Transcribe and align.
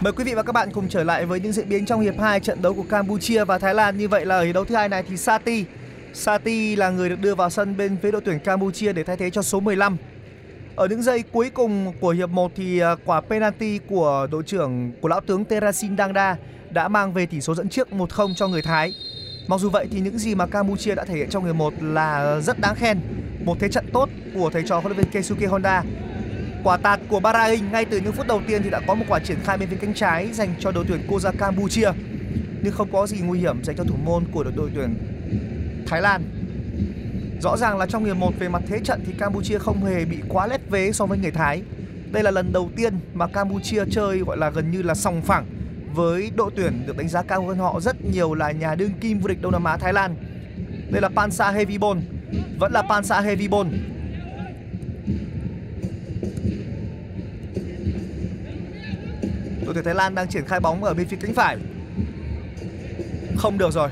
Mời 0.00 0.12
quý 0.12 0.24
vị 0.24 0.34
và 0.34 0.42
các 0.42 0.52
bạn 0.52 0.70
cùng 0.72 0.88
trở 0.88 1.04
lại 1.04 1.26
với 1.26 1.40
những 1.40 1.52
diễn 1.52 1.68
biến 1.68 1.86
trong 1.86 2.00
hiệp 2.00 2.20
2 2.20 2.40
trận 2.40 2.62
đấu 2.62 2.74
của 2.74 2.84
Campuchia 2.90 3.44
và 3.44 3.58
Thái 3.58 3.74
Lan. 3.74 3.98
Như 3.98 4.08
vậy 4.08 4.26
là 4.26 4.36
ở 4.36 4.44
hiệp 4.44 4.54
đấu 4.54 4.64
thứ 4.64 4.74
hai 4.74 4.88
này 4.88 5.02
thì 5.08 5.16
Sati 5.16 5.64
Sati 6.14 6.76
là 6.76 6.90
người 6.90 7.08
được 7.08 7.20
đưa 7.20 7.34
vào 7.34 7.50
sân 7.50 7.76
bên 7.76 7.96
phía 8.02 8.10
đội 8.10 8.20
tuyển 8.24 8.38
Campuchia 8.38 8.92
để 8.92 9.04
thay 9.04 9.16
thế 9.16 9.30
cho 9.30 9.42
số 9.42 9.60
15. 9.60 9.96
Ở 10.76 10.86
những 10.86 11.02
giây 11.02 11.22
cuối 11.32 11.50
cùng 11.50 11.92
của 12.00 12.10
hiệp 12.10 12.30
1 12.30 12.52
thì 12.56 12.78
à, 12.78 12.96
quả 13.04 13.20
penalty 13.20 13.78
của 13.88 14.26
đội 14.30 14.42
trưởng, 14.42 14.92
của 15.00 15.08
lão 15.08 15.20
tướng 15.20 15.44
Terasin 15.44 15.96
Dangda 15.96 16.36
đã 16.70 16.88
mang 16.88 17.12
về 17.12 17.26
tỷ 17.26 17.40
số 17.40 17.54
dẫn 17.54 17.68
trước 17.68 17.88
1-0 17.90 18.34
cho 18.34 18.48
người 18.48 18.62
Thái. 18.62 18.94
Mặc 19.48 19.60
dù 19.60 19.70
vậy 19.70 19.88
thì 19.90 20.00
những 20.00 20.18
gì 20.18 20.34
mà 20.34 20.46
Campuchia 20.46 20.94
đã 20.94 21.04
thể 21.04 21.14
hiện 21.14 21.30
trong 21.30 21.44
hiệp 21.44 21.54
1 21.54 21.74
là 21.80 22.40
rất 22.40 22.60
đáng 22.60 22.74
khen. 22.74 23.00
Một 23.44 23.56
thế 23.60 23.68
trận 23.68 23.86
tốt 23.92 24.08
của 24.34 24.50
thầy 24.50 24.62
trò 24.62 24.78
huấn 24.80 24.92
luyện 24.92 25.04
viên 25.04 25.12
Keisuke 25.12 25.46
Honda 25.46 25.82
Quả 26.64 26.76
tạt 26.76 27.00
của 27.08 27.20
Bahrain 27.20 27.72
ngay 27.72 27.84
từ 27.84 28.00
những 28.00 28.12
phút 28.12 28.26
đầu 28.26 28.42
tiên 28.46 28.62
thì 28.62 28.70
đã 28.70 28.80
có 28.86 28.94
một 28.94 29.04
quả 29.08 29.18
triển 29.18 29.38
khai 29.44 29.58
bên 29.58 29.68
phía 29.68 29.76
cánh 29.76 29.94
trái 29.94 30.28
dành 30.32 30.54
cho 30.60 30.72
đội 30.72 30.84
tuyển 30.88 31.06
Koza 31.08 31.32
Campuchia. 31.38 31.90
Nhưng 32.62 32.72
không 32.72 32.92
có 32.92 33.06
gì 33.06 33.20
nguy 33.20 33.38
hiểm 33.38 33.64
dành 33.64 33.76
cho 33.76 33.84
thủ 33.84 33.96
môn 34.04 34.24
của 34.32 34.44
đội, 34.44 34.52
đội 34.56 34.70
tuyển 34.74 34.94
Thái 35.86 36.00
Lan. 36.00 36.22
Rõ 37.40 37.56
ràng 37.56 37.78
là 37.78 37.86
trong 37.86 38.04
hiệp 38.04 38.16
1 38.16 38.32
về 38.38 38.48
mặt 38.48 38.62
thế 38.66 38.80
trận 38.84 39.00
thì 39.06 39.12
Campuchia 39.18 39.58
không 39.58 39.84
hề 39.84 40.04
bị 40.04 40.16
quá 40.28 40.46
lép 40.46 40.70
vế 40.70 40.92
so 40.92 41.06
với 41.06 41.18
người 41.18 41.30
Thái. 41.30 41.62
Đây 42.12 42.22
là 42.22 42.30
lần 42.30 42.52
đầu 42.52 42.70
tiên 42.76 42.94
mà 43.14 43.26
Campuchia 43.26 43.84
chơi 43.90 44.18
gọi 44.18 44.36
là 44.36 44.50
gần 44.50 44.70
như 44.70 44.82
là 44.82 44.94
sòng 44.94 45.22
phẳng 45.22 45.46
với 45.94 46.30
đội 46.36 46.50
tuyển 46.56 46.86
được 46.86 46.96
đánh 46.96 47.08
giá 47.08 47.22
cao 47.22 47.46
hơn 47.46 47.58
họ 47.58 47.80
rất 47.80 48.04
nhiều 48.04 48.34
là 48.34 48.52
nhà 48.52 48.74
đương 48.74 48.92
kim 49.00 49.18
vô 49.18 49.28
địch 49.28 49.42
Đông 49.42 49.52
Nam 49.52 49.64
Á 49.64 49.76
Thái 49.76 49.92
Lan. 49.92 50.16
Đây 50.90 51.02
là 51.02 51.08
Pansa 51.08 51.50
Hevibon, 51.50 52.00
vẫn 52.58 52.72
là 52.72 52.82
Pansa 52.82 53.20
Hevibon 53.20 53.70
đội 59.68 59.74
tuyển 59.74 59.84
Thái 59.84 59.94
Lan 59.94 60.14
đang 60.14 60.28
triển 60.28 60.44
khai 60.46 60.60
bóng 60.60 60.84
ở 60.84 60.94
bên 60.94 61.08
phía 61.08 61.16
cánh 61.20 61.34
phải. 61.34 61.56
Không 63.36 63.58
được 63.58 63.72
rồi 63.72 63.88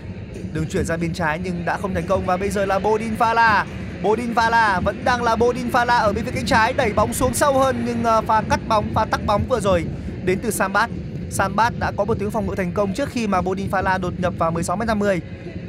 đường 0.53 0.67
chuyển 0.69 0.85
ra 0.85 0.97
bên 0.97 1.13
trái 1.13 1.41
nhưng 1.45 1.65
đã 1.65 1.77
không 1.77 1.95
thành 1.95 2.07
công 2.09 2.27
và 2.27 2.37
bây 2.37 2.51
giờ 2.51 2.65
là 2.65 2.79
Bodin 2.79 3.15
Fala. 3.19 3.65
Bodin 4.03 4.35
Fala 4.35 4.81
vẫn 4.81 5.05
đang 5.05 5.23
là 5.23 5.37
Bodin 5.37 5.69
Fala 5.69 6.01
ở 6.01 6.13
bên 6.13 6.25
phía 6.25 6.31
cánh 6.31 6.47
trái 6.47 6.73
đẩy 6.73 6.93
bóng 6.93 7.13
xuống 7.13 7.35
sâu 7.35 7.59
hơn 7.59 7.83
nhưng 7.87 8.05
à, 8.05 8.21
pha 8.21 8.43
cắt 8.51 8.61
bóng 8.69 8.95
pha 8.95 9.05
tắc 9.05 9.27
bóng 9.27 9.43
vừa 9.49 9.61
rồi 9.61 9.85
đến 10.25 10.39
từ 10.43 10.51
Sambat 10.51 10.91
Sambat 11.31 11.73
đã 11.79 11.93
có 11.97 12.05
một 12.05 12.19
tiếng 12.19 12.31
phòng 12.31 12.47
ngự 12.47 12.55
thành 12.55 12.73
công 12.73 12.95
trước 12.95 13.09
khi 13.09 13.27
mà 13.27 13.41
Bodin 13.41 13.71
Fala 13.71 14.01
đột 14.01 14.21
nhập 14.21 14.35
vào 14.39 14.53
16m50 14.53 15.21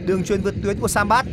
đường 0.06 0.24
truyền 0.24 0.42
vượt 0.42 0.56
tuyến 0.64 0.80
của 0.80 0.88
Sambat 0.88 1.26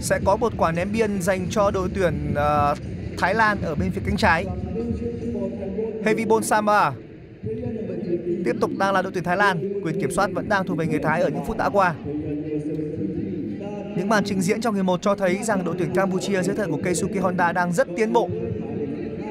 sẽ 0.00 0.18
có 0.24 0.36
một 0.36 0.52
quả 0.56 0.72
ném 0.72 0.92
biên 0.92 1.22
dành 1.22 1.46
cho 1.50 1.70
đội 1.70 1.88
tuyển 1.94 2.34
uh, 2.34 2.78
Thái 3.18 3.34
Lan 3.34 3.62
ở 3.62 3.74
bên 3.74 3.90
phía 3.90 4.00
cánh 4.06 4.16
trái. 4.16 4.46
Hevibon 6.06 6.42
Sama 6.42 6.92
tiếp 8.44 8.56
tục 8.60 8.70
đang 8.78 8.94
là 8.94 9.02
đội 9.02 9.12
tuyển 9.12 9.24
Thái 9.24 9.36
Lan 9.36 9.80
quyền 9.84 10.00
kiểm 10.00 10.10
soát 10.10 10.30
vẫn 10.34 10.48
đang 10.48 10.66
thuộc 10.66 10.78
về 10.78 10.86
người 10.86 10.98
Thái 10.98 11.22
ở 11.22 11.28
những 11.28 11.44
phút 11.44 11.56
đã 11.56 11.68
qua 11.68 11.94
những 13.96 14.08
màn 14.08 14.24
trình 14.24 14.40
diễn 14.40 14.60
trong 14.60 14.74
hiệp 14.74 14.84
1 14.84 15.02
cho 15.02 15.14
thấy 15.14 15.38
rằng 15.42 15.64
đội 15.64 15.74
tuyển 15.78 15.94
Campuchia 15.94 16.42
dưới 16.42 16.56
thời 16.56 16.66
của 16.66 16.78
Keisuke 16.84 17.20
Honda 17.20 17.52
đang 17.52 17.72
rất 17.72 17.88
tiến 17.96 18.12
bộ 18.12 18.28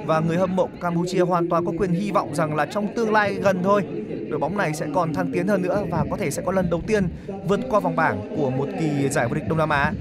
và 0.05 0.19
người 0.19 0.37
hâm 0.37 0.55
mộ 0.55 0.65
của 0.65 0.77
Campuchia 0.81 1.19
hoàn 1.19 1.49
toàn 1.49 1.65
có 1.65 1.71
quyền 1.77 1.91
hy 1.91 2.11
vọng 2.11 2.35
rằng 2.35 2.55
là 2.55 2.65
trong 2.65 2.87
tương 2.95 3.11
lai 3.11 3.33
gần 3.33 3.63
thôi 3.63 3.83
đội 4.29 4.39
bóng 4.39 4.57
này 4.57 4.73
sẽ 4.73 4.87
còn 4.93 5.13
thăng 5.13 5.31
tiến 5.31 5.47
hơn 5.47 5.61
nữa 5.61 5.83
và 5.91 6.05
có 6.11 6.17
thể 6.17 6.31
sẽ 6.31 6.41
có 6.45 6.51
lần 6.51 6.69
đầu 6.69 6.81
tiên 6.87 7.07
vượt 7.47 7.59
qua 7.69 7.79
vòng 7.79 7.95
bảng 7.95 8.35
của 8.37 8.49
một 8.49 8.67
kỳ 8.79 9.09
giải 9.09 9.27
vô 9.27 9.35
địch 9.35 9.43
Đông 9.49 9.57
Nam 9.57 9.69
Á. 9.69 9.93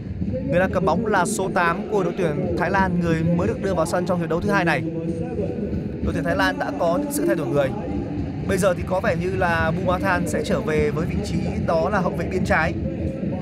Người 0.50 0.58
đang 0.58 0.70
cầm 0.72 0.84
bóng 0.84 1.06
là 1.06 1.24
số 1.26 1.50
8 1.54 1.90
của 1.90 2.04
đội 2.04 2.12
tuyển 2.18 2.56
Thái 2.58 2.70
Lan, 2.70 3.00
người 3.00 3.22
mới 3.36 3.48
được 3.48 3.62
đưa 3.62 3.74
vào 3.74 3.86
sân 3.86 4.06
trong 4.06 4.20
hiệp 4.20 4.28
đấu 4.28 4.40
thứ 4.40 4.50
hai 4.50 4.64
này. 4.64 4.82
Đội 6.04 6.12
tuyển 6.14 6.24
Thái 6.24 6.36
Lan 6.36 6.58
đã 6.58 6.70
có 6.78 6.98
những 7.02 7.12
sự 7.12 7.26
thay 7.26 7.36
đổi 7.36 7.46
người. 7.46 7.68
Bây 8.48 8.58
giờ 8.58 8.74
thì 8.74 8.82
có 8.86 9.00
vẻ 9.00 9.16
như 9.20 9.36
là 9.36 9.72
Bumathan 9.76 10.28
sẽ 10.28 10.42
trở 10.44 10.60
về 10.60 10.90
với 10.90 11.06
vị 11.06 11.16
trí 11.24 11.36
đó 11.66 11.88
là 11.88 11.98
hậu 11.98 12.12
vệ 12.12 12.26
biên 12.30 12.44
trái. 12.44 12.74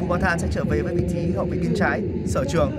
Bumathan 0.01 0.39
sẽ 0.39 0.49
trở 0.51 0.65
về 0.65 0.83
với 0.83 0.95
vị 0.95 1.05
trí 1.13 1.33
hậu 1.37 1.45
vệ 1.45 1.59
biên 1.59 1.75
trái, 1.77 2.03
sở 2.27 2.45
trường. 2.45 2.71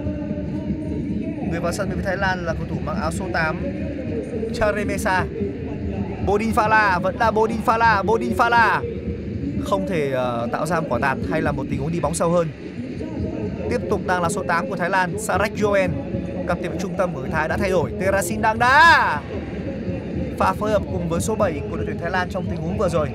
Người 1.52 1.60
vào 1.60 1.74
sân 1.74 1.90
với 1.90 2.04
Thái 2.04 2.18
Lan 2.18 2.46
là 2.46 2.54
cầu 2.54 2.68
thủ 2.70 2.76
mang 2.86 3.02
áo 3.02 3.12
số 3.12 3.26
8 3.34 3.58
Charemesa. 4.54 5.26
Bodin 6.26 6.52
Fala 6.52 7.00
vẫn 7.00 7.16
là 7.20 7.32
Bodin 7.32 7.60
Fala, 7.66 8.04
Bodin 8.04 8.34
Fala 8.38 8.82
không 9.64 9.88
thể 9.88 10.14
uh, 10.14 10.52
tạo 10.52 10.66
ra 10.66 10.80
một 10.80 10.88
quả 10.90 11.00
tạt 11.00 11.18
hay 11.32 11.42
là 11.42 11.52
một 11.52 11.66
tình 11.70 11.80
huống 11.80 11.92
đi 11.92 12.00
bóng 12.00 12.14
sâu 12.14 12.30
hơn. 12.30 12.48
Tiếp 13.70 13.82
tục 13.90 14.02
đang 14.08 14.22
là 14.22 14.30
số 14.30 14.44
8 14.48 14.70
của 14.70 14.76
Thái 14.76 14.90
Lan, 14.90 15.20
Sarek 15.20 15.56
Joen. 15.56 15.90
Cặp 16.48 16.58
tiền 16.62 16.72
vệ 16.72 16.78
trung 16.82 16.94
tâm 16.98 17.14
của 17.14 17.22
người 17.22 17.30
Thái 17.30 17.48
đã 17.48 17.58
thay 17.58 17.70
đổi, 17.70 17.92
Terasin 18.00 18.42
đang 18.42 18.60
đá. 18.60 19.22
Pha 20.38 20.54
phối 20.54 20.72
hợp 20.72 20.82
cùng 20.92 21.10
với 21.10 21.22
số 21.22 21.36
7 21.36 21.62
của 21.70 21.78
đội 21.78 21.86
tuyển 21.86 21.98
Thái 21.98 22.12
Lan 22.12 22.30
trong 22.30 22.46
tình 22.50 22.60
huống 22.60 22.78
vừa 22.78 22.90
rồi. 22.90 23.10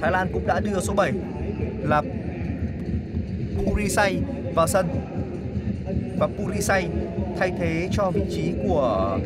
Thái 0.00 0.10
Lan 0.10 0.28
cũng 0.32 0.46
đã 0.46 0.60
đưa 0.60 0.80
số 0.80 0.94
7 0.94 1.12
là 1.82 2.02
Purisay 3.66 4.20
vào 4.54 4.66
sân 4.66 4.86
và 6.18 6.26
Purisay 6.26 6.88
thay 7.38 7.52
thế 7.58 7.88
cho 7.92 8.10
vị 8.10 8.22
trí 8.30 8.52
của 8.68 9.18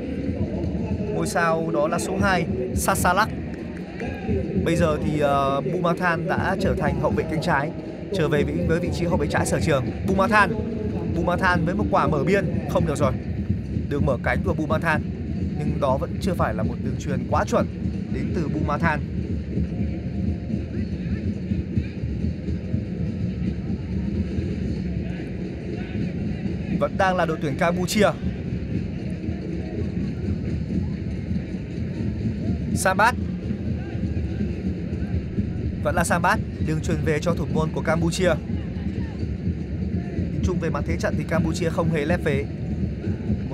ngôi 1.14 1.26
sao 1.26 1.70
đó 1.72 1.88
là 1.88 1.98
số 1.98 2.16
2 2.22 2.46
Sasalak. 2.74 3.28
Bây 4.64 4.76
giờ 4.76 4.98
thì 5.04 5.22
uh, 5.22 5.72
Bumathan 5.72 6.28
đã 6.28 6.56
trở 6.60 6.74
thành 6.74 7.00
hậu 7.00 7.10
vệ 7.10 7.24
cánh 7.30 7.42
trái, 7.42 7.70
trở 8.14 8.28
về 8.28 8.42
với, 8.42 8.54
với 8.68 8.80
vị 8.80 8.88
trí 8.94 9.04
hậu 9.04 9.16
vệ 9.16 9.26
trái 9.26 9.46
sở 9.46 9.60
trường. 9.60 9.84
Bumathan, 10.06 10.50
Bumathan 11.16 11.64
với 11.64 11.74
một 11.74 11.84
quả 11.90 12.06
mở 12.06 12.24
biên 12.24 12.44
không 12.70 12.86
được 12.86 12.96
rồi. 12.96 13.12
Đường 13.88 14.06
mở 14.06 14.18
cánh 14.24 14.38
của 14.44 14.54
Bumathan 14.54 15.02
nhưng 15.66 15.80
đó 15.80 15.96
vẫn 15.96 16.16
chưa 16.20 16.34
phải 16.34 16.54
là 16.54 16.62
một 16.62 16.74
đường 16.84 16.96
truyền 17.00 17.26
quá 17.30 17.44
chuẩn 17.44 17.66
đến 18.14 18.32
từ 18.34 18.48
Bumathan. 18.48 19.00
Vẫn 26.78 26.98
đang 26.98 27.16
là 27.16 27.26
đội 27.26 27.38
tuyển 27.42 27.56
Campuchia. 27.58 28.08
Sambat 32.74 33.14
Vẫn 35.82 35.94
là 35.94 36.04
Sambat, 36.04 36.38
Đường 36.66 36.80
truyền 36.80 36.96
về 37.04 37.18
cho 37.18 37.34
thủ 37.34 37.46
môn 37.52 37.68
của 37.72 37.80
Campuchia 37.80 38.34
Nhìn 40.32 40.42
chung 40.44 40.58
về 40.60 40.70
mặt 40.70 40.84
thế 40.86 40.96
trận 40.96 41.14
thì 41.18 41.24
Campuchia 41.28 41.70
không 41.70 41.90
hề 41.90 42.04
lép 42.04 42.24
vế 42.24 42.44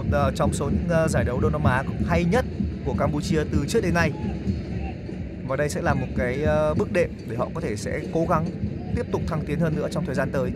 uh, 0.08 0.34
trong 0.34 0.52
số 0.52 0.70
những 0.70 1.05
uh, 1.05 1.10
giải 1.10 1.25
đấu 1.25 1.40
Đông 1.40 1.52
Nam 1.52 1.64
Á 1.64 1.82
hay 2.08 2.25
nhất 2.25 2.44
của 2.84 2.94
Campuchia 2.99 3.44
từ 3.52 3.64
trước 3.69 3.81
đến 3.82 3.94
nay 3.94 4.12
Và 5.46 5.56
đây 5.56 5.69
sẽ 5.69 5.82
là 5.82 5.94
một 5.94 6.06
cái 6.16 6.38
uh, 6.43 6.78
bước 6.78 6.93
đệm 6.93 7.10
để 7.28 7.37
họ 7.37 7.49
có 7.55 7.60
thể 7.60 7.76
sẽ 7.76 8.00
cố 8.12 8.26
gắng 8.31 8.46
tiếp 8.96 9.06
tục 9.12 9.22
thăng 9.26 9.44
tiến 9.46 9.60
hơn 9.60 9.76
nữa 9.76 9.88
trong 9.90 10.06
thời 10.06 10.14
gian 10.14 10.31
tới 10.32 10.50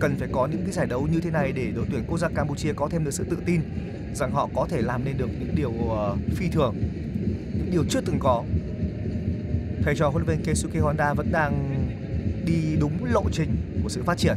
cần 0.00 0.16
phải 0.18 0.28
có 0.32 0.46
những 0.46 0.62
cái 0.62 0.72
giải 0.72 0.86
đấu 0.86 1.08
như 1.12 1.20
thế 1.20 1.30
này 1.30 1.52
để 1.52 1.70
đội 1.76 1.86
tuyển 1.90 2.04
quốc 2.08 2.18
gia 2.18 2.28
Campuchia 2.28 2.72
có 2.72 2.88
thêm 2.88 3.04
được 3.04 3.10
sự 3.10 3.24
tự 3.30 3.36
tin 3.46 3.60
rằng 4.14 4.32
họ 4.32 4.48
có 4.54 4.66
thể 4.70 4.82
làm 4.82 5.04
nên 5.04 5.16
được 5.16 5.28
những 5.40 5.54
điều 5.54 5.70
uh, 5.70 6.18
phi 6.36 6.48
thường, 6.48 6.74
những 7.54 7.70
điều 7.70 7.84
chưa 7.90 8.00
từng 8.00 8.18
có. 8.18 8.44
Thầy 9.82 9.94
trò 9.96 10.08
huấn 10.08 10.24
luyện 10.26 10.38
viên 10.38 10.46
Keisuke 10.46 10.80
Honda 10.80 11.14
vẫn 11.14 11.32
đang 11.32 11.74
đi 12.46 12.76
đúng 12.80 13.04
lộ 13.12 13.24
trình 13.32 13.56
của 13.82 13.88
sự 13.88 14.02
phát 14.02 14.18
triển. 14.18 14.36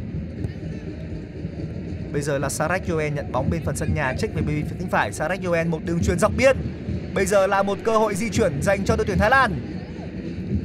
Bây 2.14 2.22
giờ 2.22 2.38
là 2.38 2.48
Sarek 2.48 2.88
Yoen 2.88 3.14
nhận 3.14 3.32
bóng 3.32 3.50
bên 3.50 3.62
phần 3.64 3.76
sân 3.76 3.94
nhà 3.94 4.14
check 4.18 4.34
về 4.34 4.42
bên 4.42 4.66
phía 4.66 4.76
cánh 4.78 4.88
phải. 4.88 5.12
Sarek 5.12 5.44
Yoen, 5.44 5.68
một 5.68 5.78
đường 5.84 5.98
truyền 6.02 6.18
dọc 6.18 6.32
biên. 6.36 6.56
Bây 7.14 7.26
giờ 7.26 7.46
là 7.46 7.62
một 7.62 7.78
cơ 7.84 7.96
hội 7.96 8.14
di 8.14 8.28
chuyển 8.30 8.62
dành 8.62 8.84
cho 8.84 8.96
đội 8.96 9.06
tuyển 9.06 9.18
Thái 9.18 9.30
Lan. 9.30 9.52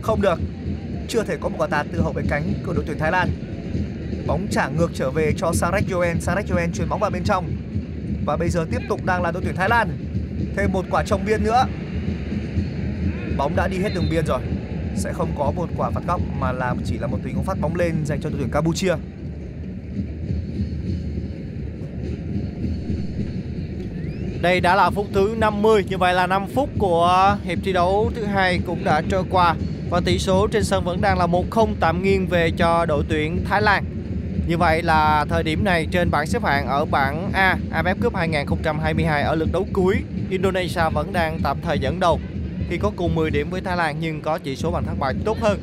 Không 0.02 0.22
được. 0.22 0.40
Chưa 1.08 1.24
thể 1.24 1.38
có 1.42 1.50
một 1.50 1.56
quả 1.58 1.68
tạt 1.68 1.86
từ 1.92 2.02
hậu 2.02 2.14
vệ 2.14 2.24
cánh 2.30 2.54
của 2.66 2.74
đội 2.74 2.84
tuyển 2.88 3.00
Thái 3.00 3.12
Lan. 3.12 3.30
Bóng 4.28 4.48
trả 4.52 4.68
ngược 4.68 4.92
trở 4.94 5.12
về 5.12 5.34
cho 5.38 5.52
Sarek 5.54 5.92
Yoen. 5.92 6.22
Sarek 6.22 6.50
Yoen 6.50 6.72
chuyền 6.74 6.90
bóng 6.90 7.00
vào 7.00 7.10
bên 7.10 7.24
trong. 7.24 7.52
Và 8.26 8.38
bây 8.38 8.50
giờ 8.50 8.66
tiếp 8.72 8.82
tục 8.90 9.06
đang 9.06 9.22
là 9.22 9.32
đội 9.32 9.42
tuyển 9.46 9.56
Thái 9.56 9.70
Lan. 9.70 9.90
Thêm 10.58 10.72
một 10.72 10.86
quả 10.92 11.04
trồng 11.04 11.26
biên 11.26 11.44
nữa. 11.44 11.66
Bóng 13.38 13.56
đã 13.56 13.68
đi 13.68 13.78
hết 13.78 13.90
đường 13.96 14.08
biên 14.12 14.26
rồi. 14.26 14.42
Sẽ 14.96 15.14
không 15.14 15.36
có 15.38 15.52
một 15.52 15.70
quả 15.78 15.90
phạt 15.90 16.02
góc 16.08 16.22
mà 16.40 16.52
là 16.52 16.76
chỉ 16.86 16.98
là 16.98 17.08
một 17.08 17.18
tình 17.24 17.36
huống 17.36 17.46
phát 17.46 17.60
bóng 17.62 17.76
lên 17.76 18.06
dành 18.06 18.22
cho 18.22 18.30
đội 18.30 18.40
tuyển 18.40 18.52
Campuchia. 18.52 18.96
Đây 24.42 24.60
đã 24.60 24.76
là 24.76 24.90
phút 24.90 25.08
thứ 25.14 25.36
50, 25.38 25.86
như 25.90 25.98
vậy 25.98 26.14
là 26.14 26.28
5 26.28 26.48
phút 26.56 26.70
của 26.80 27.38
hiệp 27.44 27.58
thi 27.64 27.74
đấu 27.74 28.12
thứ 28.16 28.26
hai 28.26 28.60
cũng 28.68 28.84
đã 28.84 29.02
trôi 29.10 29.24
qua 29.30 29.56
và 29.90 30.02
tỷ 30.06 30.20
số 30.20 30.48
trên 30.48 30.64
sân 30.64 30.84
vẫn 30.84 31.02
đang 31.02 31.18
là 31.18 31.28
1-0 31.28 31.74
tạm 31.80 32.04
nghiêng 32.04 32.28
về 32.28 32.52
cho 32.58 32.86
đội 32.86 33.04
tuyển 33.10 33.46
Thái 33.50 33.62
Lan. 33.62 33.84
Như 34.48 34.58
vậy 34.58 34.82
là 34.82 35.26
thời 35.30 35.44
điểm 35.44 35.64
này 35.64 35.88
trên 35.92 36.12
bảng 36.12 36.28
xếp 36.28 36.44
hạng 36.44 36.68
ở 36.68 36.86
bảng 36.86 37.32
A 37.34 37.58
AFF 37.74 37.96
Cup 38.02 38.16
2022 38.16 39.24
ở 39.24 39.36
lượt 39.36 39.50
đấu 39.54 39.68
cuối, 39.74 39.96
Indonesia 40.30 40.90
vẫn 40.94 41.14
đang 41.14 41.40
tạm 41.44 41.58
thời 41.62 41.80
dẫn 41.80 42.00
đầu 42.00 42.20
khi 42.70 42.78
có 42.78 42.92
cùng 42.96 43.16
10 43.16 43.32
điểm 43.32 43.50
với 43.50 43.62
Thái 43.62 43.78
Lan 43.78 43.96
nhưng 44.00 44.22
có 44.22 44.38
chỉ 44.38 44.56
số 44.56 44.72
bàn 44.72 44.86
thắng 44.86 45.00
bại 45.00 45.14
tốt 45.26 45.38
hơn. 45.42 45.60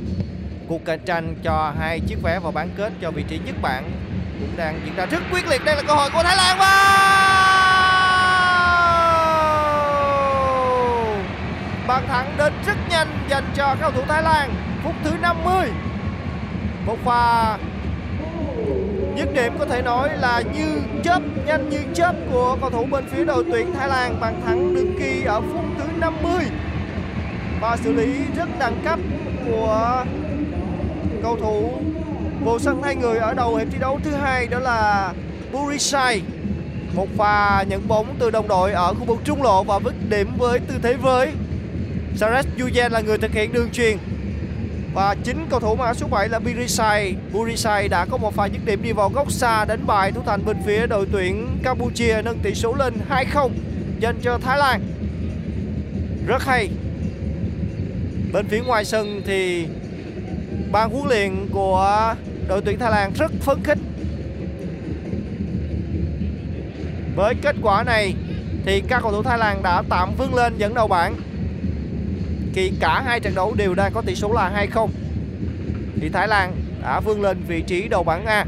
Cuộc 0.69 0.85
cạnh 0.85 1.01
tranh 1.07 1.35
cho 1.43 1.73
hai 1.79 2.01
chiếc 2.01 2.23
vé 2.23 2.39
vào 2.39 2.53
bán 2.53 2.69
kết 2.77 2.93
cho 3.03 3.11
vị 3.11 3.25
trí 3.29 3.39
nhất 3.47 3.55
bảng 3.63 3.91
cũng 4.41 4.57
đang 4.57 4.81
diễn 4.85 4.97
ra 4.97 5.07
rất 5.07 5.23
quyết 5.33 5.47
liệt. 5.49 5.65
Đây 5.65 5.77
là 5.77 5.83
cơ 5.87 5.95
hội 5.95 6.11
của 6.15 6.23
Thái 6.23 6.37
Lan 6.37 6.59
và 6.59 7.16
bàn 11.87 12.05
thắng 12.09 12.35
đến 12.39 12.53
rất 12.67 12.77
nhanh 12.91 13.09
dành 13.29 13.45
cho 13.57 13.77
cầu 13.81 13.91
thủ 13.91 14.03
Thái 14.09 14.23
Lan. 14.23 14.51
Phút 14.85 14.95
thứ 15.05 15.11
50 15.23 15.69
một 16.87 16.97
pha 17.05 17.59
dứt 19.17 19.35
điểm 19.35 19.59
có 19.59 19.67
thể 19.67 19.83
nói 19.83 20.11
là 20.19 20.41
như 20.41 20.81
chớp, 21.05 21.21
nhanh 21.47 21.69
như 21.69 21.79
chớp 21.95 22.15
của 22.33 22.57
cầu 22.61 22.71
thủ 22.71 22.87
bên 22.91 23.05
phía 23.11 23.25
đội 23.25 23.45
tuyển 23.53 23.75
Thái 23.75 23.89
Lan. 23.89 24.21
Bàn 24.21 24.43
thắng 24.47 24.75
được 24.75 24.89
ghi 24.99 25.25
ở 25.25 25.41
phút 25.41 25.65
thứ 25.79 25.85
50 26.01 26.33
và 27.61 27.77
xử 27.77 27.93
lý 27.93 28.15
rất 28.37 28.49
đẳng 28.59 28.81
cấp 28.85 28.99
của 29.47 30.05
cầu 31.23 31.37
thủ 31.37 31.73
vô 32.45 32.59
sân 32.59 32.83
hai 32.83 32.97
người 32.97 33.19
ở 33.19 33.35
đầu 33.35 33.57
hiệp 33.57 33.69
thi 33.71 33.79
đấu 33.81 34.01
thứ 34.05 34.11
hai, 34.11 34.47
đó 34.47 34.59
là 34.59 35.13
Burisai 35.53 36.23
một 36.95 37.09
pha 37.17 37.63
nhận 37.63 37.89
bóng 37.89 38.15
từ 38.19 38.31
đồng 38.31 38.49
đội 38.49 38.73
ở 38.73 38.95
khu 38.95 39.05
vực 39.05 39.19
trung 39.25 39.43
lộ 39.43 39.65
và 39.65 39.79
vứt 39.79 39.95
điểm 40.09 40.29
với 40.39 40.59
tư 40.59 40.75
thế 40.83 40.95
với. 40.95 41.33
Sares 42.17 42.47
Yuyen 42.59 42.93
là 42.93 43.01
người 43.01 43.19
thực 43.19 43.33
hiện 43.33 43.53
đường 43.53 43.71
truyền. 43.71 43.99
Và 44.95 45.15
chính 45.25 45.47
cầu 45.51 45.61
thủ 45.61 45.75
mã 45.75 45.95
số 45.95 46.07
7 46.07 46.29
là 46.29 46.39
Birisai 46.39 47.15
Burisai 47.33 47.89
đã 47.89 48.05
có 48.05 48.17
một 48.17 48.35
pha 48.35 48.47
dứt 48.47 48.65
điểm 48.65 48.83
đi 48.83 48.93
vào 48.93 49.09
góc 49.09 49.33
xa 49.33 49.65
đánh 49.65 49.87
bại 49.87 50.13
thủ 50.13 50.21
thành 50.27 50.45
bên 50.45 50.57
phía 50.67 50.87
đội 50.87 51.07
tuyển 51.13 51.59
Campuchia 51.63 52.23
nâng 52.25 52.39
tỷ 52.39 52.55
số 52.55 52.75
lên 52.75 52.95
2-0 53.09 53.51
dành 54.01 54.17
cho 54.23 54.39
Thái 54.39 54.59
Lan. 54.59 54.81
Rất 56.27 56.43
hay. 56.43 56.71
Bên 58.33 58.47
phía 58.49 58.61
ngoài 58.61 58.85
sân 58.85 59.23
thì 59.27 59.67
ban 60.73 60.91
huấn 60.91 61.09
luyện 61.09 61.49
của 61.53 62.15
đội 62.49 62.61
tuyển 62.65 62.79
Thái 62.79 62.91
Lan 62.91 63.13
rất 63.19 63.33
phấn 63.41 63.63
khích. 63.65 63.79
Với 67.17 67.35
kết 67.43 67.57
quả 67.63 67.83
này 67.83 68.15
thì 68.65 68.83
các 68.89 69.03
cầu 69.03 69.13
thủ 69.13 69.23
Thái 69.23 69.39
Lan 69.39 69.63
đã 69.63 69.83
tạm 69.89 70.15
vươn 70.19 70.35
lên 70.35 70.59
dẫn 70.59 70.75
đầu 70.75 70.89
bảng 70.89 71.17
khi 72.57 72.73
cả 72.81 73.03
hai 73.07 73.21
trận 73.21 73.35
đấu 73.35 73.55
đều 73.57 73.75
đang 73.75 73.93
có 73.93 74.03
tỷ 74.03 74.15
số 74.15 74.33
là 74.33 74.67
2-0 74.75 74.89
thì 76.01 76.09
Thái 76.09 76.29
Lan 76.29 76.57
đã 76.83 77.01
vươn 77.01 77.23
lên 77.23 77.43
vị 77.49 77.63
trí 77.63 77.89
đầu 77.89 78.03
bảng 78.03 78.27
A. 78.27 78.45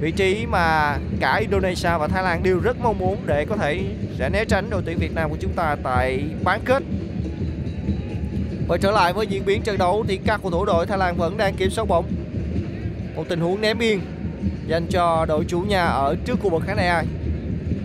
Vị 0.00 0.12
trí 0.12 0.46
mà 0.46 0.96
cả 1.20 1.36
Indonesia 1.36 1.90
và 1.98 2.08
Thái 2.08 2.22
Lan 2.22 2.42
đều 2.42 2.60
rất 2.60 2.76
mong 2.80 2.98
muốn 2.98 3.18
để 3.26 3.44
có 3.44 3.56
thể 3.56 3.84
sẽ 4.18 4.28
né 4.28 4.44
tránh 4.44 4.70
đội 4.70 4.82
tuyển 4.86 4.98
Việt 4.98 5.14
Nam 5.14 5.30
của 5.30 5.36
chúng 5.40 5.52
ta 5.52 5.76
tại 5.82 6.24
bán 6.44 6.60
kết. 6.64 6.82
Quay 8.68 8.78
trở 8.80 8.90
lại 8.90 9.12
với 9.12 9.26
diễn 9.26 9.44
biến 9.44 9.62
trận 9.62 9.78
đấu 9.78 10.04
thì 10.08 10.16
các 10.26 10.40
cầu 10.42 10.50
thủ 10.50 10.64
đội 10.64 10.86
Thái 10.86 10.98
Lan 10.98 11.16
vẫn 11.16 11.36
đang 11.36 11.54
kiểm 11.54 11.70
soát 11.70 11.84
bóng. 11.88 12.04
Một 13.16 13.24
tình 13.28 13.40
huống 13.40 13.60
ném 13.60 13.78
biên 13.78 14.00
dành 14.66 14.86
cho 14.86 15.26
đội 15.28 15.44
chủ 15.44 15.60
nhà 15.60 15.84
ở 15.84 16.16
trước 16.24 16.40
khu 16.40 16.50
vực 16.50 16.62
khán 16.66 16.76
đài 16.76 17.06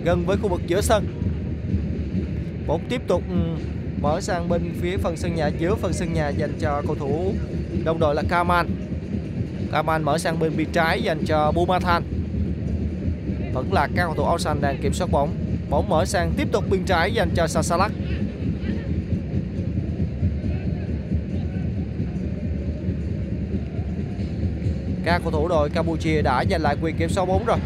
gần 0.03 0.25
với 0.25 0.37
khu 0.37 0.49
vực 0.49 0.61
giữa 0.67 0.81
sân. 0.81 1.05
Bóng 2.67 2.81
tiếp 2.89 3.01
tục 3.07 3.23
ừ, 3.29 3.63
mở 4.03 4.21
sang 4.21 4.49
bên 4.49 4.73
phía 4.81 4.97
phần 4.97 5.17
sân 5.17 5.35
nhà, 5.35 5.47
giữa 5.47 5.75
phần 5.75 5.93
sân 5.93 6.13
nhà 6.13 6.29
dành 6.29 6.53
cho 6.59 6.81
cầu 6.87 6.95
thủ 6.95 7.33
đồng 7.83 7.99
đội 7.99 8.15
là 8.15 8.23
Kaman. 8.29 8.69
Kaman 9.71 10.03
mở 10.03 10.17
sang 10.17 10.39
bên 10.39 10.57
bên 10.57 10.67
trái 10.73 11.01
dành 11.01 11.25
cho 11.25 11.51
Bumathan. 11.51 12.03
Vẫn 13.53 13.73
là 13.73 13.87
các 13.95 14.05
cầu 14.05 14.13
thủ 14.15 14.23
áo 14.23 14.37
xanh 14.37 14.61
đang 14.61 14.77
kiểm 14.81 14.93
soát 14.93 15.07
bóng. 15.11 15.35
Bóng 15.69 15.89
mở 15.89 16.05
sang 16.05 16.31
tiếp 16.37 16.47
tục 16.51 16.63
bên 16.69 16.83
trái 16.85 17.13
dành 17.13 17.29
cho 17.35 17.47
Sasalak 17.47 17.91
các 25.05 25.21
cầu 25.23 25.31
thủ 25.31 25.47
đội 25.47 25.69
Campuchia 25.69 26.21
đã 26.21 26.43
giành 26.49 26.61
lại 26.61 26.75
quyền 26.81 26.97
kiểm 26.97 27.09
soát 27.09 27.25
bóng 27.25 27.45
rồi. 27.45 27.57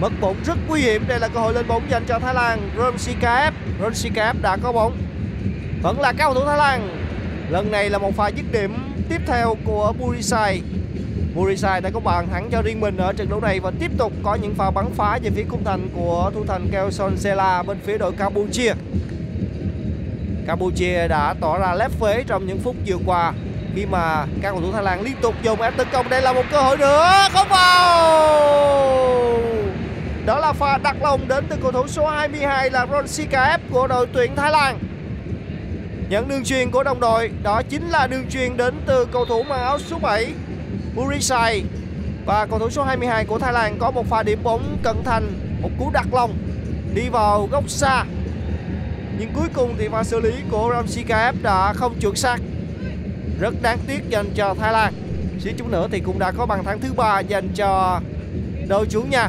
Mất 0.00 0.12
bóng 0.20 0.36
rất 0.44 0.58
nguy 0.68 0.80
hiểm. 0.80 1.02
Đây 1.08 1.20
là 1.20 1.28
cơ 1.28 1.40
hội 1.40 1.54
lên 1.54 1.68
bóng 1.68 1.90
dành 1.90 2.04
cho 2.08 2.18
Thái 2.18 2.34
Lan. 2.34 2.70
Ronsikaev 2.76 3.54
Ronsikaev 3.80 4.36
đã 4.42 4.56
có 4.56 4.72
bóng 4.72 5.09
vẫn 5.82 6.00
là 6.00 6.12
cao 6.12 6.34
thủ 6.34 6.40
Thái 6.44 6.58
Lan. 6.58 6.88
Lần 7.50 7.70
này 7.70 7.90
là 7.90 7.98
một 7.98 8.16
pha 8.16 8.28
dứt 8.28 8.44
điểm 8.52 8.76
tiếp 9.08 9.20
theo 9.26 9.56
của 9.64 9.92
Burisai 9.98 10.62
Burisai 11.34 11.80
đã 11.80 11.90
có 11.90 12.00
bàn 12.00 12.28
thắng 12.30 12.50
cho 12.50 12.62
riêng 12.62 12.80
mình 12.80 12.96
ở 12.96 13.12
trận 13.12 13.28
đấu 13.28 13.40
này 13.40 13.60
và 13.60 13.70
tiếp 13.80 13.90
tục 13.98 14.12
có 14.22 14.34
những 14.34 14.54
pha 14.54 14.70
bắn 14.70 14.86
phá 14.96 15.18
về 15.22 15.30
phía 15.30 15.44
khung 15.48 15.64
thành 15.64 15.88
của 15.94 16.30
thủ 16.34 16.44
thành 16.48 16.68
Kelson 16.72 17.16
Sela 17.16 17.62
bên 17.62 17.78
phía 17.84 17.98
đội 17.98 18.12
Campuchia. 18.12 18.72
Campuchia 20.46 21.08
đã 21.08 21.34
tỏ 21.40 21.58
ra 21.58 21.74
lép 21.74 21.90
phế 22.00 22.24
trong 22.26 22.46
những 22.46 22.58
phút 22.58 22.76
vừa 22.86 22.96
qua, 23.06 23.32
khi 23.74 23.86
mà 23.86 24.26
các 24.42 24.50
cầu 24.50 24.60
thủ 24.60 24.72
Thái 24.72 24.82
Lan 24.82 25.02
liên 25.02 25.16
tục 25.22 25.34
dùng 25.42 25.62
ép 25.62 25.76
tấn 25.76 25.86
công. 25.92 26.08
Đây 26.08 26.22
là 26.22 26.32
một 26.32 26.44
cơ 26.50 26.60
hội 26.60 26.76
nữa, 26.76 27.28
không 27.32 27.48
vào! 27.48 28.00
Đó 30.26 30.38
là 30.38 30.52
pha 30.52 30.78
đặt 30.78 30.96
lòng 31.02 31.28
đến 31.28 31.44
từ 31.48 31.56
cầu 31.62 31.72
thủ 31.72 31.88
số 31.88 32.06
22 32.06 32.70
là 32.70 32.86
Ron 32.86 33.06
Ronsikaev 33.06 33.60
của 33.70 33.86
đội 33.86 34.06
tuyển 34.12 34.36
Thái 34.36 34.50
Lan. 34.50 34.78
Nhận 36.10 36.28
đường 36.28 36.44
truyền 36.44 36.70
của 36.70 36.82
đồng 36.82 37.00
đội, 37.00 37.30
Đó 37.42 37.62
chính 37.68 37.88
là 37.88 38.06
đường 38.06 38.24
truyền 38.30 38.56
đến 38.56 38.74
từ 38.86 39.06
cầu 39.12 39.24
thủ 39.24 39.42
mang 39.42 39.60
áo 39.60 39.78
số 39.78 39.98
7 39.98 40.32
Burisai 40.94 41.62
Và 42.26 42.46
cầu 42.46 42.58
thủ 42.58 42.70
số 42.70 42.84
22 42.84 43.24
của 43.24 43.38
Thái 43.38 43.52
Lan 43.52 43.76
có 43.78 43.90
một 43.90 44.06
pha 44.06 44.22
điểm 44.22 44.38
bóng 44.42 44.78
cận 44.82 44.96
thành, 45.04 45.32
Một 45.62 45.70
cú 45.78 45.90
đặt 45.90 46.06
lòng 46.12 46.34
Đi 46.94 47.08
vào 47.08 47.48
góc 47.52 47.70
xa. 47.70 48.04
Nhưng 49.18 49.32
cuối 49.34 49.48
cùng 49.54 49.74
thì 49.78 49.88
pha 49.88 50.04
xử 50.04 50.20
lý 50.20 50.32
của 50.50 50.70
Ramsey 50.74 51.04
KF 51.04 51.32
đã 51.42 51.72
không 51.72 52.00
chuẩn 52.00 52.16
xác. 52.16 52.38
Rất 53.40 53.54
đáng 53.62 53.78
tiếc 53.86 54.08
dành 54.08 54.30
cho 54.34 54.54
Thái 54.54 54.72
Lan. 54.72 54.92
Xíu 55.40 55.52
chút 55.56 55.70
nữa 55.70 55.88
thì 55.90 56.00
cũng 56.00 56.18
đã 56.18 56.30
có 56.30 56.46
bàn 56.46 56.64
thắng 56.64 56.80
thứ 56.80 56.92
ba 56.92 57.20
dành 57.20 57.48
cho 57.54 58.00
đội 58.68 58.86
chủ 58.90 59.02
nhà. 59.02 59.28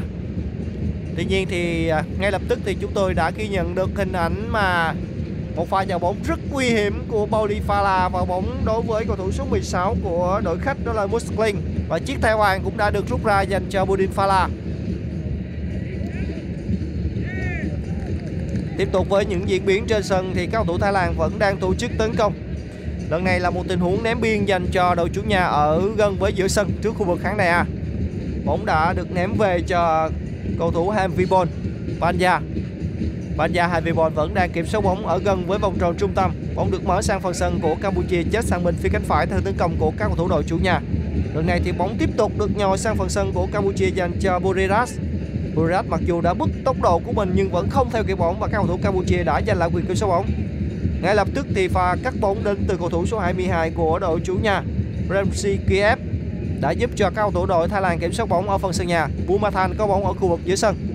Tuy 1.16 1.24
nhiên 1.24 1.46
thì 1.50 1.88
à, 1.88 2.02
ngay 2.18 2.30
lập 2.30 2.42
tức 2.48 2.58
thì 2.64 2.76
chúng 2.80 2.92
tôi 2.94 3.14
đã 3.14 3.30
ghi 3.30 3.48
nhận 3.48 3.74
được 3.74 3.90
hình 3.96 4.12
ảnh 4.12 4.48
mà 4.50 4.94
một 5.56 5.68
pha 5.68 5.82
nhào 5.82 5.98
bóng 5.98 6.16
rất 6.24 6.38
nguy 6.50 6.66
hiểm 6.66 7.04
của 7.08 7.26
Pauli 7.26 7.60
Fala 7.68 8.08
vào 8.08 8.26
bóng 8.26 8.62
đối 8.64 8.82
với 8.82 9.04
cầu 9.04 9.16
thủ 9.16 9.32
số 9.32 9.44
16 9.44 9.96
của 10.02 10.40
đội 10.44 10.58
khách 10.58 10.76
đó 10.84 10.92
là 10.92 11.06
Musklin 11.06 11.56
và 11.88 11.98
chiếc 11.98 12.22
thẻ 12.22 12.36
vàng 12.36 12.60
cũng 12.64 12.76
đã 12.76 12.90
được 12.90 13.08
rút 13.08 13.24
ra 13.24 13.42
dành 13.42 13.66
cho 13.70 13.84
Budin 13.84 14.10
Fala. 14.16 14.48
Tiếp 18.78 18.88
tục 18.92 19.08
với 19.08 19.26
những 19.26 19.48
diễn 19.48 19.66
biến 19.66 19.86
trên 19.86 20.02
sân 20.02 20.32
thì 20.34 20.46
các 20.46 20.52
cầu 20.52 20.64
thủ 20.64 20.78
Thái 20.78 20.92
Lan 20.92 21.14
vẫn 21.16 21.38
đang 21.38 21.56
tổ 21.56 21.74
chức 21.74 21.90
tấn 21.98 22.14
công. 22.16 22.34
Lần 23.10 23.24
này 23.24 23.40
là 23.40 23.50
một 23.50 23.64
tình 23.68 23.80
huống 23.80 24.02
ném 24.02 24.20
biên 24.20 24.44
dành 24.44 24.66
cho 24.72 24.94
đội 24.94 25.08
chủ 25.12 25.22
nhà 25.22 25.44
ở 25.44 25.82
gần 25.96 26.16
với 26.18 26.32
giữa 26.32 26.48
sân 26.48 26.70
trước 26.82 26.94
khu 26.94 27.04
vực 27.04 27.18
khán 27.22 27.36
đài 27.36 27.48
A. 27.48 27.66
Bóng 28.44 28.66
đã 28.66 28.92
được 28.92 29.12
ném 29.12 29.32
về 29.38 29.60
cho 29.66 30.10
cầu 30.58 30.70
thủ 30.70 30.90
Ham 30.90 31.12
Vibon 31.12 31.48
Banja 33.36 33.68
Havibon 33.68 34.14
vẫn 34.14 34.34
đang 34.34 34.50
kiểm 34.52 34.66
soát 34.66 34.80
bóng 34.80 35.06
ở 35.06 35.18
gần 35.18 35.46
với 35.46 35.58
vòng 35.58 35.78
tròn 35.78 35.94
trung 35.98 36.12
tâm. 36.14 36.32
Bóng 36.54 36.70
được 36.70 36.84
mở 36.84 37.02
sang 37.02 37.20
phần 37.20 37.34
sân 37.34 37.60
của 37.62 37.74
Campuchia 37.82 38.22
chết 38.32 38.44
sang 38.44 38.64
bên 38.64 38.74
phía 38.74 38.88
cánh 38.92 39.02
phải 39.02 39.26
theo 39.26 39.40
tấn 39.40 39.54
công 39.58 39.76
của 39.78 39.92
các 39.98 40.06
cầu 40.06 40.16
thủ 40.16 40.28
đội 40.28 40.42
chủ 40.42 40.58
nhà. 40.58 40.80
Lần 41.34 41.46
này 41.46 41.60
thì 41.64 41.72
bóng 41.72 41.96
tiếp 41.98 42.10
tục 42.16 42.32
được 42.38 42.56
nhồi 42.56 42.78
sang 42.78 42.96
phần 42.96 43.08
sân 43.08 43.32
của 43.32 43.46
Campuchia 43.52 43.90
dành 43.90 44.12
cho 44.20 44.38
Buriras. 44.38 44.98
Buriras 45.54 45.86
mặc 45.88 46.00
dù 46.06 46.20
đã 46.20 46.34
bứt 46.34 46.50
tốc 46.64 46.76
độ 46.82 46.98
của 46.98 47.12
mình 47.12 47.32
nhưng 47.34 47.50
vẫn 47.50 47.68
không 47.70 47.90
theo 47.90 48.04
kịp 48.04 48.18
bóng 48.18 48.40
và 48.40 48.46
các 48.46 48.56
cầu 48.56 48.66
thủ 48.66 48.78
Campuchia 48.82 49.24
đã 49.24 49.40
giành 49.46 49.58
lại 49.58 49.70
quyền 49.74 49.86
kiểm 49.86 49.96
soát 49.96 50.08
bóng. 50.08 50.26
Ngay 51.02 51.14
lập 51.14 51.28
tức 51.34 51.46
thì 51.54 51.68
pha 51.68 51.96
cắt 52.02 52.14
bóng 52.20 52.44
đến 52.44 52.64
từ 52.68 52.76
cầu 52.76 52.90
thủ 52.90 53.06
số 53.06 53.18
22 53.18 53.70
của 53.70 53.98
đội 53.98 54.20
chủ 54.24 54.34
nhà, 54.42 54.62
Ramsey 55.10 55.58
Kiev 55.68 55.98
đã 56.60 56.70
giúp 56.70 56.90
cho 56.96 57.10
các 57.10 57.14
cầu 57.16 57.30
thủ 57.30 57.46
đội 57.46 57.68
Thái 57.68 57.82
Lan 57.82 57.98
kiểm 57.98 58.12
soát 58.12 58.28
bóng 58.28 58.50
ở 58.50 58.58
phần 58.58 58.72
sân 58.72 58.86
nhà. 58.86 59.08
Bumathan 59.26 59.74
có 59.78 59.86
bóng 59.86 60.06
ở 60.06 60.12
khu 60.12 60.28
vực 60.28 60.40
giữa 60.44 60.56
sân. 60.56 60.91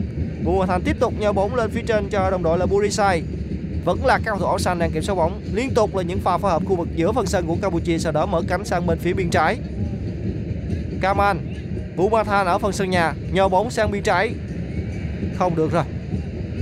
Bumathan 0.48 0.82
tiếp 0.82 1.00
tục 1.00 1.14
nhờ 1.20 1.34
bóng 1.34 1.56
lên 1.56 1.72
phía 1.72 1.82
trên 1.88 2.10
cho 2.10 2.30
đồng 2.30 2.44
đội 2.44 2.58
là 2.58 2.66
Burisai. 2.66 3.24
Vẫn 3.86 4.06
là 4.06 4.18
các 4.18 4.26
cầu 4.26 4.38
thủ 4.38 4.46
áo 4.46 4.60
xanh 4.60 4.80
đang 4.80 4.92
kiểm 4.92 5.04
soát 5.04 5.16
bóng. 5.16 5.42
Liên 5.54 5.74
tục 5.74 5.96
là 5.96 6.04
những 6.04 6.20
pha 6.20 6.38
phối 6.38 6.52
hợp 6.52 6.62
khu 6.66 6.76
vực 6.76 6.88
giữa 6.96 7.12
phần 7.12 7.26
sân 7.26 7.48
của 7.48 7.58
Campuchia 7.62 7.98
sau 7.98 8.12
đó 8.12 8.26
mở 8.26 8.42
cánh 8.48 8.66
sang 8.66 8.88
bên 8.88 9.00
phía 9.00 9.14
bên 9.14 9.30
trái. 9.30 9.58
Kaman 11.02 11.40
Bumathan 11.96 12.46
ở 12.46 12.58
phần 12.60 12.74
sân 12.74 12.90
nhà, 12.90 13.14
nhờ 13.32 13.48
bóng 13.48 13.72
sang 13.72 13.92
biên 13.92 14.04
trái. 14.04 14.32
Không 15.38 15.56
được 15.56 15.72
rồi. 15.72 15.84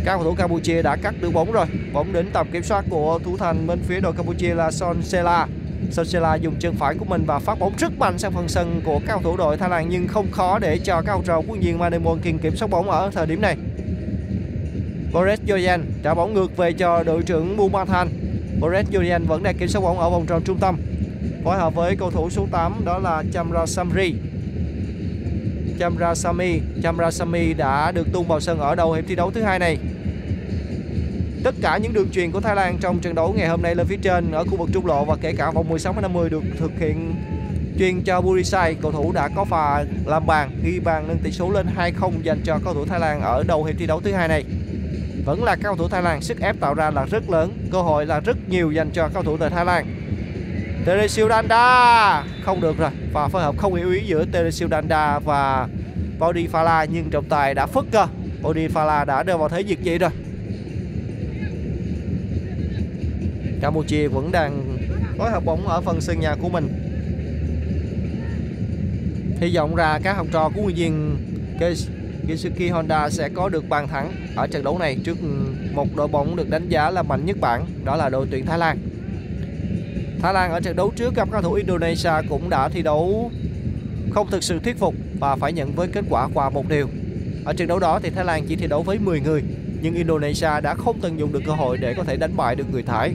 Các 0.05 0.15
cầu 0.15 0.23
thủ 0.23 0.33
Campuchia 0.33 0.81
đã 0.81 0.95
cắt 0.95 1.15
được 1.21 1.33
bóng 1.33 1.51
rồi. 1.51 1.65
Bóng 1.93 2.13
đến 2.13 2.29
tầm 2.33 2.47
kiểm 2.51 2.63
soát 2.63 2.85
của 2.89 3.19
thủ 3.23 3.37
thành 3.37 3.67
bên 3.67 3.79
phía 3.87 3.99
đội 3.99 4.13
Campuchia 4.13 4.53
là 4.53 4.71
Son 4.71 5.01
Sela. 5.03 5.47
Son 5.91 6.05
Sela 6.05 6.35
dùng 6.35 6.55
chân 6.59 6.75
phải 6.75 6.95
của 6.95 7.05
mình 7.05 7.23
và 7.25 7.39
phát 7.39 7.59
bóng 7.59 7.73
rất 7.77 7.97
mạnh 7.99 8.17
sang 8.17 8.31
phần 8.31 8.47
sân 8.47 8.81
của 8.85 8.99
các 9.07 9.13
cầu 9.13 9.21
thủ 9.23 9.37
đội 9.37 9.57
Thái 9.57 9.69
Lan, 9.69 9.89
nhưng 9.89 10.07
không 10.07 10.31
khó 10.31 10.59
để 10.59 10.79
cho 10.83 11.01
các 11.01 11.13
cầu 11.13 11.23
thủ 11.25 11.43
quân 11.47 11.59
nhiên 11.59 11.79
Manemon 11.79 12.19
King 12.19 12.39
kiểm 12.39 12.55
soát 12.55 12.67
bóng 12.67 12.89
ở 12.89 13.11
thời 13.13 13.27
điểm 13.27 13.41
này. 13.41 13.57
Boris 15.15 15.39
Joyan 15.47 15.79
trả 16.03 16.13
bóng 16.13 16.33
ngược 16.33 16.57
về 16.57 16.73
cho 16.73 17.03
đội 17.03 17.23
trưởng 17.23 17.57
Bumathan. 17.57 18.09
Boris 18.59 18.85
Joyan 18.91 19.25
vẫn 19.25 19.43
đang 19.43 19.57
kiểm 19.57 19.67
soát 19.67 19.81
bóng 19.81 19.99
ở 19.99 20.09
vòng 20.09 20.25
tròn 20.25 20.41
trung 20.45 20.57
tâm. 20.59 20.77
Phối 21.43 21.57
hợp 21.57 21.75
với 21.75 21.95
cầu 21.95 22.11
thủ 22.11 22.29
số 22.29 22.47
8 22.51 22.85
đó 22.85 22.99
là 22.99 23.23
Chamra 23.33 23.65
Samri. 23.65 24.13
Chamra 25.79 26.15
Sami, 26.15 26.59
Chamra 26.83 27.11
Sami 27.11 27.53
đã 27.53 27.91
được 27.91 28.07
tung 28.13 28.27
vào 28.27 28.39
sân 28.39 28.59
ở 28.59 28.75
đầu 28.75 28.93
hiệp 28.93 29.05
thi 29.07 29.15
đấu 29.15 29.31
thứ 29.31 29.41
hai 29.41 29.59
này. 29.59 29.77
Tất 31.43 31.55
cả 31.61 31.77
những 31.77 31.93
đường 31.93 32.09
truyền 32.11 32.31
của 32.31 32.41
Thái 32.41 32.55
Lan 32.55 32.77
trong 32.81 32.99
trận 32.99 33.15
đấu 33.15 33.33
ngày 33.37 33.47
hôm 33.47 33.61
nay 33.61 33.75
lên 33.75 33.87
phía 33.87 33.97
trên 34.01 34.31
ở 34.31 34.43
khu 34.43 34.57
vực 34.57 34.69
trung 34.73 34.85
lộ 34.85 35.05
và 35.05 35.15
kể 35.21 35.33
cả 35.37 35.51
vòng 35.51 35.69
16 35.69 35.93
50 36.01 36.29
được 36.29 36.43
thực 36.59 36.71
hiện 36.79 37.15
truyền 37.79 38.01
cho 38.01 38.21
Burisai, 38.21 38.75
cầu 38.81 38.91
thủ 38.91 39.11
đã 39.11 39.29
có 39.35 39.45
pha 39.45 39.85
làm 40.05 40.25
bàn 40.25 40.49
ghi 40.63 40.79
bàn 40.79 41.07
nâng 41.07 41.17
tỷ 41.17 41.31
số 41.31 41.49
lên 41.49 41.67
2-0 41.77 42.11
dành 42.23 42.41
cho 42.43 42.59
cầu 42.63 42.73
thủ 42.73 42.85
Thái 42.85 42.99
Lan 42.99 43.21
ở 43.21 43.43
đầu 43.47 43.63
hiệp 43.63 43.75
thi 43.79 43.85
đấu 43.85 44.01
thứ 44.01 44.11
hai 44.11 44.27
này. 44.27 44.43
Vẫn 45.25 45.43
là 45.43 45.55
cao 45.55 45.75
thủ 45.75 45.87
Thái 45.87 46.03
Lan, 46.03 46.21
sức 46.21 46.39
ép 46.39 46.59
tạo 46.59 46.73
ra 46.73 46.91
là 46.91 47.05
rất 47.05 47.29
lớn, 47.29 47.67
cơ 47.71 47.81
hội 47.81 48.05
là 48.05 48.19
rất 48.19 48.37
nhiều 48.49 48.71
dành 48.71 48.91
cho 48.91 49.09
cao 49.13 49.23
thủ 49.23 49.37
tại 49.37 49.49
Thái 49.49 49.65
Lan. 49.65 49.85
Teresil 50.85 51.29
Danda 51.29 52.23
không 52.43 52.61
được 52.61 52.77
rồi 52.77 52.89
và 53.13 53.27
phối 53.27 53.41
hợp 53.41 53.57
không 53.57 53.73
hiểu 53.73 53.91
ý 53.91 54.01
giữa 54.05 54.25
Teresil 54.25 54.69
Danda 54.71 55.19
và 55.19 55.67
Body 56.19 56.47
Fala 56.47 56.87
nhưng 56.91 57.09
trọng 57.09 57.25
tài 57.25 57.53
đã 57.53 57.65
phất 57.65 57.85
cơ. 57.91 58.07
Body 58.41 58.67
Fala 58.67 59.05
đã 59.05 59.23
đưa 59.23 59.37
vào 59.37 59.49
thế 59.49 59.63
diệt 59.67 59.77
dị 59.83 59.97
rồi. 59.97 60.09
Campuchia 63.61 64.07
vẫn 64.07 64.31
đang 64.31 64.77
phối 65.17 65.31
hợp 65.31 65.45
bóng 65.45 65.67
ở 65.67 65.81
phần 65.81 66.01
sân 66.01 66.19
nhà 66.19 66.35
của 66.41 66.49
mình. 66.49 66.67
Hy 69.39 69.55
vọng 69.55 69.75
ra 69.75 69.99
các 70.03 70.13
học 70.17 70.27
trò 70.31 70.49
của 70.55 70.61
huấn 70.61 70.75
viên 70.75 71.17
Kisuki 72.27 72.71
Honda 72.71 73.09
sẽ 73.09 73.29
có 73.29 73.49
được 73.49 73.69
bàn 73.69 73.87
thắng 73.87 74.11
ở 74.35 74.47
trận 74.47 74.63
đấu 74.63 74.79
này 74.79 74.97
trước 75.03 75.17
ừ, 75.21 75.53
một 75.73 75.95
đội 75.95 76.07
bóng 76.07 76.35
được 76.35 76.49
đánh 76.49 76.69
giá 76.69 76.89
là 76.89 77.03
mạnh 77.03 77.25
nhất 77.25 77.37
bảng, 77.41 77.65
đó 77.83 77.95
là 77.95 78.09
đội 78.09 78.27
tuyển 78.31 78.45
Thái 78.45 78.59
Lan. 78.59 78.77
Thái 80.21 80.33
Lan 80.33 80.51
ở 80.51 80.59
trận 80.59 80.75
đấu 80.75 80.91
trước 80.95 81.15
gặp 81.15 81.27
các 81.31 81.43
thủ 81.43 81.53
Indonesia 81.53 82.11
cũng 82.29 82.49
đã 82.49 82.69
thi 82.69 82.81
đấu 82.81 83.31
không 84.11 84.27
thực 84.31 84.43
sự 84.43 84.59
thuyết 84.59 84.77
phục 84.79 84.95
và 85.19 85.35
phải 85.35 85.53
nhận 85.53 85.71
với 85.75 85.87
kết 85.87 86.05
quả 86.09 86.27
qua 86.33 86.49
một 86.49 86.69
điều. 86.69 86.87
Ở 87.45 87.53
trận 87.53 87.67
đấu 87.67 87.79
đó 87.79 87.99
thì 88.03 88.09
Thái 88.09 88.25
Lan 88.25 88.45
chỉ 88.47 88.55
thi 88.55 88.67
đấu 88.67 88.83
với 88.83 88.99
10 88.99 89.19
người, 89.19 89.43
nhưng 89.81 89.95
Indonesia 89.95 90.61
đã 90.63 90.75
không 90.75 90.99
tận 91.01 91.19
dụng 91.19 91.33
được 91.33 91.41
cơ 91.45 91.51
hội 91.51 91.77
để 91.77 91.93
có 91.93 92.03
thể 92.03 92.15
đánh 92.15 92.37
bại 92.37 92.55
được 92.55 92.71
người 92.71 92.83
Thái. 92.83 93.13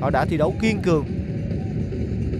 Họ 0.00 0.10
đã 0.10 0.24
thi 0.24 0.36
đấu 0.36 0.54
kiên 0.62 0.82
cường. 0.82 1.04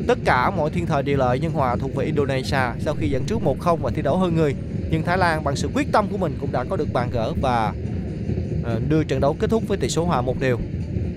Tất 0.09 0.19
cả 0.25 0.51
mọi 0.51 0.71
thiên 0.71 0.87
thời 0.87 1.03
địa 1.03 1.17
lợi 1.17 1.39
nhân 1.39 1.53
hòa 1.53 1.77
thuộc 1.77 1.95
về 1.95 2.05
Indonesia 2.05 2.59
sau 2.81 2.95
khi 2.95 3.09
dẫn 3.11 3.25
trước 3.25 3.39
1-0 3.45 3.77
và 3.77 3.91
thi 3.91 4.03
đấu 4.03 4.19
hơn 4.19 4.37
người. 4.37 4.55
Nhưng 4.91 5.03
Thái 5.03 5.19
Lan 5.19 5.45
bằng 5.45 5.57
sự 5.57 5.69
quyết 5.75 5.87
tâm 5.93 6.09
của 6.11 6.17
mình 6.17 6.37
cũng 6.41 6.53
đã 6.53 6.65
có 6.65 6.77
được 6.77 6.93
bàn 6.93 7.11
gỡ 7.13 7.33
và 7.41 7.73
ờ, 8.65 8.81
đưa 8.89 9.05
trận 9.05 9.21
đấu 9.21 9.37
kết 9.41 9.51
thúc 9.51 9.63
với 9.69 9.79
tỷ 9.79 9.89
số 9.89 10.05
hòa 10.05 10.21
một 10.21 10.41
đều. 10.41 10.59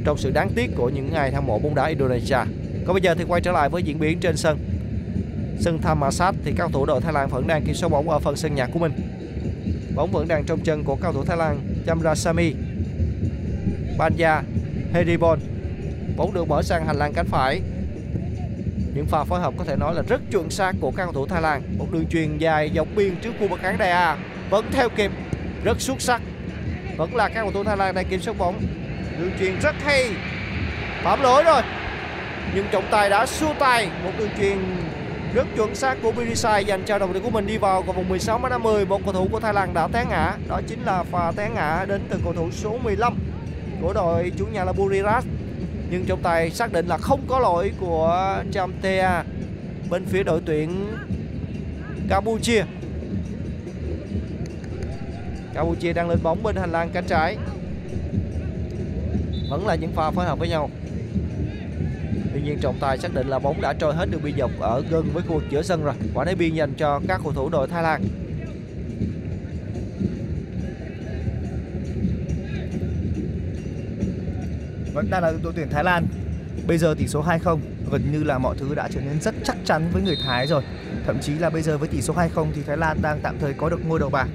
trong 0.05 0.17
sự 0.17 0.31
đáng 0.31 0.49
tiếc 0.55 0.71
của 0.75 0.89
những 0.89 1.13
ai 1.13 1.31
hâm 1.31 1.45
mộ 1.45 1.59
bóng 1.59 1.75
đá 1.75 1.85
Indonesia. 1.85 2.37
Còn 2.85 2.93
bây 2.93 3.01
giờ 3.01 3.15
thì 3.15 3.23
quay 3.27 3.41
trở 3.41 3.51
lại 3.51 3.69
với 3.69 3.83
diễn 3.83 3.99
biến 3.99 4.19
trên 4.19 4.37
sân. 4.37 4.57
Sân 5.59 5.79
Thammasat 5.81 6.35
thì 6.43 6.51
các 6.51 6.57
cầu 6.57 6.69
thủ 6.71 6.85
đội 6.85 7.01
Thái 7.01 7.13
Lan 7.13 7.29
vẫn 7.29 7.47
đang 7.47 7.65
kiểm 7.65 7.75
soát 7.75 7.89
bóng 7.89 8.09
ở 8.09 8.19
phần 8.19 8.35
sân 8.35 8.55
nhà 8.55 8.67
của 8.73 8.79
mình. 8.79 8.91
Bóng 9.95 10.11
vẫn 10.11 10.27
đang 10.27 10.43
trong 10.43 10.59
chân 10.59 10.83
của 10.83 10.95
cầu 10.95 11.13
thủ 11.13 11.23
Thái 11.23 11.37
Lan 11.37 11.59
Chamrasamy. 11.87 12.53
Banja, 13.97 14.41
Hedibon. 14.93 15.39
Bóng 16.17 16.33
được 16.33 16.47
mở 16.47 16.61
sang 16.63 16.85
hành 16.85 16.97
lang 16.97 17.13
cánh 17.13 17.25
phải. 17.25 17.61
Những 18.97 19.05
pha 19.05 19.23
phối 19.23 19.39
hợp 19.39 19.53
có 19.57 19.63
thể 19.63 19.75
nói 19.75 19.95
là 19.95 20.01
rất 20.01 20.21
chuẩn 20.31 20.49
xác 20.49 20.75
của 20.81 20.91
các 20.91 21.03
cầu 21.03 21.13
thủ 21.13 21.25
Thái 21.25 21.41
Lan. 21.41 21.61
Một 21.77 21.85
đường 21.91 22.05
truyền 22.09 22.37
dài 22.37 22.71
dọc 22.75 22.87
biên 22.95 23.15
trước 23.21 23.31
khu 23.39 23.47
vực 23.47 23.59
khán 23.61 23.77
đài 23.77 23.91
A 23.91 24.17
vẫn 24.49 24.65
theo 24.71 24.89
kịp, 24.89 25.11
rất 25.63 25.81
xuất 25.81 26.01
sắc. 26.01 26.21
Vẫn 26.97 27.15
là 27.15 27.29
các 27.29 27.41
cầu 27.41 27.51
thủ 27.51 27.63
Thái 27.63 27.77
Lan 27.77 27.95
đang 27.95 28.05
kiểm 28.05 28.21
soát 28.21 28.37
bóng. 28.37 28.61
Đường 29.19 29.31
truyền 29.39 29.59
rất 29.59 29.75
hay. 29.83 30.09
Phạm 31.03 31.21
lỗi 31.21 31.43
rồi 31.43 31.61
nhưng 32.55 32.65
trọng 32.71 32.83
tài 32.91 33.09
đã 33.09 33.25
xua 33.25 33.53
tay 33.59 33.89
một 34.03 34.11
đường 34.17 34.29
truyền 34.37 34.57
rất 35.33 35.47
chuẩn 35.55 35.75
xác 35.75 35.97
của 36.01 36.11
Birisai 36.11 36.65
dành 36.65 36.83
cho 36.85 36.99
đồng 36.99 37.13
đội 37.13 37.21
của 37.21 37.29
mình 37.29 37.47
đi 37.47 37.57
vào 37.57 37.81
vào 37.81 37.93
vòng 37.93 38.09
16 38.09 38.39
m 38.39 38.49
50 38.49 38.85
một 38.85 39.01
cầu 39.05 39.13
thủ 39.13 39.27
của 39.31 39.39
Thái 39.39 39.53
Lan 39.53 39.73
đã 39.73 39.87
té 39.87 40.05
ngã 40.09 40.33
đó 40.47 40.61
chính 40.67 40.83
là 40.83 41.03
pha 41.03 41.31
té 41.31 41.49
ngã 41.55 41.85
đến 41.87 42.01
từ 42.09 42.19
cầu 42.23 42.33
thủ 42.33 42.51
số 42.51 42.77
15 42.83 43.17
của 43.81 43.93
đội 43.93 44.31
chủ 44.37 44.45
nhà 44.45 44.63
là 44.63 44.73
Buriras 44.73 45.25
nhưng 45.91 46.05
trọng 46.05 46.21
tài 46.21 46.51
xác 46.51 46.73
định 46.73 46.87
là 46.87 46.97
không 46.97 47.21
có 47.27 47.39
lỗi 47.39 47.71
của 47.79 48.43
Chamtea 48.51 49.23
bên 49.89 50.05
phía 50.05 50.23
đội 50.23 50.41
tuyển 50.45 50.97
Campuchia 52.09 52.63
Campuchia 55.53 55.93
đang 55.93 56.09
lên 56.09 56.19
bóng 56.23 56.43
bên 56.43 56.55
hành 56.55 56.71
lang 56.71 56.89
cánh 56.93 57.05
trái 57.07 57.37
vẫn 59.49 59.67
là 59.67 59.75
những 59.75 59.91
pha 59.91 60.11
phối 60.11 60.25
hợp 60.25 60.39
với 60.39 60.49
nhau 60.49 60.69
Tuy 62.33 62.41
nhiên 62.41 62.59
trọng 62.61 62.79
tài 62.79 62.97
xác 62.97 63.13
định 63.13 63.27
là 63.27 63.39
bóng 63.39 63.61
đã 63.61 63.73
trôi 63.73 63.95
hết 63.95 64.05
đường 64.11 64.21
biên 64.23 64.37
dọc 64.37 64.51
ở 64.59 64.83
gần 64.89 65.09
với 65.13 65.23
khu 65.27 65.33
vực 65.33 65.43
giữa 65.49 65.61
sân 65.61 65.83
rồi. 65.83 65.93
Quả 66.13 66.25
đá 66.25 66.33
biên 66.37 66.53
dành 66.53 66.73
cho 66.73 67.01
các 67.07 67.21
cầu 67.23 67.33
thủ 67.33 67.49
đội 67.49 67.67
Thái 67.67 67.83
Lan. 67.83 68.01
Vẫn 74.97 75.09
đang 75.09 75.23
là 75.23 75.33
đội 75.43 75.53
tuyển 75.55 75.69
Thái 75.69 75.83
Lan. 75.83 76.07
Bây 76.67 76.77
giờ 76.77 76.95
tỷ 76.97 77.07
số 77.07 77.23
2-0, 77.23 77.59
gần 77.91 78.11
như 78.11 78.23
là 78.23 78.37
mọi 78.37 78.55
thứ 78.59 78.75
đã 78.75 78.87
trở 78.91 79.01
nên 79.01 79.21
rất 79.21 79.35
chắc 79.43 79.55
chắn 79.65 79.89
với 79.93 80.01
người 80.01 80.15
Thái 80.25 80.47
rồi. 80.47 80.63
Thậm 81.05 81.19
chí 81.21 81.33
là 81.33 81.49
bây 81.49 81.61
giờ 81.61 81.77
với 81.77 81.87
tỷ 81.87 82.01
số 82.01 82.13
2-0 82.13 82.47
thì 82.55 82.61
Thái 82.67 82.77
Lan 82.77 83.01
đang 83.01 83.19
tạm 83.23 83.37
thời 83.39 83.53
có 83.53 83.69
được 83.69 83.85
ngôi 83.85 83.99
đầu 83.99 84.09
bảng. 84.09 84.29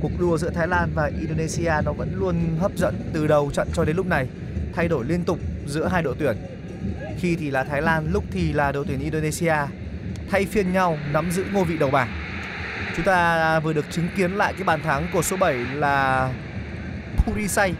Cuộc 0.00 0.10
đua 0.18 0.38
giữa 0.38 0.50
Thái 0.50 0.68
Lan 0.68 0.90
và 0.94 1.10
Indonesia 1.20 1.72
nó 1.84 1.92
vẫn 1.92 2.14
luôn 2.14 2.56
hấp 2.60 2.72
dẫn 2.76 2.94
từ 3.12 3.26
đầu 3.26 3.50
trận 3.54 3.68
cho 3.74 3.84
đến 3.84 3.96
lúc 3.96 4.06
này, 4.06 4.28
thay 4.74 4.88
đổi 4.88 5.04
liên 5.04 5.24
tục 5.24 5.38
giữa 5.66 5.88
hai 5.88 6.02
đội 6.02 6.14
tuyển 6.18 6.36
khi 7.18 7.36
thì 7.36 7.50
là 7.50 7.64
Thái 7.64 7.82
Lan, 7.82 8.12
lúc 8.12 8.24
thì 8.30 8.52
là 8.52 8.72
đội 8.72 8.84
tuyển 8.88 9.00
Indonesia 9.00 9.56
thay 10.30 10.46
phiên 10.46 10.72
nhau 10.72 10.98
nắm 11.12 11.30
giữ 11.30 11.44
ngôi 11.52 11.64
vị 11.64 11.78
đầu 11.78 11.90
bảng. 11.90 12.08
Chúng 12.96 13.04
ta 13.04 13.60
vừa 13.60 13.72
được 13.72 13.86
chứng 13.90 14.08
kiến 14.16 14.32
lại 14.32 14.52
cái 14.52 14.64
bàn 14.64 14.82
thắng 14.82 15.06
của 15.12 15.22
số 15.22 15.36
7 15.36 15.54
là 15.54 16.30
Purisay 17.16 17.74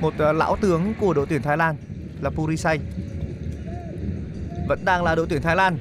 một 0.00 0.14
ờ, 0.18 0.32
lão 0.32 0.56
tướng 0.60 0.94
của 1.00 1.14
đội 1.14 1.26
tuyển 1.28 1.42
Thái 1.42 1.56
Lan 1.56 1.76
là 2.20 2.30
Purisay 2.30 2.78
Vẫn 4.68 4.84
đang 4.84 5.04
là 5.04 5.14
đội 5.14 5.26
tuyển 5.28 5.42
Thái 5.42 5.56
Lan. 5.56 5.78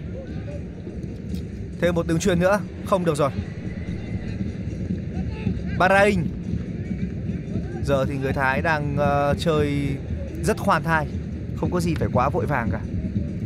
Thêm 1.81 1.95
một 1.95 2.07
đường 2.07 2.19
truyền 2.19 2.39
nữa, 2.39 2.59
không 2.85 3.05
được 3.05 3.15
rồi. 3.15 3.31
Bahrain. 5.77 6.23
Giờ 7.85 8.05
thì 8.05 8.17
người 8.17 8.33
Thái 8.33 8.61
đang 8.61 8.97
uh, 8.99 9.37
chơi 9.39 9.87
rất 10.43 10.57
khoan 10.57 10.83
thai, 10.83 11.07
không 11.55 11.71
có 11.71 11.79
gì 11.79 11.93
phải 11.95 12.07
quá 12.13 12.29
vội 12.29 12.45
vàng 12.45 12.69
cả 12.71 12.79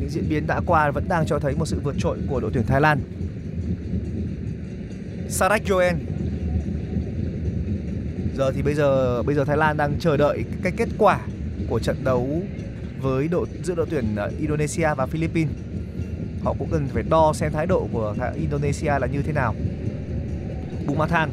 những 0.02 0.10
diễn 0.10 0.30
biến 0.30 0.48
đã 0.48 0.62
qua 0.66 0.92
vẫn 0.92 1.08
đang 1.08 1.26
cho 1.26 1.40
thấy 1.40 1.56
một 1.56 1.66
sự 1.66 1.80
vượt 1.84 1.96
trội 2.00 2.18
của 2.30 2.40
đội 2.40 2.52
tuyển 2.54 2.66
Thái 2.68 2.82
Lan. 2.82 3.00
Sarak 5.30 5.64
Joen 5.66 5.96
Giờ 8.38 8.52
thì 8.52 8.62
bây 8.62 8.74
giờ 8.74 9.24
bây 9.24 9.36
giờ 9.36 9.46
Thái 9.46 9.58
Lan 9.58 9.78
đang 9.78 10.00
chờ 10.00 10.18
đợi 10.18 10.44
cái 10.64 10.72
kết 10.78 10.90
quả 10.98 11.20
của 11.70 11.80
trận 11.80 12.04
đấu 12.04 12.42
với 13.02 13.28
đội 13.28 13.48
giữa 13.64 13.76
đội 13.76 13.86
tuyển 13.90 14.16
ờ, 14.16 14.32
Indonesia 14.40 14.88
và 14.98 15.06
Philippines. 15.06 15.54
Họ 16.44 16.56
cũng 16.60 16.70
cần 16.72 16.88
phải 16.94 17.04
đo 17.04 17.34
xem 17.34 17.52
thái 17.52 17.66
độ 17.66 17.88
của 17.94 18.16
Indonesia 18.36 19.00
là 19.00 19.08
như 19.08 19.22
thế 19.22 19.34
nào. 19.34 19.56
Bumathan 20.88 21.30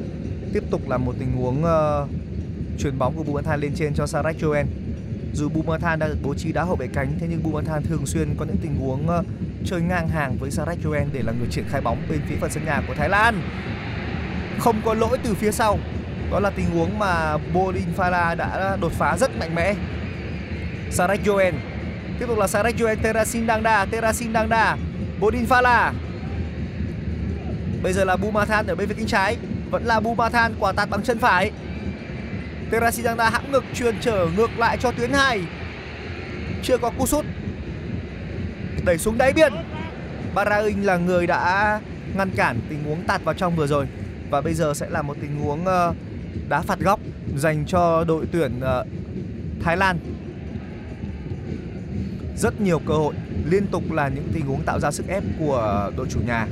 tiếp 0.52 0.62
tục 0.70 0.88
là 0.88 0.96
một 0.96 1.14
tình 1.18 1.32
huống 1.32 1.62
uh, 1.62 2.08
chuyền 2.78 2.98
bóng 2.98 3.16
của 3.16 3.22
Bumathan 3.22 3.60
lên 3.60 3.72
trên 3.74 3.94
cho 3.94 4.06
Sarek 4.06 4.36
Joen 4.40 4.64
dù 5.34 5.48
Bumathan 5.48 5.98
đang 5.98 6.10
được 6.10 6.18
bố 6.22 6.34
trí 6.34 6.52
đá 6.52 6.64
hậu 6.64 6.76
vệ 6.76 6.86
cánh 6.94 7.18
thế 7.20 7.26
nhưng 7.30 7.42
Bumathan 7.42 7.82
thường 7.82 8.06
xuyên 8.06 8.34
có 8.38 8.44
những 8.44 8.56
tình 8.62 8.76
huống 8.76 9.06
uh, 9.06 9.26
chơi 9.64 9.80
ngang 9.82 10.08
hàng 10.08 10.36
với 10.40 10.50
Sarek 10.50 10.78
Joen 10.84 11.06
để 11.12 11.22
là 11.22 11.32
người 11.32 11.48
triển 11.50 11.64
khai 11.68 11.80
bóng 11.80 11.98
bên 12.10 12.20
phía 12.28 12.36
phần 12.40 12.50
sân 12.50 12.64
nhà 12.64 12.82
của 12.88 12.94
Thái 12.94 13.08
Lan. 13.08 13.42
Không 14.58 14.80
có 14.84 14.94
lỗi 14.94 15.18
từ 15.22 15.34
phía 15.34 15.52
sau. 15.52 15.78
Đó 16.30 16.40
là 16.40 16.50
tình 16.50 16.70
huống 16.70 16.98
mà 16.98 17.36
Bodin 17.52 17.88
Fala 17.96 18.36
đã 18.36 18.76
đột 18.80 18.92
phá 18.92 19.16
rất 19.16 19.38
mạnh 19.38 19.54
mẽ. 19.54 19.74
Sarek 20.90 21.24
Joen. 21.24 21.52
Tiếp 22.18 22.26
tục 22.28 22.38
là 22.38 22.46
Sarek 22.46 22.76
Joen 22.76 22.96
Terasin 23.02 23.46
Dangda 23.46 23.84
Terasin 23.84 24.32
Dangda 24.32 24.76
Bodin 25.20 25.44
Fala 25.44 25.92
Bây 27.82 27.92
giờ 27.92 28.04
là 28.04 28.16
Bumathan 28.16 28.66
ở 28.66 28.74
bên 28.74 28.88
phía 28.88 28.94
cánh 28.94 29.06
trái. 29.06 29.36
Vẫn 29.70 29.84
là 29.84 30.00
Bumathan 30.00 30.54
quả 30.58 30.72
tạt 30.72 30.90
bằng 30.90 31.02
chân 31.02 31.18
phải. 31.18 31.50
Terasin 32.70 33.04
Dangda 33.04 33.30
hãm 33.30 33.52
ngực 33.52 33.64
truyền 33.74 33.94
trở 34.00 34.26
ngược 34.36 34.58
lại 34.58 34.76
cho 34.80 34.92
tuyến 34.92 35.12
2 35.12 35.40
Chưa 36.62 36.78
có 36.78 36.90
cú 36.98 37.06
sút. 37.06 37.24
Đẩy 38.84 38.98
xuống 38.98 39.18
đáy 39.18 39.32
biên 39.32 39.52
Barain 40.34 40.82
là 40.82 40.96
người 40.96 41.26
đã 41.26 41.80
ngăn 42.16 42.30
cản 42.30 42.60
tình 42.68 42.84
huống 42.84 43.02
tạt 43.06 43.24
vào 43.24 43.34
trong 43.34 43.56
vừa 43.56 43.66
rồi. 43.66 43.86
Và 44.30 44.40
bây 44.40 44.54
giờ 44.54 44.74
sẽ 44.74 44.86
là 44.90 45.02
một 45.02 45.16
tình 45.20 45.40
huống 45.40 45.60
uh, 45.60 45.96
đá 46.48 46.62
phạt 46.62 46.80
góc 46.80 47.00
dành 47.36 47.64
cho 47.66 48.04
đội 48.04 48.26
tuyển 48.32 48.60
ờ, 48.60 48.84
Thái 49.60 49.76
Lan. 49.76 49.98
Rất 52.36 52.60
nhiều 52.60 52.80
cơ 52.86 52.94
hội, 52.94 53.14
liên 53.44 53.66
tục 53.66 53.92
là 53.92 54.08
những 54.08 54.28
tình 54.34 54.46
huống 54.46 54.62
tạo 54.62 54.80
ra 54.80 54.90
sức 54.90 55.08
ép 55.08 55.22
của 55.38 55.90
đội 55.96 56.06
chủ 56.10 56.20
nhà. 56.26 56.46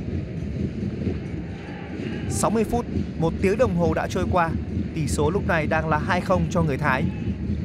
60 2.29 2.63
phút, 2.63 2.85
một 3.19 3.33
tiếng 3.41 3.57
đồng 3.57 3.75
hồ 3.75 3.93
đã 3.93 4.07
trôi 4.07 4.25
qua. 4.31 4.49
Tỷ 4.95 5.07
số 5.07 5.29
lúc 5.29 5.47
này 5.47 5.67
đang 5.67 5.89
là 5.89 6.21
2-0 6.27 6.41
cho 6.51 6.61
người 6.61 6.77
Thái. 6.77 7.03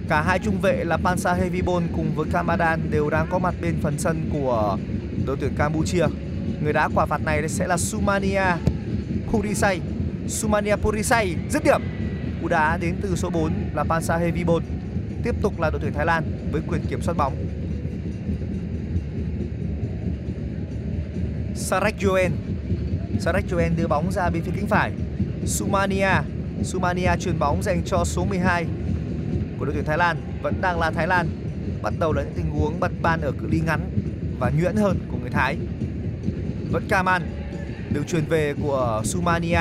Cả 0.09 0.23
hai 0.23 0.39
trung 0.39 0.61
vệ 0.61 0.85
là 0.85 0.97
Pansa 0.97 1.35
Hevibon 1.35 1.83
cùng 1.97 2.15
với 2.15 2.27
Kamadan 2.33 2.91
đều 2.91 3.11
đang 3.11 3.27
có 3.31 3.39
mặt 3.39 3.55
bên 3.63 3.75
phần 3.83 3.99
sân 3.99 4.31
của 4.33 4.79
đội 5.27 5.37
tuyển 5.41 5.55
Campuchia. 5.59 6.07
Người 6.63 6.73
đá 6.73 6.89
quả 6.95 7.07
phạt 7.07 7.25
này 7.25 7.49
sẽ 7.49 7.67
là 7.67 7.77
Sumania 7.77 8.45
Purisai 9.31 9.81
Sumania 10.29 10.77
Purisai 10.77 11.37
dứt 11.51 11.65
điểm 11.65 11.81
cú 12.43 12.49
đá 12.49 12.77
đến 12.77 12.95
từ 13.03 13.17
số 13.17 13.31
4 13.31 13.53
là 13.75 13.85
Pansa 13.85 14.17
Hevibon 14.17 14.63
tiếp 15.23 15.35
tục 15.43 15.61
là 15.61 15.71
đội 15.71 15.81
tuyển 15.81 15.93
Thái 15.93 16.07
Lan 16.07 16.25
với 16.53 16.63
quyền 16.69 16.81
kiểm 16.91 17.03
soát 17.03 17.17
bóng. 17.17 17.37
Sarek 21.55 21.95
Joen. 21.99 22.31
Sarek 23.21 23.45
Joen 23.51 23.77
đưa 23.77 23.87
bóng 23.87 24.13
ra 24.13 24.31
bên 24.31 24.43
phía 24.43 24.53
cánh 24.57 24.67
phải. 24.67 24.93
Sumania. 25.47 26.11
Sumania 26.63 27.11
chuyền 27.21 27.39
bóng 27.39 27.63
dành 27.63 27.83
cho 27.85 28.05
số 28.05 28.25
12 28.25 28.67
của 29.59 29.65
đội 29.65 29.75
tuyển 29.75 29.85
Thái 29.85 29.99
Lan, 29.99 30.17
vẫn 30.43 30.55
đang 30.61 30.81
là 30.81 30.91
Thái 30.91 31.07
Lan, 31.07 31.29
bắt 31.83 31.93
đầu 31.99 32.13
là 32.13 32.23
những 32.23 32.33
tình 32.37 32.51
huống 32.51 32.81
bật 32.81 32.93
ban 33.03 33.21
ở 33.21 33.33
cự 33.33 33.47
ly 33.47 33.61
ngắn 33.67 33.81
và 34.39 34.51
nhuyễn 34.51 34.77
hơn 34.77 34.99
của 35.11 35.17
người 35.21 35.31
Thái. 35.31 35.57
Vẫn 36.71 36.89
Kaman 36.89 37.23
đường 37.91 38.05
truyền 38.05 38.25
về 38.25 38.55
của 38.63 39.03
Sumania 39.05 39.61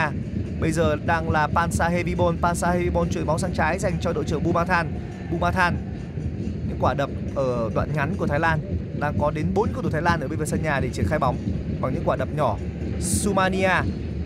bây 0.62 0.72
giờ 0.72 0.96
đang 1.06 1.30
là 1.30 1.48
Pansa 1.48 1.88
Heavyball 1.88 2.38
Pansa 2.42 2.72
Heavyball 2.72 3.10
chuyền 3.12 3.26
bóng 3.26 3.40
sang 3.40 3.54
trái 3.54 3.80
dành 3.80 3.94
cho 4.02 4.14
đội 4.14 4.24
trưởng 4.24 4.44
Bumathan 4.44 4.92
Bumathan 5.32 5.76
những 6.68 6.78
quả 6.80 6.94
đập 6.94 7.10
ở 7.36 7.70
đoạn 7.76 7.90
ngắn 7.96 8.16
của 8.18 8.28
Thái 8.28 8.40
Lan 8.40 8.60
đang 9.00 9.14
có 9.20 9.32
đến 9.32 9.46
4 9.54 9.70
cầu 9.74 9.84
thủ 9.84 9.90
Thái 9.90 10.02
Lan 10.02 10.20
ở 10.20 10.28
bên 10.28 10.40
phía 10.40 10.46
sân 10.46 10.64
nhà 10.64 10.80
để 10.80 10.90
triển 10.94 11.06
khai 11.08 11.20
bóng 11.20 11.38
bằng 11.82 11.94
những 11.94 12.04
quả 12.06 12.16
đập 12.16 12.28
nhỏ. 12.36 12.58
Sumania 13.00 13.72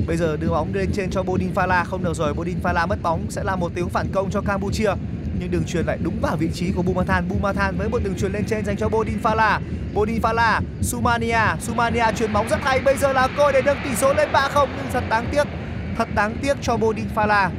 bây 0.08 0.18
giờ 0.18 0.38
đưa 0.38 0.50
bóng 0.50 0.74
lên 0.74 0.90
trên 0.94 1.10
cho 1.10 1.24
Bodin 1.24 1.54
Fala 1.56 1.86
không 1.86 2.04
được 2.04 2.14
rồi, 2.14 2.34
Bodin 2.34 2.58
Fala 2.64 2.88
mất 2.88 3.02
bóng 3.02 3.26
sẽ 3.30 3.44
là 3.44 3.56
một 3.56 3.72
tiếng 3.76 3.90
phản 3.90 4.08
công 4.14 4.32
cho 4.32 4.42
Campuchia. 4.42 4.92
Nhưng 5.40 5.52
đường 5.52 5.64
truyền 5.64 5.86
lại 5.86 5.98
đúng 6.04 6.20
vào 6.22 6.38
vị 6.38 6.50
trí 6.54 6.72
của 6.72 6.82
Bumathan. 6.82 7.28
Bumathan 7.30 7.78
với 7.78 7.90
một 7.90 8.04
đường 8.04 8.16
truyền 8.16 8.32
lên 8.32 8.46
trên 8.48 8.66
dành 8.66 8.78
cho 8.78 8.90
Bodin 8.90 9.18
Fala. 9.24 9.60
Bodin 9.94 10.22
Fala, 10.22 10.62
Sumania, 10.82 11.40
Sumania 11.62 12.06
chuyền 12.16 12.34
bóng 12.34 12.50
rất 12.50 12.60
hay. 12.64 12.80
Bây 12.80 12.98
giờ 12.98 13.14
là 13.14 13.28
cơ 13.38 13.52
để 13.52 13.62
nâng 13.66 13.78
tỷ 13.84 13.96
số 13.96 14.14
lên 14.14 14.30
3-0 14.34 14.68
nhưng 14.78 14.92
thật 14.94 15.04
đáng 15.10 15.28
tiếc. 15.32 15.44
Thật 15.98 16.08
đáng 16.16 16.38
tiếc 16.42 16.58
cho 16.62 16.78
Bodin 16.78 17.06
Fala. 17.16 17.50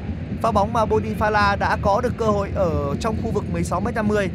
Pha 0.43 0.53
bóng 0.53 0.73
mà 0.73 0.87
Bodin 0.87 1.19
Fala 1.19 1.59
đã 1.59 1.77
có 1.83 2.01
được 2.01 2.13
cơ 2.19 2.27
hội 2.27 2.49
ở 2.55 2.95
trong 3.01 3.17
khu 3.23 3.31
vực 3.31 3.45
16m50 3.55 4.29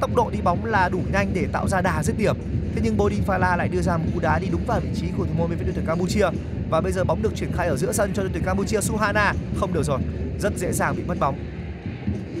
tốc 0.00 0.10
độ 0.16 0.30
đi 0.30 0.38
bóng 0.44 0.64
là 0.64 0.88
đủ 0.88 1.00
nhanh 1.12 1.30
để 1.34 1.46
tạo 1.52 1.68
ra 1.68 1.80
đà 1.80 2.02
dứt 2.02 2.18
điểm. 2.18 2.36
Thế 2.74 2.80
nhưng 2.84 2.96
Bodin 2.96 3.22
Fala 3.26 3.56
lại 3.56 3.68
đưa 3.68 3.80
ra 3.80 3.96
một 3.96 4.04
cú 4.14 4.20
đá 4.20 4.38
đi 4.38 4.48
đúng 4.52 4.64
vào 4.66 4.80
vị 4.80 4.88
trí 4.94 5.06
của 5.16 5.24
thủ 5.24 5.32
môn 5.36 5.50
bên 5.50 5.58
phía 5.58 5.64
đội 5.64 5.74
tuyển 5.74 5.86
Campuchia. 5.86 6.26
Và 6.70 6.80
bây 6.80 6.92
giờ 6.92 7.04
bóng 7.04 7.22
được 7.22 7.36
triển 7.36 7.52
khai 7.52 7.68
ở 7.68 7.76
giữa 7.76 7.92
sân 7.92 8.10
cho 8.14 8.22
đội 8.22 8.30
tuyển 8.32 8.44
Campuchia 8.44 8.80
Suhana. 8.80 9.32
Không 9.56 9.72
được 9.72 9.82
rồi, 9.82 10.00
rất 10.40 10.58
dễ 10.58 10.72
dàng 10.72 10.96
bị 10.96 11.02
mất 11.06 11.18
bóng. 11.20 11.38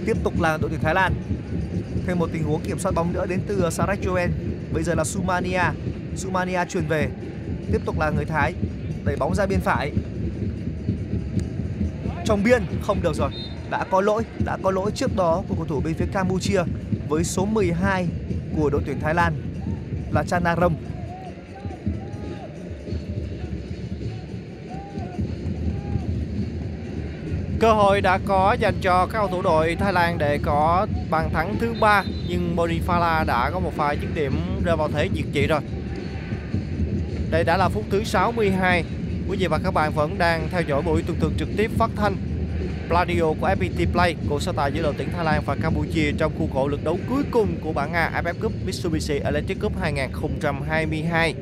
Tiếp 0.06 0.16
tục 0.24 0.40
là 0.40 0.56
đội 0.56 0.70
tuyển 0.70 0.80
Thái 0.80 0.94
Lan. 0.94 1.14
Thêm 2.06 2.18
một 2.18 2.30
tình 2.32 2.44
huống 2.44 2.60
kiểm 2.60 2.78
soát 2.78 2.92
bóng 2.94 3.12
nữa 3.12 3.26
đến 3.26 3.40
từ 3.46 3.70
Sarach 3.70 4.00
Joen. 4.02 4.28
Bây 4.72 4.82
giờ 4.82 4.94
là 4.94 5.04
Sumania. 5.04 5.62
Sumania 6.16 6.64
truyền 6.68 6.86
về. 6.86 7.08
Tiếp 7.72 7.80
tục 7.84 7.98
là 8.00 8.10
người 8.10 8.24
Thái. 8.24 8.54
Đẩy 9.04 9.16
bóng 9.16 9.34
ra 9.34 9.46
biên 9.46 9.60
phải 9.60 9.92
trong 12.26 12.42
biên, 12.42 12.62
không 12.82 13.02
được 13.02 13.14
rồi 13.14 13.30
đã 13.70 13.84
có 13.90 14.00
lỗi, 14.00 14.22
đã 14.44 14.56
có 14.62 14.70
lỗi 14.70 14.90
trước 14.94 15.16
đó 15.16 15.42
của 15.48 15.54
cầu 15.54 15.64
thủ 15.64 15.80
bên 15.80 15.94
phía 15.94 16.06
Campuchia 16.12 16.62
với 17.08 17.24
số 17.24 17.44
12 17.44 18.08
của 18.56 18.70
đội 18.70 18.82
tuyển 18.86 19.00
Thái 19.00 19.14
Lan 19.14 19.34
là 20.12 20.22
Chanarong. 20.22 20.76
Cơ 27.60 27.72
hội 27.72 28.00
đã 28.00 28.18
có 28.26 28.56
dành 28.60 28.74
cho 28.80 29.06
các 29.06 29.18
cầu 29.18 29.28
thủ 29.28 29.42
đội 29.42 29.76
Thái 29.76 29.92
Lan 29.92 30.18
để 30.18 30.38
có 30.42 30.86
bàn 31.10 31.30
thắng 31.32 31.56
thứ 31.60 31.74
ba, 31.80 32.04
nhưng 32.28 32.56
Bonifala 32.56 33.26
đã 33.26 33.50
có 33.50 33.60
một 33.60 33.72
pha 33.76 33.92
dứt 33.92 34.08
điểm 34.14 34.32
rơi 34.64 34.76
vào 34.76 34.88
thế 34.88 35.08
diệt 35.14 35.24
trị 35.32 35.46
rồi. 35.46 35.60
Đây 37.30 37.44
đã 37.44 37.56
là 37.56 37.68
phút 37.68 37.84
thứ 37.90 38.04
62. 38.04 38.84
Quý 39.28 39.36
vị 39.36 39.46
và 39.46 39.58
các 39.64 39.74
bạn 39.74 39.92
vẫn 39.92 40.18
đang 40.18 40.48
theo 40.50 40.62
dõi 40.62 40.82
buổi 40.82 41.02
tường 41.02 41.16
thuật 41.20 41.32
trực 41.38 41.48
tiếp 41.56 41.70
phát 41.78 41.90
thanh 41.96 42.16
Pladio 42.88 43.22
của 43.40 43.48
FPT 43.48 43.92
Play, 43.92 44.14
cuộc 44.28 44.42
so 44.42 44.52
tài 44.52 44.72
giữa 44.72 44.82
đội 44.82 44.94
tuyển 44.98 45.08
Thái 45.12 45.24
Lan 45.24 45.42
và 45.46 45.56
Campuchia 45.62 46.12
trong 46.18 46.32
khuôn 46.38 46.50
khổ 46.54 46.68
lượt 46.68 46.84
đấu 46.84 46.98
cuối 47.08 47.22
cùng 47.30 47.56
của 47.60 47.72
bảng 47.72 47.92
A 47.92 48.10
AFF 48.14 48.34
Cup 48.42 48.52
Mitsubishi 48.66 49.18
Electric 49.24 49.60
Cup 49.60 49.72
2022. 49.80 51.34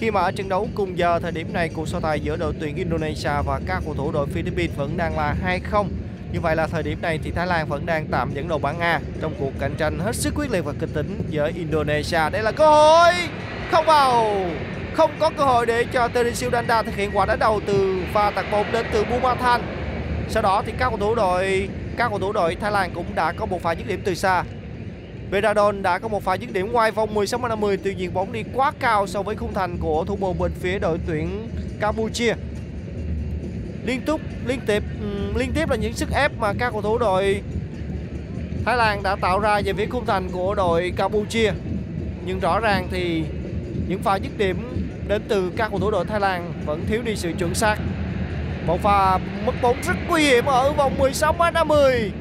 Khi 0.00 0.10
mà 0.10 0.20
ở 0.20 0.32
trận 0.32 0.48
đấu 0.48 0.68
cùng 0.74 0.98
giờ 0.98 1.18
thời 1.18 1.32
điểm 1.32 1.52
này 1.52 1.68
cuộc 1.68 1.88
so 1.88 2.00
tài 2.00 2.20
giữa 2.20 2.36
đội 2.36 2.54
tuyển 2.60 2.76
Indonesia 2.76 3.42
và 3.46 3.60
các 3.66 3.82
cầu 3.84 3.94
thủ 3.94 4.12
đội 4.12 4.26
Philippines 4.26 4.76
vẫn 4.76 4.96
đang 4.96 5.16
là 5.16 5.36
2-0. 5.72 5.86
Như 6.32 6.40
vậy 6.40 6.56
là 6.56 6.66
thời 6.66 6.82
điểm 6.82 7.02
này 7.02 7.18
thì 7.24 7.30
Thái 7.30 7.46
Lan 7.46 7.68
vẫn 7.68 7.86
đang 7.86 8.06
tạm 8.06 8.34
dẫn 8.34 8.48
đầu 8.48 8.58
bảng 8.58 8.80
A 8.80 9.00
trong 9.20 9.34
cuộc 9.38 9.52
cạnh 9.58 9.74
tranh 9.78 9.98
hết 9.98 10.16
sức 10.16 10.34
quyết 10.34 10.50
liệt 10.50 10.64
và 10.64 10.72
kịch 10.80 10.90
tính 10.94 11.22
với 11.32 11.52
Indonesia. 11.52 12.30
Đây 12.32 12.42
là 12.42 12.52
cơ 12.52 12.66
hội 12.66 13.14
không 13.70 13.86
vào 13.86 14.36
không 14.96 15.10
có 15.20 15.30
cơ 15.36 15.44
hội 15.44 15.66
để 15.66 15.84
cho 15.92 16.08
Teresio 16.08 16.50
Danda 16.50 16.82
thực 16.82 16.96
hiện 16.96 17.10
quả 17.14 17.26
đá 17.26 17.36
đầu 17.36 17.60
từ 17.66 17.98
pha 18.12 18.30
tạt 18.30 18.46
bóng 18.52 18.72
đến 18.72 18.86
từ 18.92 19.04
Bumathan 19.04 19.60
sau 20.28 20.42
đó 20.42 20.62
thì 20.66 20.72
các 20.78 20.88
cầu 20.88 20.98
thủ 20.98 21.14
đội, 21.14 21.68
các 21.96 22.08
cầu 22.08 22.18
thủ 22.18 22.32
đội 22.32 22.54
Thái 22.54 22.72
Lan 22.72 22.90
cũng 22.94 23.14
đã 23.14 23.32
có 23.32 23.46
một 23.46 23.62
pha 23.62 23.72
dứt 23.72 23.86
điểm 23.86 24.00
từ 24.04 24.14
xa. 24.14 24.44
Veradon 25.30 25.82
đã 25.82 25.98
có 25.98 26.08
một 26.08 26.22
pha 26.22 26.34
dứt 26.34 26.52
điểm 26.52 26.72
ngoài 26.72 26.90
vòng 26.90 27.14
16 27.14 27.40
m 27.40 27.48
50 27.48 27.76
tuy 27.84 27.94
nhiên 27.94 28.14
bóng 28.14 28.32
đi 28.32 28.42
quá 28.54 28.72
cao 28.78 29.06
so 29.06 29.22
với 29.22 29.36
khung 29.36 29.54
thành 29.54 29.78
của 29.80 30.04
thủ 30.04 30.16
môn 30.16 30.38
bên 30.38 30.52
phía 30.60 30.78
đội 30.78 30.98
tuyển 31.06 31.48
Campuchia. 31.80 32.34
Liên 33.84 34.00
tục, 34.00 34.20
liên 34.46 34.60
tiếp 34.66 34.82
liên 35.36 35.52
tiếp 35.54 35.70
là 35.70 35.76
những 35.76 35.92
sức 35.92 36.08
ép 36.12 36.32
mà 36.38 36.52
các 36.58 36.70
cầu 36.72 36.82
thủ 36.82 36.98
đội 36.98 37.42
Thái 38.64 38.76
Lan 38.76 39.02
đã 39.02 39.16
tạo 39.16 39.38
ra 39.38 39.60
về 39.64 39.72
phía 39.72 39.86
khung 39.86 40.06
thành 40.06 40.28
của 40.32 40.54
đội 40.54 40.92
Campuchia. 40.96 41.52
Nhưng 42.24 42.40
rõ 42.40 42.60
ràng 42.60 42.88
thì 42.90 43.24
những 43.88 44.02
pha 44.02 44.16
dứt 44.16 44.38
điểm 44.38 44.56
đến 45.08 45.22
từ 45.28 45.52
các 45.56 45.70
cầu 45.70 45.80
thủ 45.80 45.90
đội 45.90 46.04
Thái 46.04 46.20
Lan 46.20 46.52
vẫn 46.66 46.86
thiếu 46.86 47.02
đi 47.02 47.16
sự 47.16 47.32
chuẩn 47.38 47.54
xác. 47.54 47.76
Một 48.66 48.82
pha 48.82 49.18
mất 49.18 49.52
bóng 49.62 49.76
rất 49.86 49.96
nguy 50.08 50.22
hiểm 50.22 50.44
ở 50.46 50.72
vòng 50.72 50.98
16 50.98 51.32
m 51.32 51.38
50. 51.54 52.12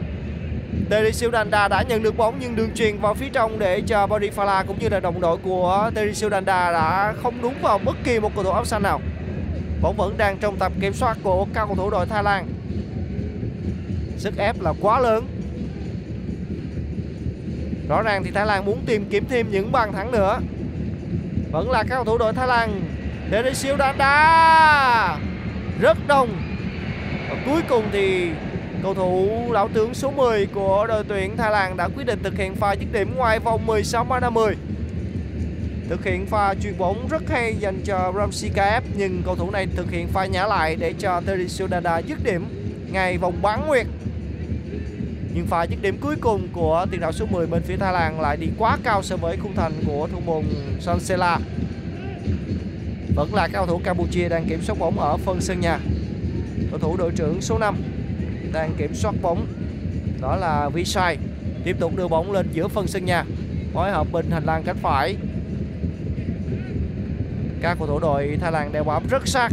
Teresio 0.89 1.29
Danda 1.29 1.67
đã 1.67 1.83
nhận 1.89 2.03
được 2.03 2.17
bóng 2.17 2.35
nhưng 2.39 2.55
đường 2.55 2.69
truyền 2.75 2.97
vào 2.97 3.13
phía 3.13 3.29
trong 3.33 3.59
để 3.59 3.81
cho 3.81 4.07
Bodifala 4.07 4.65
cũng 4.65 4.79
như 4.79 4.89
là 4.89 4.99
đồng 4.99 5.21
đội 5.21 5.37
của 5.37 5.91
Teresio 5.95 6.29
Danda 6.29 6.71
đã 6.71 7.13
không 7.23 7.41
đúng 7.41 7.53
vào 7.61 7.77
bất 7.77 7.95
kỳ 8.03 8.19
một 8.19 8.31
cầu 8.35 8.43
thủ 8.43 8.49
áo 8.51 8.65
xanh 8.65 8.83
nào. 8.83 9.01
Bóng 9.81 9.95
vẫn 9.97 10.17
đang 10.17 10.37
trong 10.37 10.57
tập 10.57 10.71
kiểm 10.81 10.93
soát 10.93 11.17
của 11.23 11.45
các 11.53 11.65
cầu 11.65 11.75
thủ 11.75 11.89
đội 11.89 12.05
Thái 12.05 12.23
Lan. 12.23 12.47
Sức 14.17 14.37
ép 14.37 14.61
là 14.61 14.73
quá 14.81 14.99
lớn. 14.99 15.27
Rõ 17.89 18.01
ràng 18.01 18.23
thì 18.23 18.31
Thái 18.31 18.45
Lan 18.45 18.65
muốn 18.65 18.79
tìm 18.85 19.05
kiếm 19.09 19.25
thêm 19.29 19.51
những 19.51 19.71
bàn 19.71 19.93
thắng 19.93 20.11
nữa. 20.11 20.39
Vẫn 21.55 21.71
là 21.71 21.83
các 21.83 21.95
cầu 21.95 22.05
thủ 22.05 22.17
đội 22.17 22.33
Thái 22.33 22.47
Lan. 22.47 22.81
Teresio 23.31 23.75
đá 23.75 25.17
rất 25.81 25.97
đông. 26.07 26.29
Và 27.29 27.35
cuối 27.45 27.61
cùng 27.69 27.83
thì 27.91 28.29
cầu 28.83 28.93
thủ 28.93 29.29
lão 29.51 29.67
tướng 29.67 29.93
số 29.93 30.11
10 30.11 30.45
của 30.45 30.85
đội 30.87 31.03
tuyển 31.07 31.37
Thái 31.37 31.51
Lan 31.51 31.77
đã 31.77 31.87
quyết 31.95 32.03
định 32.03 32.19
thực 32.23 32.37
hiện 32.37 32.55
pha 32.55 32.73
dứt 32.73 32.85
điểm 32.93 33.15
ngoài 33.15 33.39
vòng 33.39 33.65
16 33.65 34.05
m 34.05 34.09
50 34.21 34.55
thực 35.89 36.03
hiện 36.03 36.25
pha 36.25 36.53
chuyền 36.63 36.77
bóng 36.77 37.07
rất 37.07 37.23
hay 37.29 37.55
dành 37.59 37.81
cho 37.85 38.13
Ramsey 38.17 38.51
KF 38.55 38.81
nhưng 38.97 39.21
cầu 39.25 39.35
thủ 39.35 39.51
này 39.51 39.67
thực 39.75 39.91
hiện 39.91 40.07
pha 40.07 40.25
nhả 40.25 40.47
lại 40.47 40.75
để 40.75 40.93
cho 40.99 41.21
Teresio 41.25 41.67
Dada 41.67 41.97
dứt 41.97 42.23
điểm 42.23 42.45
ngay 42.91 43.17
vòng 43.17 43.41
bán 43.41 43.67
nguyệt 43.67 43.85
nhưng 45.35 45.47
pha 45.47 45.63
dứt 45.63 45.81
điểm 45.81 45.97
cuối 46.01 46.15
cùng 46.21 46.47
của 46.53 46.85
tiền 46.91 47.01
đạo 47.01 47.11
số 47.11 47.25
10 47.25 47.47
bên 47.47 47.63
phía 47.63 47.77
Thái 47.77 47.93
Lan 47.93 48.21
lại 48.21 48.37
đi 48.37 48.47
quá 48.57 48.77
cao 48.83 49.03
so 49.03 49.17
với 49.17 49.37
khung 49.37 49.55
thành 49.55 49.73
của 49.87 50.07
thủ 50.11 50.19
môn 50.25 50.43
Sansela 50.79 51.39
Vẫn 53.15 53.33
là 53.33 53.47
các 53.47 53.53
cầu 53.53 53.65
thủ 53.65 53.81
Campuchia 53.83 54.29
đang 54.29 54.45
kiểm 54.45 54.61
soát 54.61 54.79
bóng 54.79 54.99
ở 54.99 55.17
phân 55.17 55.41
sân 55.41 55.59
nhà. 55.59 55.79
Cầu 56.71 56.79
thủ 56.79 56.97
đội 56.97 57.11
trưởng 57.11 57.41
số 57.41 57.57
5 57.57 57.75
đang 58.53 58.73
kiểm 58.77 58.95
soát 58.95 59.15
bóng. 59.21 59.47
Đó 60.21 60.35
là 60.35 60.69
Visai. 60.69 61.17
Tiếp 61.63 61.75
tục 61.79 61.95
đưa 61.95 62.07
bóng 62.07 62.31
lên 62.31 62.47
giữa 62.51 62.67
phân 62.67 62.87
sân 62.87 63.05
nhà. 63.05 63.23
Phối 63.73 63.91
hợp 63.91 64.07
bên 64.11 64.31
hành 64.31 64.45
lang 64.45 64.63
cánh 64.63 64.77
phải. 64.81 65.15
Các 67.61 67.77
cầu 67.79 67.87
thủ 67.87 67.99
đội 67.99 68.37
Thái 68.41 68.51
Lan 68.51 68.71
đeo 68.71 68.83
bám 68.83 69.03
rất 69.09 69.27
sát. 69.27 69.49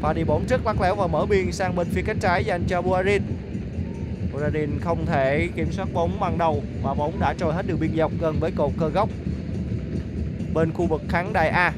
Và 0.00 0.12
đi 0.12 0.24
bóng 0.24 0.44
rất 0.48 0.66
lắc 0.66 0.80
lẻo 0.80 0.94
và 0.94 1.06
mở 1.06 1.26
biên 1.26 1.52
sang 1.52 1.76
bên 1.76 1.86
phía 1.90 2.02
cánh 2.02 2.18
trái 2.18 2.44
dành 2.44 2.64
cho 2.68 2.82
Buarin. 2.82 3.22
Buarin 4.36 4.80
không 4.80 5.06
thể 5.06 5.48
kiểm 5.56 5.72
soát 5.72 5.88
bóng 5.92 6.20
bằng 6.20 6.38
đầu 6.38 6.62
và 6.82 6.94
bóng 6.94 7.20
đã 7.20 7.34
trôi 7.38 7.54
hết 7.54 7.66
đường 7.66 7.80
biên 7.80 7.96
dọc 7.96 8.12
gần 8.20 8.36
với 8.40 8.50
cột 8.56 8.72
cơ 8.80 8.88
góc. 8.88 9.08
Bên 10.54 10.72
khu 10.72 10.86
vực 10.86 11.02
khán 11.08 11.32
đài 11.32 11.48
A, 11.48 11.72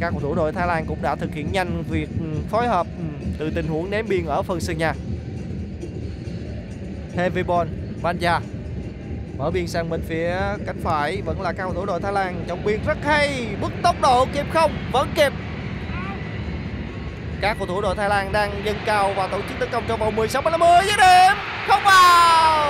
các 0.00 0.10
cầu 0.10 0.20
thủ 0.20 0.34
đội 0.34 0.52
Thái 0.52 0.66
Lan 0.66 0.84
cũng 0.86 1.02
đã 1.02 1.16
thực 1.16 1.34
hiện 1.34 1.52
nhanh 1.52 1.82
việc 1.90 2.08
ừ, 2.20 2.26
phối 2.50 2.68
hợp 2.68 2.86
ừ, 2.98 3.04
từ 3.38 3.50
tình 3.50 3.66
huống 3.66 3.90
ném 3.90 4.08
biên 4.08 4.26
ở 4.26 4.42
phần 4.42 4.60
sân 4.60 4.78
nhà. 4.78 4.94
Heavy 7.16 7.42
ball, 7.42 7.68
Banja 8.02 8.40
mở 9.38 9.50
biên 9.50 9.66
sang 9.66 9.90
bên 9.90 10.02
phía 10.02 10.36
cánh 10.66 10.78
phải 10.82 11.22
vẫn 11.22 11.40
là 11.40 11.52
cao 11.52 11.72
thủ 11.74 11.86
đội 11.86 12.00
Thái 12.00 12.12
Lan 12.12 12.44
trong 12.48 12.64
biên 12.64 12.80
rất 12.86 12.98
hay 13.04 13.46
bước 13.60 13.72
tốc 13.82 13.96
độ 14.02 14.26
kịp 14.34 14.46
không 14.52 14.72
vẫn 14.92 15.08
kịp 15.14 15.32
các 17.42 17.56
cầu 17.58 17.66
thủ 17.66 17.80
đội 17.80 17.94
Thái 17.94 18.08
Lan 18.08 18.32
đang 18.32 18.62
dâng 18.64 18.76
cao 18.84 19.12
và 19.16 19.26
tổ 19.26 19.38
chức 19.48 19.58
tấn 19.58 19.68
công 19.72 19.84
trong 19.88 20.00
vòng 20.00 20.16
16 20.16 20.42
50 20.42 20.68
với 20.68 20.86
điểm. 20.86 21.36
Không 21.68 21.82
vào. 21.84 22.68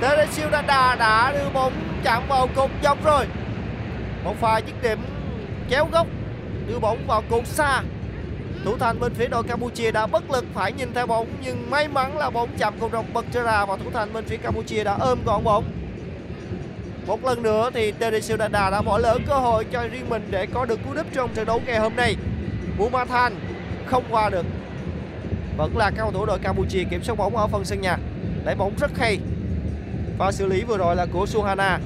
Teresio 0.00 0.50
Dada 0.52 0.96
đã 0.98 1.32
đưa 1.32 1.50
bóng 1.54 1.72
chạm 2.04 2.22
vào 2.28 2.48
cột 2.54 2.70
dọc 2.82 3.04
rồi. 3.04 3.26
Một 4.24 4.34
pha 4.40 4.58
dứt 4.58 4.82
điểm 4.82 4.98
chéo 5.70 5.88
góc, 5.92 6.06
đưa 6.68 6.78
bóng 6.78 7.06
vào 7.06 7.22
cột 7.30 7.46
xa. 7.46 7.82
Thủ 8.64 8.76
thành 8.78 9.00
bên 9.00 9.14
phía 9.14 9.26
đội 9.26 9.42
Campuchia 9.42 9.90
đã 9.90 10.06
bất 10.06 10.30
lực, 10.30 10.44
phải 10.54 10.72
nhìn 10.72 10.94
theo 10.94 11.06
bóng, 11.06 11.26
nhưng 11.44 11.70
may 11.70 11.88
mắn 11.88 12.18
là 12.18 12.30
bóng 12.30 12.48
chạm 12.58 12.74
cột 12.80 12.92
rộng 12.92 13.12
bật 13.12 13.24
ra 13.32 13.64
và 13.64 13.76
thủ 13.76 13.90
thành 13.94 14.12
bên 14.12 14.24
phía 14.24 14.36
Campuchia 14.36 14.84
đã 14.84 14.96
ôm 15.00 15.18
gọn 15.24 15.44
bóng 15.44 15.81
một 17.06 17.24
lần 17.24 17.42
nữa 17.42 17.70
thì 17.74 17.92
Teresio 17.92 18.36
Dada 18.36 18.70
đã 18.70 18.82
bỏ 18.82 18.98
lỡ 18.98 19.18
cơ 19.26 19.34
hội 19.34 19.66
cho 19.72 19.82
riêng 19.92 20.08
mình 20.08 20.28
để 20.30 20.46
có 20.46 20.64
được 20.64 20.78
cú 20.84 20.94
đúp 20.94 21.06
trong 21.12 21.34
trận 21.34 21.46
đấu 21.46 21.60
ngày 21.66 21.78
hôm 21.78 21.96
nay. 21.96 22.16
Bumathan 22.78 23.34
không 23.86 24.04
qua 24.10 24.30
được. 24.30 24.46
Vẫn 25.56 25.76
là 25.76 25.90
các 25.90 25.96
cầu 25.98 26.12
thủ 26.12 26.26
đội 26.26 26.38
Campuchia 26.38 26.84
kiểm 26.84 27.02
soát 27.02 27.14
bóng 27.18 27.36
ở 27.36 27.46
phần 27.46 27.64
sân 27.64 27.80
nhà. 27.80 27.96
Đẩy 28.44 28.54
bóng 28.54 28.72
rất 28.80 28.90
hay. 28.98 29.18
Và 30.18 30.32
xử 30.32 30.46
lý 30.46 30.62
vừa 30.62 30.78
rồi 30.78 30.96
là 30.96 31.06
của 31.12 31.26
Suhana. 31.26 31.78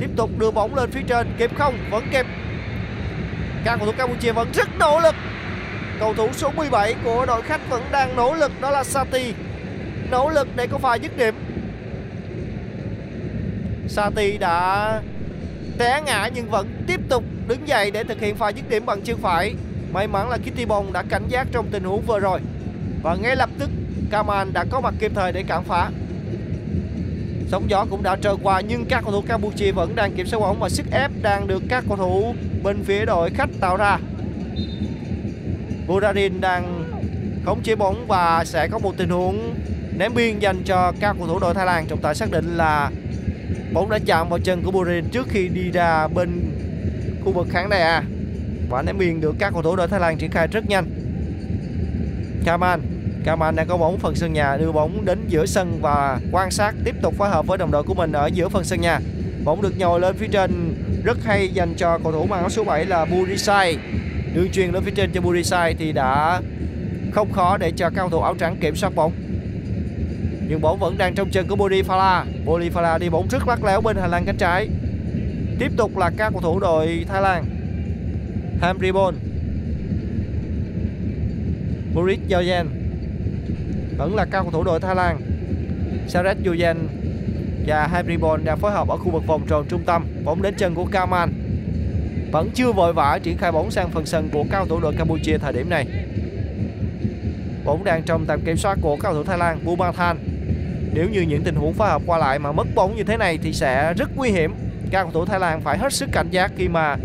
Tiếp 0.00 0.10
tục 0.16 0.30
đưa 0.38 0.50
bóng 0.50 0.74
lên 0.74 0.90
phía 0.90 1.02
trên, 1.08 1.26
kịp 1.38 1.50
không, 1.58 1.74
vẫn 1.90 2.04
kịp. 2.12 2.26
Các 3.64 3.76
cầu 3.76 3.86
thủ 3.86 3.92
Campuchia 3.98 4.32
vẫn 4.32 4.52
rất 4.54 4.68
nỗ 4.78 5.00
lực. 5.00 5.14
Cầu 6.00 6.14
thủ 6.14 6.28
số 6.32 6.50
17 6.50 6.94
của 7.04 7.26
đội 7.26 7.42
khách 7.42 7.70
vẫn 7.70 7.82
đang 7.90 8.16
nỗ 8.16 8.34
lực, 8.34 8.52
đó 8.60 8.70
là 8.70 8.84
Sati. 8.84 9.34
Nỗ 10.10 10.30
lực 10.30 10.48
để 10.56 10.66
có 10.66 10.78
pha 10.78 10.94
dứt 10.94 11.16
điểm. 11.16 11.34
Sati 13.98 14.38
đã 14.38 15.02
té 15.78 16.02
ngã 16.06 16.28
nhưng 16.34 16.50
vẫn 16.50 16.84
tiếp 16.86 17.00
tục 17.08 17.24
đứng 17.48 17.68
dậy 17.68 17.90
để 17.90 18.04
thực 18.04 18.20
hiện 18.20 18.36
pha 18.36 18.48
dứt 18.48 18.68
điểm 18.68 18.86
bằng 18.86 19.02
chân 19.02 19.18
phải. 19.18 19.54
May 19.92 20.06
mắn 20.06 20.30
là 20.30 20.36
Kitty 20.36 20.64
Bong 20.64 20.92
đã 20.92 21.02
cảnh 21.08 21.22
giác 21.28 21.46
trong 21.52 21.66
tình 21.70 21.84
huống 21.84 22.02
vừa 22.06 22.18
rồi. 22.18 22.40
Và 23.02 23.14
ngay 23.14 23.36
lập 23.36 23.50
tức, 23.58 23.70
Kaman 24.10 24.52
đã 24.52 24.64
có 24.70 24.80
mặt 24.80 24.94
kịp 24.98 25.12
thời 25.14 25.32
để 25.32 25.42
cản 25.42 25.64
phá. 25.64 25.90
Sóng 27.48 27.70
gió 27.70 27.86
cũng 27.90 28.02
đã 28.02 28.16
trôi 28.16 28.36
qua 28.42 28.60
nhưng 28.60 28.84
các 28.84 29.04
cầu 29.04 29.12
thủ 29.12 29.22
Campuchia 29.28 29.72
vẫn 29.72 29.94
đang 29.94 30.12
kiểm 30.12 30.26
soát 30.26 30.40
bóng 30.40 30.60
và 30.60 30.68
sức 30.68 30.86
ép 30.90 31.10
đang 31.22 31.46
được 31.46 31.62
các 31.68 31.84
cầu 31.88 31.96
thủ 31.96 32.34
bên 32.62 32.84
phía 32.84 33.04
đội 33.04 33.30
khách 33.30 33.50
tạo 33.60 33.76
ra. 33.76 33.98
Burarin 35.86 36.40
đang 36.40 36.84
khống 37.44 37.62
chế 37.62 37.74
bóng 37.74 38.06
và 38.06 38.44
sẽ 38.44 38.68
có 38.68 38.78
một 38.78 38.94
tình 38.96 39.10
huống 39.10 39.54
ném 39.98 40.14
biên 40.14 40.38
dành 40.38 40.62
cho 40.64 40.92
các 41.00 41.16
cầu 41.18 41.26
thủ 41.26 41.38
đội 41.38 41.54
Thái 41.54 41.66
Lan. 41.66 41.86
Trọng 41.86 42.02
tài 42.02 42.14
xác 42.14 42.30
định 42.30 42.56
là 42.56 42.90
bóng 43.72 43.90
đã 43.90 43.98
chạm 44.06 44.28
vào 44.28 44.38
chân 44.38 44.62
của 44.62 44.70
Burarin 44.70 45.04
trước 45.08 45.26
khi 45.28 45.48
đi 45.48 45.70
ra 45.70 46.08
bên 46.08 46.50
khu 47.24 47.32
vực 47.32 47.46
khán 47.50 47.70
đài 47.70 47.82
A. 47.82 48.02
Và 48.70 48.82
ném 48.82 48.98
biên 48.98 49.20
được 49.20 49.34
các 49.38 49.52
cầu 49.52 49.62
thủ 49.62 49.76
đội 49.76 49.88
Thái 49.88 50.00
Lan 50.00 50.16
triển 50.16 50.30
khai 50.30 50.46
rất 50.46 50.68
nhanh. 50.68 50.84
Kaman 52.44 52.80
Kaman 53.24 53.56
đang 53.56 53.68
có 53.68 53.76
bóng 53.76 53.98
phần 53.98 54.14
sân 54.14 54.32
nhà, 54.32 54.56
đưa 54.56 54.72
bóng 54.72 55.04
đến 55.04 55.18
giữa 55.28 55.46
sân 55.46 55.78
và 55.80 56.20
quan 56.32 56.50
sát, 56.50 56.74
tiếp 56.84 56.94
tục 57.02 57.14
phối 57.18 57.28
hợp 57.28 57.46
với 57.46 57.58
đồng 57.58 57.70
đội 57.70 57.82
của 57.82 57.94
mình 57.94 58.12
ở 58.12 58.26
giữa 58.26 58.48
phần 58.48 58.64
sân 58.64 58.80
nhà. 58.80 59.00
Bóng 59.44 59.62
được 59.62 59.78
nhồi 59.78 60.00
lên 60.00 60.16
phía 60.16 60.28
trên, 60.32 60.74
rất 61.04 61.18
hay 61.24 61.48
dành 61.48 61.74
cho 61.74 61.98
cầu 61.98 62.12
thủ 62.12 62.26
mang 62.26 62.40
áo 62.40 62.48
số 62.48 62.64
7 62.64 62.84
là 62.84 63.04
Burisai 63.04 63.78
đường 64.34 64.50
truyền 64.52 64.70
lên 64.70 64.82
phía 64.84 64.90
trên 64.90 65.10
cho 65.12 65.20
Burisai 65.20 65.74
thì 65.74 65.92
đã 65.92 66.40
không 67.12 67.32
khó 67.32 67.56
để 67.56 67.72
cho 67.76 67.90
cao 67.90 68.08
thủ 68.10 68.20
áo 68.20 68.34
trắng 68.38 68.56
kiểm 68.60 68.76
soát 68.76 68.94
bóng 68.94 69.12
nhưng 70.48 70.60
bóng 70.60 70.78
vẫn 70.78 70.98
đang 70.98 71.14
trong 71.14 71.30
chân 71.30 71.48
của 71.48 71.56
Bodifala 71.56 72.24
Bodifala 72.46 72.98
đi 72.98 73.08
bóng 73.08 73.28
rất 73.28 73.48
lắc 73.48 73.64
léo 73.64 73.80
bên 73.80 73.96
hành 73.96 74.10
lang 74.10 74.24
cánh 74.24 74.36
trái. 74.36 74.68
Tiếp 75.58 75.72
tục 75.76 75.96
là 75.96 76.10
các 76.16 76.30
cầu 76.32 76.40
thủ 76.40 76.60
đội 76.60 77.04
Thái 77.08 77.22
Lan. 77.22 77.44
Hamribon 78.60 79.14
Boris 81.94 82.18
Yoyen 82.30 82.66
vẫn 83.98 84.14
là 84.14 84.24
cao 84.24 84.42
cầu 84.42 84.52
thủ 84.52 84.64
đội 84.64 84.80
Thái 84.80 84.94
Lan. 84.94 85.20
Saret 86.08 86.36
Yoyen 86.46 86.76
và 87.66 87.86
Hamribon 87.86 88.44
đang 88.44 88.58
phối 88.58 88.72
hợp 88.72 88.88
ở 88.88 88.96
khu 88.96 89.10
vực 89.10 89.26
vòng 89.26 89.42
tròn 89.48 89.66
trung 89.68 89.84
tâm. 89.84 90.06
Bóng 90.24 90.42
đến 90.42 90.54
chân 90.58 90.74
của 90.74 90.84
Kaman. 90.84 91.32
Vẫn 92.32 92.50
chưa 92.54 92.72
vội 92.72 92.92
vã 92.92 93.18
triển 93.22 93.38
khai 93.38 93.52
bóng 93.52 93.70
sang 93.70 93.90
phần 93.90 94.06
sân 94.06 94.28
của 94.32 94.44
cao 94.50 94.66
thủ 94.66 94.80
đội 94.80 94.94
Campuchia 94.98 95.38
thời 95.38 95.52
điểm 95.52 95.68
này. 95.68 95.86
Bóng 97.64 97.84
đang 97.84 98.02
trong 98.02 98.26
tầm 98.26 98.40
kiểm 98.40 98.56
soát 98.56 98.78
của 98.82 98.96
cao 98.96 99.14
thủ 99.14 99.24
Thái 99.24 99.38
Lan, 99.38 99.58
Bumathan. 99.64 100.27
Nếu 100.98 101.08
như 101.08 101.20
những 101.20 101.42
tình 101.42 101.54
huống 101.54 101.72
phối 101.72 101.88
hợp 101.88 102.02
qua 102.06 102.18
lại 102.18 102.38
mà 102.38 102.52
mất 102.52 102.66
bóng 102.74 102.96
như 102.96 103.02
thế 103.02 103.16
này 103.16 103.38
thì 103.42 103.52
sẽ 103.52 103.94
rất 103.94 104.10
nguy 104.16 104.30
hiểm. 104.30 104.54
Các 104.90 105.02
cầu 105.02 105.12
thủ 105.12 105.24
Thái 105.24 105.40
Lan 105.40 105.60
phải 105.60 105.78
hết 105.78 105.92
sức 105.92 106.08
cảnh 106.12 106.30
giác 106.30 106.52
khi 106.56 106.68
mà 106.68 106.96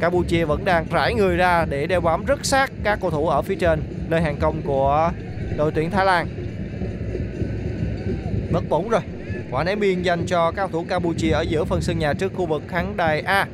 Campuchia 0.00 0.44
vẫn 0.44 0.64
đang 0.64 0.86
rải 0.90 1.14
người 1.14 1.36
ra 1.36 1.64
để 1.64 1.86
đeo 1.86 2.00
bám 2.00 2.24
rất 2.24 2.44
sát 2.44 2.72
các 2.84 2.98
cầu 3.00 3.10
thủ 3.10 3.28
ở 3.28 3.42
phía 3.42 3.54
trên 3.54 3.82
nơi 4.08 4.20
hàng 4.20 4.36
công 4.40 4.62
của 4.62 5.10
đội 5.56 5.72
tuyển 5.74 5.90
Thái 5.90 6.06
Lan. 6.06 6.26
Mất 8.50 8.68
bóng 8.68 8.88
rồi. 8.88 9.00
Quả 9.50 9.64
ném 9.64 9.80
biên 9.80 10.02
dành 10.02 10.26
cho 10.26 10.50
các 10.50 10.56
cầu 10.56 10.68
thủ 10.68 10.86
Campuchia 10.88 11.30
ở 11.30 11.42
giữa 11.42 11.64
phần 11.64 11.80
sân 11.80 11.98
nhà 11.98 12.12
trước 12.12 12.32
khu 12.34 12.46
vực 12.46 12.62
khán 12.68 12.96
đài 12.96 13.20
A. 13.20 13.46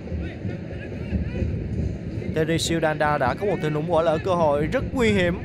Teresio 2.34 2.80
Danda 2.80 3.18
đã 3.18 3.34
có 3.34 3.46
một 3.46 3.56
tình 3.62 3.74
huống 3.74 3.88
bỏ 3.88 4.02
lỡ 4.02 4.18
cơ 4.24 4.34
hội 4.34 4.66
rất 4.66 4.84
nguy 4.92 5.12
hiểm. 5.12 5.38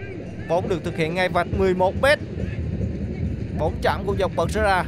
Bóng 0.49 0.69
được 0.69 0.83
thực 0.83 0.97
hiện 0.97 1.15
ngay 1.15 1.29
vạch 1.29 1.47
11 1.57 1.93
m. 2.01 2.05
Bóng 3.59 3.75
chạm 3.81 4.03
của 4.05 4.15
dọc 4.19 4.31
bật 4.35 4.49
ra. 4.49 4.83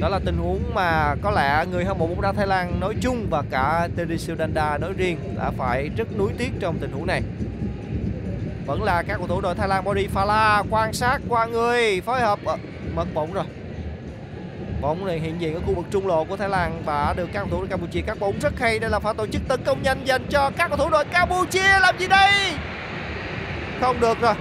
Đó 0.00 0.08
là 0.08 0.18
tình 0.24 0.36
huống 0.36 0.74
mà 0.74 1.14
có 1.22 1.30
lẽ 1.30 1.64
người 1.70 1.84
hâm 1.84 1.98
mộ 1.98 2.06
bóng 2.06 2.20
đá 2.20 2.32
Thái 2.32 2.46
Lan 2.46 2.80
nói 2.80 2.94
chung 3.00 3.26
và 3.30 3.42
cả 3.50 3.88
Teresio 3.96 4.34
Danda 4.34 4.78
nói 4.78 4.92
riêng 4.96 5.18
đã 5.36 5.50
phải 5.58 5.90
rất 5.96 6.08
nuối 6.18 6.32
tiếc 6.38 6.50
trong 6.60 6.78
tình 6.78 6.92
huống 6.92 7.06
này. 7.06 7.22
Vẫn 8.66 8.82
là 8.82 9.02
các 9.02 9.16
cầu 9.16 9.26
thủ 9.26 9.40
đội 9.40 9.54
Thái 9.54 9.68
Lan 9.68 9.84
body 9.84 10.06
Fala 10.14 10.64
quan 10.70 10.92
sát 10.92 11.20
qua 11.28 11.46
người 11.46 12.00
phối 12.00 12.20
hợp 12.20 12.38
à, 12.46 12.56
mất 12.94 13.14
bóng 13.14 13.32
rồi. 13.32 13.44
Bóng 14.80 15.06
này 15.06 15.18
hiện 15.18 15.40
diện 15.40 15.54
ở 15.54 15.60
khu 15.66 15.74
vực 15.74 15.84
trung 15.90 16.06
lộ 16.06 16.24
của 16.24 16.36
Thái 16.36 16.48
Lan 16.48 16.82
và 16.84 17.14
được 17.16 17.28
các 17.32 17.40
cầu 17.40 17.48
thủ 17.50 17.58
đội 17.58 17.68
Campuchia 17.68 18.00
cắt 18.00 18.18
bóng 18.20 18.38
rất 18.40 18.58
hay. 18.60 18.78
Đây 18.78 18.90
là 18.90 18.98
pha 18.98 19.12
tổ 19.12 19.26
chức 19.26 19.42
tấn 19.48 19.60
công 19.64 19.82
nhanh 19.82 20.04
dành 20.04 20.22
cho 20.30 20.50
các 20.56 20.68
cầu 20.68 20.76
thủ 20.76 20.90
đội 20.90 21.04
Campuchia 21.04 21.80
làm 21.80 21.98
gì 21.98 22.08
đây? 22.08 22.32
Không 23.80 24.00
được 24.00 24.20
rồi. 24.20 24.34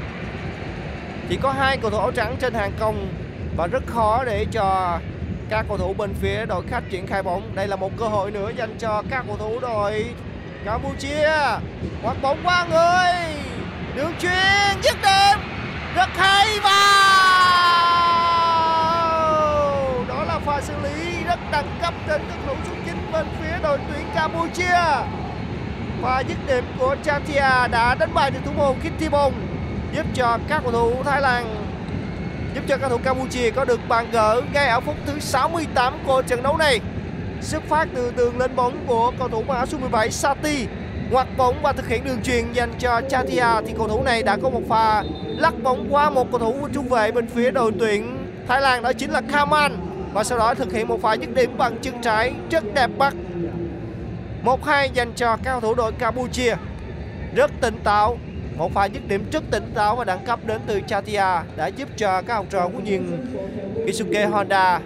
Chỉ 1.30 1.38
có 1.42 1.52
hai 1.52 1.78
cầu 1.78 1.92
thủ 1.92 1.98
áo 1.98 2.12
trắng 2.12 2.36
trên 2.40 2.54
hàng 2.54 2.72
công 2.80 3.08
và 3.56 3.68
rất 3.68 3.84
khó 3.88 4.24
để 4.26 4.46
cho 4.52 5.00
các 5.50 5.66
cầu 5.68 5.78
thủ 5.78 5.94
bên 5.94 6.14
phía 6.22 6.46
đội 6.46 6.64
khách 6.70 6.84
triển 6.90 7.08
khai 7.08 7.24
bóng. 7.24 7.56
Đây 7.56 7.68
là 7.68 7.76
một 7.76 7.92
cơ 7.98 8.06
hội 8.06 8.32
nữa 8.32 8.52
dành 8.58 8.76
cho 8.80 9.04
các 9.10 9.24
cầu 9.28 9.38
thủ 9.38 9.60
đội 9.60 10.06
Campuchia. 10.66 11.60
Quạt 12.04 12.16
bóng 12.22 12.38
qua 12.44 12.66
người. 12.70 13.14
Đường 13.96 14.14
chuyền 14.20 14.82
dứt 14.84 14.98
điểm. 15.02 15.40
Rất 15.96 16.10
hay 16.16 16.60
vào. 16.60 16.74
Đó 20.08 20.24
là 20.28 20.40
pha 20.46 20.62
xử 20.62 20.74
lý 20.84 21.24
rất 21.28 21.40
đẳng 21.52 21.78
cấp 21.82 21.94
trên 22.08 22.22
các 22.30 22.38
thủ 22.48 22.54
số 22.66 22.74
9 22.86 22.96
bên 23.12 23.26
phía 23.40 23.60
đội 23.64 23.80
tuyển 23.94 24.06
Campuchia. 24.16 25.06
Và 26.02 26.24
dứt 26.28 26.38
điểm 26.48 26.64
của 26.80 26.96
Chantia 27.04 27.68
đã 27.72 27.96
đánh 28.00 28.14
bại 28.14 28.32
được 28.32 28.40
thủ 28.46 28.52
môn 28.58 28.76
Kittibong 28.80 29.49
giúp 29.94 30.06
cho 30.14 30.38
các 30.48 30.62
cầu 30.64 30.72
thủ 30.72 31.04
Thái 31.04 31.22
Lan. 31.22 31.56
Giúp 32.56 32.62
cho 32.68 32.78
các 32.78 32.90
thủ 32.90 32.98
Campuchia 32.98 33.50
có 33.50 33.66
được 33.66 33.80
bàn 33.88 34.08
gỡ 34.12 34.42
ngay 34.54 34.68
ở 34.68 34.80
phút 34.80 34.96
thứ 35.06 35.20
68 35.20 35.94
của 36.06 36.22
trận 36.22 36.44
đấu 36.44 36.58
này. 36.58 36.80
Xuất 37.42 37.64
phát 37.64 37.88
từ 37.96 38.14
đường 38.18 38.38
lên 38.40 38.56
bóng 38.56 38.86
của 38.88 39.12
cầu 39.20 39.30
thủ 39.30 39.44
mang 39.48 39.58
áo 39.58 39.66
số 39.66 39.78
17 39.78 40.12
Sati. 40.12 40.68
Ngoặt 41.12 41.28
bóng 41.38 41.62
và 41.62 41.74
thực 41.74 41.88
hiện 41.88 42.04
đường 42.04 42.22
truyền 42.24 42.52
dành 42.54 42.74
cho 42.80 43.02
Chatia. 43.10 43.48
Thì 43.68 43.74
cầu 43.78 43.88
thủ 43.88 44.04
này 44.04 44.24
đã 44.24 44.38
có 44.44 44.50
một 44.50 44.62
pha 44.70 45.04
lắc 45.26 45.64
bóng 45.64 45.88
qua 45.90 46.10
một 46.10 46.28
cầu 46.32 46.40
thủ 46.40 46.68
trung 46.74 46.90
vệ 46.90 47.12
bên 47.12 47.28
phía 47.28 47.52
đội 47.52 47.72
tuyển 47.80 48.28
Thái 48.48 48.62
Lan 48.62 48.84
đó 48.84 48.94
chính 48.94 49.12
là 49.12 49.22
Kaman. 49.22 49.78
Và 50.14 50.24
sau 50.24 50.38
đó 50.38 50.54
thực 50.54 50.74
hiện 50.74 50.88
một 50.88 51.02
pha 51.02 51.14
dứt 51.14 51.34
điểm 51.36 51.58
bằng 51.58 51.78
chân 51.82 52.02
trái 52.02 52.34
rất 52.50 52.64
đẹp 52.74 52.90
mắt. 52.98 53.14
1-2 54.44 54.88
dành 54.94 55.14
cho 55.16 55.38
cao 55.44 55.62
thủ 55.62 55.74
đội 55.74 55.92
Campuchia. 55.92 56.56
Rất 57.36 57.52
tỉnh 57.62 57.80
táo, 57.84 58.18
một 58.60 58.74
pha 58.74 58.86
dứt 58.86 59.08
điểm 59.08 59.26
rất 59.32 59.44
tỉnh 59.52 59.72
táo 59.76 59.96
và 59.96 60.04
đẳng 60.04 60.26
cấp 60.26 60.40
đến 60.46 60.62
từ 60.68 60.82
Chatia 60.88 61.44
đã 61.56 61.68
giúp 61.68 61.90
cho 61.98 62.22
các 62.22 62.34
học 62.34 62.46
trò 62.50 62.68
của 62.68 62.80
Duyên 62.84 63.28
Kisuke 63.86 64.26
Honda 64.26 64.80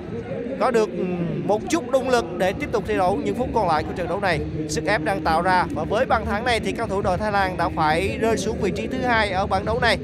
có 0.60 0.72
được 0.72 0.90
ừ, 0.98 1.04
một 1.46 1.62
chút 1.70 1.92
động 1.92 2.10
lực 2.10 2.26
để 2.38 2.54
tiếp 2.54 2.70
tục 2.72 2.84
thi 2.88 2.98
đấu 2.98 3.20
những 3.24 3.36
phút 3.36 3.48
còn 3.54 3.68
lại 3.68 3.84
của 3.84 3.94
trận 3.96 4.08
đấu 4.08 4.20
này. 4.20 4.40
Sức 4.70 4.86
ép 4.86 5.04
đang 5.04 5.22
tạo 5.22 5.42
ra 5.42 5.66
và 5.72 5.84
với 5.84 6.06
bàn 6.06 6.26
thắng 6.26 6.46
này 6.46 6.60
thì 6.60 6.72
cầu 6.72 6.88
thủ 6.88 7.02
đội 7.02 7.18
Thái 7.18 7.32
Lan 7.32 7.58
đã 7.58 7.70
phải 7.70 8.18
rơi 8.22 8.38
xuống 8.38 8.58
vị 8.62 8.72
trí 8.76 8.88
thứ 8.88 8.98
hai 8.98 9.32
ở 9.32 9.48
bảng 9.48 9.66
đấu 9.66 9.80
này. 9.80 9.98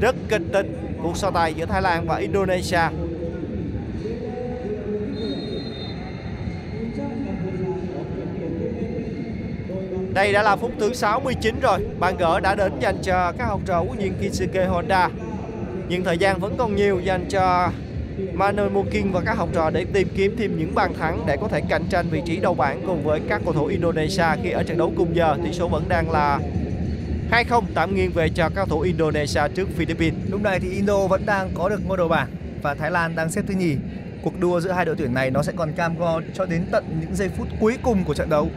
Rất 0.00 0.16
kịch 0.28 0.42
tính 0.52 0.96
cuộc 1.02 1.16
so 1.16 1.30
tài 1.30 1.54
giữa 1.54 1.66
Thái 1.66 1.82
Lan 1.82 2.06
và 2.06 2.16
Indonesia. 2.16 2.80
Đây 10.14 10.32
đã 10.32 10.42
là 10.42 10.56
phút 10.56 10.70
thứ 10.78 10.94
69 10.94 11.60
rồi. 11.60 11.86
Bàn 11.98 12.16
gỡ 12.16 12.40
đã 12.40 12.54
đến 12.54 12.72
dành 12.80 12.98
cho 13.02 13.32
các 13.38 13.44
học 13.44 13.60
trò 13.66 13.84
của 13.88 13.94
Duyên 13.98 14.14
Kisuke 14.20 14.64
Honda. 14.64 15.10
Nhưng 15.88 16.04
thời 16.04 16.18
gian 16.18 16.40
vẫn 16.40 16.54
còn 16.58 16.76
nhiều 16.76 17.00
dành 17.00 17.26
cho 17.28 17.68
Manuel 18.32 18.70
Mukin 18.70 19.12
và 19.12 19.20
các 19.20 19.36
học 19.36 19.48
trò 19.52 19.70
để 19.70 19.84
tìm 19.92 20.08
kiếm 20.16 20.34
thêm 20.38 20.58
những 20.58 20.74
bàn 20.74 20.94
thắng 20.94 21.24
để 21.26 21.36
có 21.40 21.48
thể 21.48 21.60
cạnh 21.68 21.84
tranh 21.90 22.06
vị 22.10 22.22
trí 22.26 22.36
đầu 22.36 22.54
bảng 22.54 22.82
cùng 22.86 23.04
với 23.04 23.20
các 23.28 23.40
cầu 23.44 23.52
thủ 23.52 23.66
Indonesia 23.66 24.24
khi 24.42 24.50
ở 24.50 24.62
trận 24.62 24.78
đấu 24.78 24.92
cùng 24.96 25.16
giờ 25.16 25.36
tỷ 25.44 25.52
số 25.52 25.68
vẫn 25.68 25.84
đang 25.88 26.10
là 26.10 26.40
2-0 27.30 27.62
tạm 27.74 27.94
nghiêng 27.94 28.10
về 28.10 28.28
cho 28.28 28.44
các 28.44 28.54
cầu 28.54 28.66
thủ 28.66 28.80
Indonesia 28.80 29.40
trước 29.54 29.68
Philippines. 29.76 30.20
Lúc 30.30 30.42
này 30.42 30.60
thì 30.60 30.70
Indo 30.70 31.06
vẫn 31.06 31.26
đang 31.26 31.50
có 31.54 31.68
được 31.68 31.80
ngôi 31.86 31.96
đầu 31.96 32.08
bảng 32.08 32.28
và 32.62 32.74
Thái 32.74 32.90
Lan 32.90 33.16
đang 33.16 33.30
xếp 33.30 33.42
thứ 33.48 33.54
nhì. 33.54 33.76
Cuộc 34.22 34.40
đua 34.40 34.60
giữa 34.60 34.72
hai 34.72 34.84
đội 34.84 34.96
tuyển 34.96 35.14
này 35.14 35.30
nó 35.30 35.42
sẽ 35.42 35.52
còn 35.56 35.72
cam 35.72 35.98
go 35.98 36.20
cho 36.34 36.46
đến 36.46 36.66
tận 36.70 36.84
những 37.00 37.14
giây 37.14 37.28
phút 37.28 37.48
cuối 37.60 37.78
cùng 37.82 38.04
của 38.04 38.14
trận 38.14 38.30
đấu. 38.30 38.48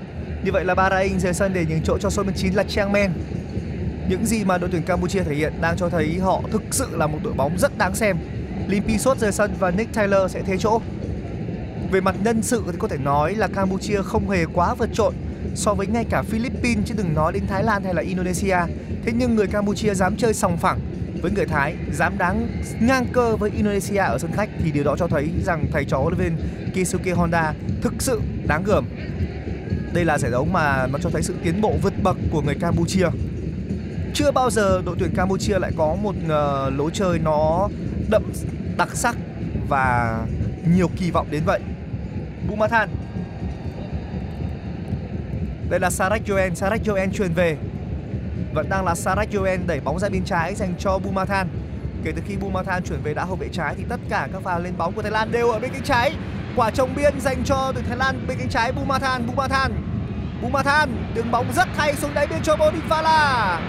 Như 0.44 0.52
vậy 0.52 0.66
là 0.66 0.76
Bahrain 0.76 1.20
rời 1.20 1.34
sân 1.34 1.54
để 1.54 1.66
nhường 1.70 1.82
chỗ 1.84 1.98
cho 1.98 2.10
số 2.10 2.24
19 2.24 2.54
là 2.54 2.64
Chiang 2.64 2.92
Men. 2.92 3.12
Những 4.10 4.26
gì 4.26 4.44
mà 4.44 4.58
đội 4.58 4.70
tuyển 4.72 4.84
Campuchia 4.84 5.24
thể 5.24 5.36
hiện 5.36 5.54
đang 5.62 5.78
cho 5.78 5.90
thấy 5.90 6.20
họ 6.20 6.42
thực 6.52 6.62
sự 6.72 6.88
là 6.92 7.08
một 7.08 7.18
đội 7.24 7.34
bóng 7.34 7.58
rất 7.58 7.78
đáng 7.78 7.96
xem. 7.96 8.18
Lim 8.68 8.84
Pisot 8.84 9.18
rời 9.18 9.32
sân 9.32 9.54
và 9.60 9.72
Nick 9.72 9.94
Taylor 9.94 10.32
sẽ 10.32 10.42
thế 10.46 10.58
chỗ. 10.58 10.82
Về 11.92 12.02
mặt 12.02 12.16
nhân 12.24 12.42
sự 12.42 12.64
thì 12.72 12.78
có 12.80 12.88
thể 12.88 12.98
nói 12.98 13.36
là 13.36 13.48
Campuchia 13.48 14.02
không 14.02 14.30
hề 14.30 14.46
quá 14.54 14.76
vượt 14.76 14.90
trội 14.94 15.14
so 15.56 15.74
với 15.74 15.88
ngay 15.88 16.06
cả 16.10 16.22
Philippines 16.22 16.86
chứ 16.86 16.94
đừng 16.98 17.14
nói 17.14 17.34
đến 17.34 17.48
Thái 17.48 17.64
Lan 17.64 17.84
hay 17.84 17.94
là 17.94 18.02
Indonesia. 18.02 18.58
Thế 19.06 19.12
nhưng 19.16 19.36
người 19.36 19.48
Campuchia 19.48 19.94
dám 19.94 20.18
chơi 20.18 20.34
sòng 20.34 20.58
phẳng 20.58 20.80
với 21.22 21.32
người 21.32 21.46
Thái, 21.46 21.76
dám 21.92 22.18
đáng 22.18 22.48
ngang 22.80 23.06
cơ 23.14 23.36
với 23.36 23.52
Indonesia 23.56 23.98
ở 23.98 24.18
sân 24.18 24.32
khách 24.32 24.50
thì 24.64 24.72
điều 24.72 24.84
đó 24.84 24.96
cho 25.00 25.08
thấy 25.08 25.30
rằng 25.46 25.66
thầy 25.72 25.86
trò 25.86 25.98
huấn 25.98 26.14
luyện 26.18 26.36
viên 26.36 26.72
Keisuke 26.74 27.12
Honda 27.12 27.54
thực 27.82 27.94
sự 28.00 28.22
đáng 28.48 28.64
gờm. 28.64 28.86
Đây 29.94 30.06
là 30.06 30.18
giải 30.18 30.32
đấu 30.32 30.46
mà 30.46 30.88
nó 30.88 31.00
cho 31.00 31.10
thấy 31.10 31.24
sự 31.24 31.36
tiến 31.44 31.62
bộ 31.62 31.74
vượt 31.82 31.94
bậc 32.04 32.18
của 32.32 32.42
người 32.42 32.56
Campuchia. 32.56 33.08
Chưa 34.14 34.32
bao 34.32 34.50
giờ 34.50 34.82
đội 34.86 34.96
tuyển 35.00 35.16
Campuchia 35.16 35.60
lại 35.60 35.72
có 35.78 35.96
một 35.96 36.16
uh, 36.26 36.74
lối 36.78 36.92
chơi 36.94 37.20
nó 37.20 37.70
đậm 38.10 38.24
đặc 38.78 38.90
sắc 38.94 39.16
và 39.70 40.18
nhiều 40.76 40.90
kỳ 40.98 41.12
vọng 41.12 41.28
đến 41.32 41.44
vậy. 41.46 41.60
Bumathan 42.50 42.90
đây 45.70 45.80
là 45.80 45.90
Sarek 45.90 46.26
Joen, 46.26 46.54
Sarek 46.54 46.84
Joen 46.84 47.12
truyền 47.12 47.34
về 47.34 47.58
Vẫn 48.54 48.70
đang 48.70 48.86
là 48.86 48.96
Sarek 48.96 49.32
Joen 49.32 49.58
đẩy 49.68 49.80
bóng 49.80 50.00
ra 50.00 50.10
bên 50.10 50.24
trái 50.26 50.56
dành 50.56 50.74
cho 50.80 51.00
Bumathan 51.00 51.48
Kể 52.04 52.12
từ 52.16 52.22
khi 52.28 52.38
Bumathan 52.38 52.84
chuyển 52.84 53.02
về 53.04 53.14
đá 53.14 53.24
hậu 53.24 53.36
vệ 53.36 53.48
trái 53.52 53.76
thì 53.78 53.84
tất 53.90 54.00
cả 54.10 54.28
các 54.34 54.42
pha 54.44 54.60
lên 54.60 54.74
bóng 54.78 54.94
của 54.94 55.02
Thái 55.02 55.12
Lan 55.12 55.32
đều 55.32 55.50
ở 55.50 55.60
bên 55.60 55.72
cánh 55.74 55.84
trái. 55.84 56.16
Quả 56.56 56.72
trồng 56.72 56.96
biên 56.96 57.20
dành 57.20 57.44
cho 57.46 57.72
đội 57.76 57.84
Thái 57.84 57.98
Lan 57.98 58.26
bên 58.28 58.38
cánh 58.38 58.50
trái 58.50 58.72
Bumathan, 58.72 59.28
Bumathan 59.28 59.72
Bumathan. 60.42 61.14
Đường 61.16 61.32
bóng 61.32 61.54
rất 61.54 61.68
hay 61.78 61.96
xuống 61.96 62.14
đáy 62.14 62.28
biên 62.28 62.42
cho 62.44 62.56
Bodinvala 62.56 63.60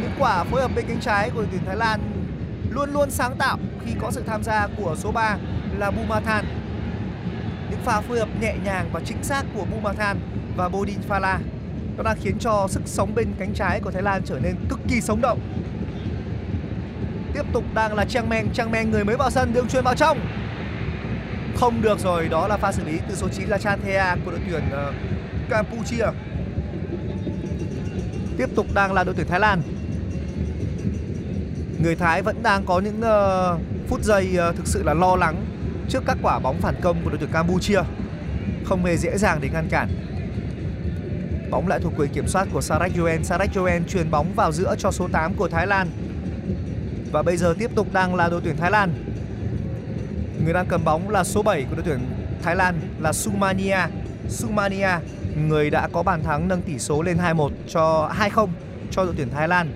Những 0.00 0.10
quả 0.18 0.44
phối 0.44 0.60
hợp 0.60 0.70
bên 0.76 0.84
cánh 0.88 1.00
trái 1.00 1.30
của 1.30 1.40
đội 1.40 1.48
tuyển 1.50 1.64
Thái 1.66 1.76
Lan 1.76 2.00
luôn 2.70 2.92
luôn 2.92 3.10
sáng 3.10 3.36
tạo 3.36 3.58
khi 3.84 3.92
có 4.00 4.10
sự 4.10 4.22
tham 4.26 4.42
gia 4.42 4.66
của 4.76 4.94
số 4.98 5.12
3 5.12 5.36
là 5.78 5.90
Bumathan. 5.90 6.44
Những 7.70 7.80
pha 7.84 8.00
phối 8.00 8.18
hợp 8.18 8.28
nhẹ 8.40 8.54
nhàng 8.64 8.90
và 8.92 9.00
chính 9.04 9.22
xác 9.22 9.42
của 9.54 9.64
Bumathan 9.64 10.18
và 10.56 10.68
Bodinvala 10.68 11.38
nó 12.04 12.14
khiến 12.22 12.38
cho 12.38 12.66
sức 12.70 12.82
sống 12.84 13.14
bên 13.14 13.28
cánh 13.38 13.54
trái 13.54 13.80
của 13.80 13.90
Thái 13.90 14.02
Lan 14.02 14.22
trở 14.24 14.38
nên 14.42 14.56
cực 14.68 14.80
kỳ 14.88 15.00
sống 15.00 15.20
động 15.20 15.40
tiếp 17.36 17.44
tục 17.52 17.64
đang 17.74 17.94
là 17.94 18.04
Trang 18.04 18.28
Men 18.28 18.48
Trang 18.52 18.70
Men 18.70 18.90
người 18.90 19.04
mới 19.04 19.16
vào 19.16 19.30
sân 19.30 19.52
đường 19.52 19.68
truyền 19.68 19.84
vào 19.84 19.94
trong. 19.94 20.18
Không 21.56 21.82
được 21.82 21.98
rồi 21.98 22.28
đó 22.28 22.48
là 22.48 22.56
pha 22.56 22.72
xử 22.72 22.84
lý 22.84 22.98
từ 23.08 23.14
số 23.14 23.28
9 23.28 23.48
là 23.48 23.58
Chanthea 23.58 24.16
của 24.24 24.30
đội 24.30 24.40
tuyển 24.50 24.62
uh, 24.72 24.94
Campuchia. 25.50 26.06
Tiếp 28.36 28.48
tục 28.54 28.66
đang 28.74 28.92
là 28.92 29.04
đội 29.04 29.14
tuyển 29.14 29.26
Thái 29.26 29.40
Lan. 29.40 29.62
Người 31.82 31.96
Thái 31.96 32.22
vẫn 32.22 32.42
đang 32.42 32.64
có 32.64 32.80
những 32.80 33.00
uh, 33.00 33.60
phút 33.88 34.02
giây 34.02 34.38
uh, 34.48 34.56
thực 34.56 34.66
sự 34.66 34.82
là 34.82 34.94
lo 34.94 35.16
lắng 35.16 35.44
trước 35.88 36.02
các 36.06 36.18
quả 36.22 36.38
bóng 36.38 36.60
phản 36.60 36.74
công 36.82 37.04
của 37.04 37.10
đội 37.10 37.18
tuyển 37.18 37.30
Campuchia. 37.32 37.80
Không 38.64 38.84
hề 38.84 38.96
dễ 38.96 39.18
dàng 39.18 39.38
để 39.40 39.48
ngăn 39.52 39.68
cản. 39.70 39.88
Bóng 41.50 41.68
lại 41.68 41.80
thuộc 41.82 41.92
quyền 41.96 42.10
kiểm 42.10 42.26
soát 42.28 42.48
của 42.52 42.60
Sarak 42.60 42.92
Yuen 42.98 43.24
Sarak 43.24 43.54
Yuen 43.54 43.84
truyền 43.88 44.10
bóng 44.10 44.32
vào 44.36 44.52
giữa 44.52 44.74
cho 44.78 44.90
số 44.90 45.08
8 45.12 45.34
của 45.34 45.48
Thái 45.48 45.66
Lan. 45.66 45.88
Và 47.12 47.22
bây 47.22 47.36
giờ 47.36 47.54
tiếp 47.58 47.70
tục 47.74 47.92
đang 47.92 48.14
là 48.14 48.28
đội 48.28 48.40
tuyển 48.44 48.56
Thái 48.56 48.70
Lan. 48.70 48.90
Người 50.44 50.52
đang 50.52 50.66
cầm 50.66 50.84
bóng 50.84 51.10
là 51.10 51.24
số 51.24 51.42
7 51.42 51.66
của 51.70 51.74
đội 51.76 51.84
tuyển 51.86 51.98
Thái 52.42 52.56
Lan 52.56 52.80
là 53.00 53.12
Sumania. 53.12 53.78
Sumania, 54.28 54.90
người 55.48 55.70
đã 55.70 55.88
có 55.92 56.02
bàn 56.02 56.22
thắng 56.22 56.48
nâng 56.48 56.62
tỷ 56.62 56.78
số 56.78 57.02
lên 57.02 57.16
2-1 57.16 57.50
cho 57.68 58.12
2-0 58.18 58.48
cho 58.90 59.04
đội 59.04 59.14
tuyển 59.16 59.30
Thái 59.30 59.48
Lan. 59.48 59.72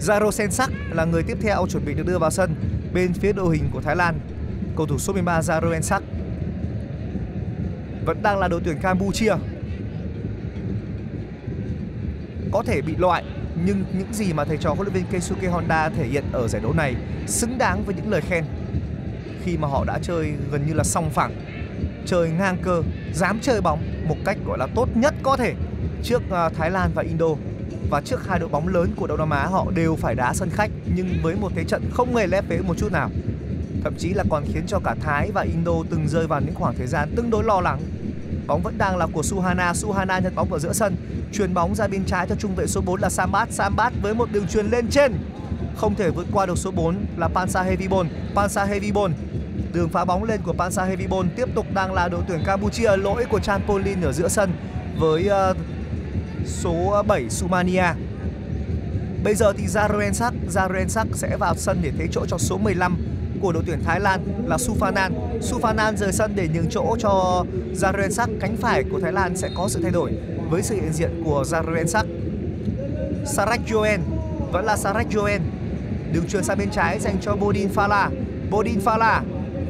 Zaro 0.00 0.30
Sensak 0.30 0.70
là 0.90 1.04
người 1.04 1.22
tiếp 1.22 1.38
theo 1.40 1.66
chuẩn 1.66 1.84
bị 1.84 1.94
được 1.94 2.06
đưa 2.06 2.18
vào 2.18 2.30
sân 2.30 2.54
bên 2.94 3.12
phía 3.12 3.32
đội 3.32 3.56
hình 3.56 3.70
của 3.72 3.80
Thái 3.80 3.96
Lan. 3.96 4.18
Cầu 4.76 4.86
thủ 4.86 4.98
số 4.98 5.12
13 5.12 5.40
Zaro 5.40 5.72
Sensak 5.72 6.02
vẫn 8.04 8.22
đang 8.22 8.38
là 8.38 8.48
đội 8.48 8.60
tuyển 8.64 8.78
Campuchia 8.78 9.34
có 12.52 12.62
thể 12.62 12.82
bị 12.82 12.96
loại 12.96 13.24
nhưng 13.64 13.84
những 13.98 14.12
gì 14.12 14.32
mà 14.32 14.44
thầy 14.44 14.56
trò 14.56 14.70
huấn 14.70 14.86
luyện 14.86 14.94
viên 14.94 15.04
Keisuke 15.12 15.48
Honda 15.48 15.88
thể 15.88 16.06
hiện 16.06 16.24
ở 16.32 16.48
giải 16.48 16.62
đấu 16.62 16.72
này 16.72 16.94
xứng 17.26 17.58
đáng 17.58 17.84
với 17.84 17.94
những 17.94 18.10
lời 18.10 18.20
khen. 18.20 18.44
Khi 19.44 19.56
mà 19.56 19.68
họ 19.68 19.84
đã 19.84 19.98
chơi 20.02 20.32
gần 20.50 20.66
như 20.66 20.74
là 20.74 20.84
song 20.84 21.10
phẳng, 21.10 21.34
chơi 22.06 22.30
ngang 22.30 22.56
cơ, 22.62 22.82
dám 23.14 23.38
chơi 23.42 23.60
bóng 23.60 24.08
một 24.08 24.16
cách 24.24 24.36
gọi 24.46 24.58
là 24.58 24.66
tốt 24.74 24.88
nhất 24.94 25.14
có 25.22 25.36
thể 25.36 25.54
trước 26.02 26.22
à, 26.30 26.48
Thái 26.48 26.70
Lan 26.70 26.90
và 26.94 27.02
Indo. 27.02 27.26
Và 27.90 28.00
trước 28.00 28.28
hai 28.28 28.38
đội 28.38 28.48
bóng 28.48 28.68
lớn 28.68 28.92
của 28.96 29.06
Đông 29.06 29.18
Nam 29.18 29.30
Á, 29.30 29.46
họ 29.46 29.66
đều 29.74 29.96
phải 29.96 30.14
đá 30.14 30.34
sân 30.34 30.50
khách, 30.50 30.70
nhưng 30.94 31.08
với 31.22 31.34
một 31.36 31.52
thế 31.54 31.64
trận 31.64 31.90
không 31.92 32.16
hề 32.16 32.26
lép 32.26 32.48
vế 32.48 32.58
một 32.58 32.74
chút 32.78 32.92
nào. 32.92 33.10
Thậm 33.84 33.94
chí 33.98 34.08
là 34.08 34.24
còn 34.30 34.44
khiến 34.52 34.62
cho 34.66 34.78
cả 34.84 34.94
Thái 35.00 35.30
và 35.34 35.42
Indo 35.42 35.72
từng 35.90 36.08
rơi 36.08 36.26
vào 36.26 36.40
những 36.40 36.54
khoảng 36.54 36.74
thời 36.78 36.86
gian 36.86 37.12
tương 37.16 37.30
đối 37.30 37.44
lo 37.44 37.60
lắng 37.60 37.80
bóng 38.46 38.62
vẫn 38.62 38.78
đang 38.78 38.96
là 38.96 39.06
của 39.12 39.22
Suhana 39.22 39.74
Suhana 39.74 40.18
nhận 40.18 40.34
bóng 40.34 40.52
ở 40.52 40.58
giữa 40.58 40.72
sân 40.72 40.96
Chuyền 41.32 41.54
bóng 41.54 41.74
ra 41.74 41.88
bên 41.88 42.04
trái 42.04 42.26
cho 42.28 42.34
trung 42.34 42.54
vệ 42.54 42.66
số 42.66 42.80
4 42.80 43.00
là 43.00 43.10
Sambat. 43.10 43.52
Sambat 43.52 43.92
với 44.02 44.14
một 44.14 44.28
đường 44.32 44.46
truyền 44.48 44.66
lên 44.66 44.88
trên. 44.90 45.12
Không 45.76 45.94
thể 45.94 46.10
vượt 46.10 46.26
qua 46.32 46.46
được 46.46 46.58
số 46.58 46.70
4 46.70 46.96
là 47.16 47.28
Pansa 47.28 47.62
Hevibon. 47.62 48.08
Pansa 48.34 48.64
Hevibon. 48.64 49.12
Đường 49.72 49.88
phá 49.88 50.04
bóng 50.04 50.24
lên 50.24 50.40
của 50.44 50.52
Pansa 50.52 50.84
Hevibon 50.84 51.28
tiếp 51.36 51.48
tục 51.54 51.66
đang 51.74 51.92
là 51.92 52.08
đội 52.08 52.22
tuyển 52.28 52.42
Campuchia. 52.46 52.96
Lỗi 52.96 53.24
của 53.30 53.40
Chanpolin 53.40 54.00
ở 54.00 54.12
giữa 54.12 54.28
sân 54.28 54.52
với 54.98 55.30
uh, 55.50 55.56
số 56.46 57.02
7 57.06 57.30
Sumania. 57.30 57.84
Bây 59.24 59.34
giờ 59.34 59.52
thì 59.52 59.66
Zaruensak, 59.66 60.32
Zaruensak 60.50 61.06
sẽ 61.14 61.36
vào 61.36 61.54
sân 61.56 61.78
để 61.82 61.92
thế 61.98 62.06
chỗ 62.12 62.26
cho 62.28 62.38
số 62.38 62.58
15 62.58 62.96
của 63.40 63.52
đội 63.52 63.62
tuyển 63.66 63.84
Thái 63.84 64.00
Lan 64.00 64.20
là 64.46 64.56
Sufanan. 64.56 65.10
Sufanan 65.40 65.96
rời 65.96 66.12
sân 66.12 66.32
để 66.36 66.48
nhường 66.54 66.70
chỗ 66.70 66.96
cho 66.98 67.44
Zaruensak, 67.74 68.26
cánh 68.40 68.56
phải 68.56 68.84
của 68.90 69.00
Thái 69.00 69.12
Lan 69.12 69.36
sẽ 69.36 69.48
có 69.56 69.68
sự 69.68 69.80
thay 69.82 69.90
đổi 69.90 70.12
với 70.50 70.62
sự 70.62 70.74
hiện 70.74 70.92
diện 70.92 71.22
của 71.24 71.44
Zarensak. 71.46 72.04
Sarak 73.26 73.60
Joen 73.66 73.98
vẫn 74.52 74.64
là 74.64 74.76
Sarak 74.76 75.06
Joen. 75.10 75.40
Đường 76.12 76.26
truyền 76.28 76.44
sang 76.44 76.58
bên 76.58 76.70
trái 76.70 76.98
dành 76.98 77.16
cho 77.20 77.36
Bodin 77.36 77.68
Phala. 77.68 78.10
Bodin 78.50 78.80
Phala 78.80 79.22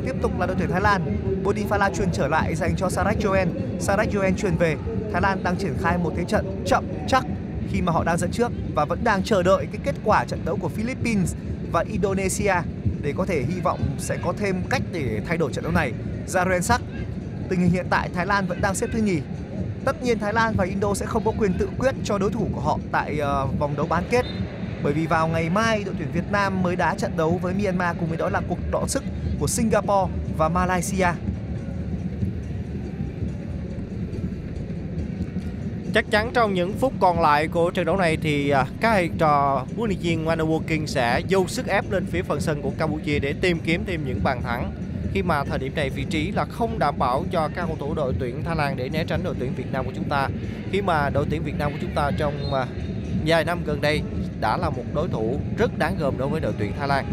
tiếp 0.06 0.14
tục 0.22 0.40
là 0.40 0.46
đội 0.46 0.56
tuyển 0.58 0.70
Thái 0.70 0.80
Lan. 0.80 1.02
Bodin 1.44 1.68
Phala 1.68 1.90
truyền 1.90 2.08
trở 2.12 2.28
lại 2.28 2.54
dành 2.54 2.76
cho 2.76 2.88
Sarak 2.88 3.16
Joen. 3.18 3.46
Sarak 3.80 4.08
Joen 4.08 4.34
truyền 4.36 4.56
về. 4.56 4.76
Thái 5.12 5.22
Lan 5.22 5.42
đang 5.42 5.56
triển 5.56 5.74
khai 5.82 5.98
một 5.98 6.12
thế 6.16 6.24
trận 6.24 6.64
chậm 6.66 6.84
chắc 7.08 7.24
khi 7.72 7.80
mà 7.80 7.92
họ 7.92 8.04
đang 8.04 8.18
dẫn 8.18 8.30
trước 8.30 8.52
và 8.74 8.84
vẫn 8.84 8.98
đang 9.04 9.22
chờ 9.22 9.42
đợi 9.42 9.66
cái 9.72 9.80
kết 9.84 9.94
quả 10.04 10.24
trận 10.24 10.40
đấu 10.44 10.58
của 10.62 10.68
Philippines 10.68 11.34
và 11.72 11.84
Indonesia 11.88 12.54
để 13.02 13.12
có 13.16 13.24
thể 13.26 13.42
hy 13.42 13.60
vọng 13.60 13.80
sẽ 13.98 14.16
có 14.24 14.32
thêm 14.38 14.62
cách 14.70 14.82
để 14.92 15.20
thay 15.26 15.36
đổi 15.36 15.52
trận 15.52 15.64
đấu 15.64 15.72
này. 15.72 15.92
Zarensak 16.26 16.78
Tình 17.48 17.60
hình 17.60 17.70
hiện 17.70 17.86
tại 17.90 18.10
Thái 18.14 18.26
Lan 18.26 18.46
vẫn 18.46 18.60
đang 18.60 18.74
xếp 18.74 18.86
thứ 18.92 18.98
nhì 18.98 19.20
Tất 19.84 20.02
nhiên 20.02 20.18
Thái 20.18 20.32
Lan 20.32 20.54
và 20.56 20.64
Indo 20.64 20.94
sẽ 20.94 21.06
không 21.06 21.24
có 21.24 21.32
quyền 21.38 21.58
tự 21.58 21.68
quyết 21.78 21.94
cho 22.04 22.18
đối 22.18 22.30
thủ 22.30 22.48
của 22.52 22.60
họ 22.60 22.78
tại 22.92 23.20
uh, 23.44 23.58
vòng 23.58 23.76
đấu 23.76 23.86
bán 23.86 24.04
kết 24.10 24.24
bởi 24.82 24.92
vì 24.92 25.06
vào 25.06 25.28
ngày 25.28 25.50
mai 25.50 25.84
đội 25.84 25.94
tuyển 25.98 26.08
Việt 26.12 26.30
Nam 26.30 26.62
mới 26.62 26.76
đá 26.76 26.94
trận 26.94 27.16
đấu 27.16 27.38
với 27.42 27.54
Myanmar 27.54 27.96
cùng 28.00 28.08
với 28.08 28.18
đó 28.18 28.28
là 28.28 28.40
cuộc 28.48 28.58
đọ 28.70 28.84
sức 28.88 29.02
của 29.40 29.46
Singapore 29.46 30.12
và 30.38 30.48
Malaysia. 30.48 31.08
Chắc 35.96 36.10
chắn 36.10 36.30
trong 36.34 36.54
những 36.54 36.72
phút 36.72 36.92
còn 37.00 37.20
lại 37.20 37.48
của 37.48 37.70
trận 37.70 37.86
đấu 37.86 37.96
này 37.96 38.16
thì 38.22 38.50
à, 38.50 38.64
các 38.80 38.92
thầy 38.92 39.10
trò 39.18 39.64
huấn 39.76 39.90
luyện 39.90 40.00
viên 40.00 40.26
Wano 40.26 40.60
King 40.60 40.86
sẽ 40.86 41.22
dâu 41.30 41.46
sức 41.46 41.66
ép 41.66 41.90
lên 41.90 42.06
phía 42.06 42.22
phần 42.22 42.40
sân 42.40 42.62
của 42.62 42.70
Campuchia 42.78 43.18
để 43.18 43.34
tìm 43.40 43.58
kiếm 43.58 43.84
thêm 43.86 44.04
những 44.06 44.20
bàn 44.22 44.42
thắng. 44.42 44.72
Khi 45.12 45.22
mà 45.22 45.44
thời 45.44 45.58
điểm 45.58 45.72
này 45.74 45.90
vị 45.90 46.04
trí 46.10 46.32
là 46.32 46.44
không 46.44 46.78
đảm 46.78 46.98
bảo 46.98 47.24
cho 47.32 47.48
các 47.54 47.66
cầu 47.66 47.76
thủ 47.80 47.94
đội 47.94 48.14
tuyển 48.18 48.44
Thái 48.44 48.56
Lan 48.56 48.76
để 48.76 48.88
né 48.88 49.04
tránh 49.04 49.24
đội 49.24 49.34
tuyển 49.38 49.54
Việt 49.54 49.72
Nam 49.72 49.84
của 49.84 49.92
chúng 49.94 50.08
ta. 50.08 50.28
Khi 50.72 50.82
mà 50.82 51.10
đội 51.10 51.26
tuyển 51.30 51.42
Việt 51.44 51.58
Nam 51.58 51.72
của 51.72 51.78
chúng 51.80 51.94
ta 51.94 52.10
trong 52.18 52.54
à, 52.54 52.66
vài 53.26 53.44
năm 53.44 53.64
gần 53.64 53.80
đây 53.80 54.02
đã 54.40 54.56
là 54.56 54.70
một 54.70 54.84
đối 54.94 55.08
thủ 55.08 55.40
rất 55.58 55.78
đáng 55.78 55.96
gờm 55.98 56.18
đối 56.18 56.28
với 56.28 56.40
đội 56.40 56.52
tuyển 56.58 56.72
Thái 56.78 56.88
Lan. 56.88 57.04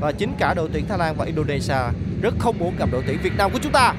Và 0.00 0.12
chính 0.12 0.32
cả 0.38 0.54
đội 0.54 0.68
tuyển 0.72 0.84
Thái 0.88 0.98
Lan 0.98 1.14
và 1.16 1.24
Indonesia 1.24 1.78
rất 2.22 2.34
không 2.38 2.58
muốn 2.58 2.74
gặp 2.78 2.88
đội 2.92 3.02
tuyển 3.06 3.18
Việt 3.22 3.36
Nam 3.38 3.50
của 3.52 3.58
chúng 3.62 3.72
ta 3.72 3.94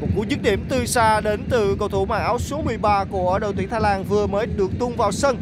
một 0.00 0.06
cú 0.16 0.24
dứt 0.28 0.42
điểm 0.42 0.64
từ 0.68 0.86
xa 0.86 1.20
đến 1.20 1.40
từ 1.50 1.76
cầu 1.78 1.88
thủ 1.88 2.04
mang 2.04 2.22
áo 2.22 2.38
số 2.38 2.62
13 2.62 3.04
của 3.04 3.38
đội 3.38 3.52
tuyển 3.56 3.68
Thái 3.68 3.80
Lan 3.80 4.04
vừa 4.04 4.26
mới 4.26 4.46
được 4.46 4.70
tung 4.78 4.96
vào 4.96 5.12
sân. 5.12 5.36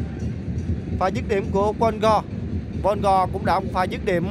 Pha 0.99 1.07
dứt 1.07 1.27
điểm 1.29 1.45
của 1.51 1.73
Vongo. 1.73 2.23
Vongo 2.81 3.25
cũng 3.25 3.45
đã 3.45 3.59
pha 3.73 3.83
dứt 3.83 4.05
điểm 4.05 4.27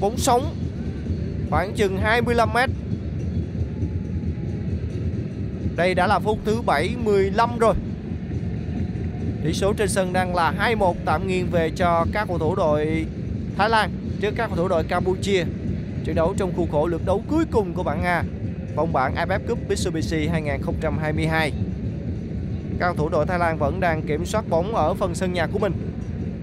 bóng 0.00 0.18
sống 0.18 0.54
khoảng 1.50 1.74
chừng 1.74 1.98
25 1.98 2.48
mét. 2.54 2.70
Đây 5.76 5.94
đã 5.94 6.06
là 6.06 6.18
phút 6.18 6.38
thứ 6.44 6.60
7-15 6.66 7.58
rồi. 7.58 7.74
Tỷ 9.44 9.52
số 9.52 9.72
trên 9.72 9.88
sân 9.88 10.12
đang 10.12 10.34
là 10.34 10.54
2-1 10.58 10.94
tạm 11.04 11.26
nghiêng 11.26 11.50
về 11.50 11.70
cho 11.76 12.06
các 12.12 12.28
cầu 12.28 12.38
thủ 12.38 12.54
đội 12.54 13.06
Thái 13.58 13.68
Lan 13.68 13.90
trước 14.20 14.34
các 14.36 14.46
cầu 14.46 14.56
thủ 14.56 14.68
đội 14.68 14.84
Campuchia. 14.84 15.44
Trận 16.04 16.14
đấu 16.14 16.34
trong 16.36 16.52
khuôn 16.56 16.70
khổ 16.70 16.86
lượt 16.86 17.02
đấu 17.04 17.24
cuối 17.28 17.44
cùng 17.50 17.74
của 17.74 17.82
bảng 17.82 18.02
A 18.02 18.24
vòng 18.76 18.92
bảng 18.92 19.14
AFF 19.14 19.38
Cup 19.48 19.58
Mitsubishi 19.68 20.26
2022. 20.26 21.52
Các 22.78 22.86
cầu 22.86 22.94
thủ 22.94 23.08
đội 23.08 23.26
Thái 23.26 23.38
Lan 23.38 23.58
vẫn 23.58 23.80
đang 23.80 24.02
kiểm 24.02 24.26
soát 24.26 24.44
bóng 24.48 24.74
ở 24.74 24.94
phần 24.94 25.14
sân 25.14 25.32
nhà 25.32 25.46
của 25.46 25.58
mình 25.58 25.72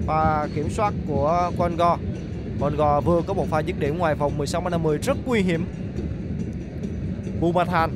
và 0.06 0.48
kiểm 0.56 0.70
soát 0.70 0.94
của 1.08 1.52
Congo. 1.58 1.98
Congo 2.60 3.02
vừa 3.02 3.22
có 3.28 3.34
một 3.34 3.48
pha 3.50 3.60
dứt 3.60 3.80
điểm 3.80 3.98
ngoài 3.98 4.16
vòng 4.16 4.38
16 4.38 4.70
50 4.70 4.98
rất 4.98 5.18
nguy 5.26 5.42
hiểm. 5.42 5.66
Bumathan 7.40 7.90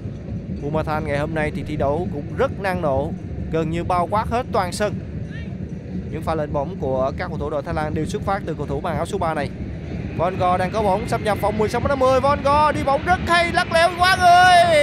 Bumathan 0.62 1.06
ngày 1.06 1.20
hôm 1.20 1.36
nay 1.36 1.52
thì 1.56 1.64
thi 1.64 1.76
đấu 1.76 2.08
cũng 2.14 2.26
rất 2.38 2.62
năng 2.62 2.82
nổ, 2.82 3.12
gần 3.52 3.70
như 3.70 3.84
bao 3.84 4.08
quát 4.12 4.28
hết 4.28 4.46
toàn 4.52 4.72
sân. 4.72 4.94
Những 6.12 6.22
pha 6.22 6.36
lên 6.36 6.54
bóng 6.54 6.76
của 6.80 7.12
các 7.18 7.28
cầu 7.28 7.38
thủ 7.38 7.50
đội 7.50 7.64
Thái 7.64 7.74
Lan 7.74 7.94
đều 7.94 8.06
xuất 8.06 8.22
phát 8.22 8.42
từ 8.46 8.54
cầu 8.54 8.66
thủ 8.66 8.82
mang 8.82 8.96
áo 8.96 9.06
số 9.06 9.18
3 9.18 9.34
này. 9.34 9.50
Von 10.18 10.38
Gogh 10.38 10.60
đang 10.60 10.72
có 10.72 10.82
bóng, 10.82 11.08
xâm 11.08 11.24
nhập 11.24 11.38
vòng 11.42 11.58
16 11.58 11.82
50 11.88 12.20
Von 12.20 12.40
Gogh 12.44 12.76
đi 12.76 12.84
bóng 12.84 13.06
rất 13.06 13.20
hay, 13.28 13.52
lắc 13.54 13.72
léo 13.72 13.90
quá 14.00 14.18
người. 14.20 14.74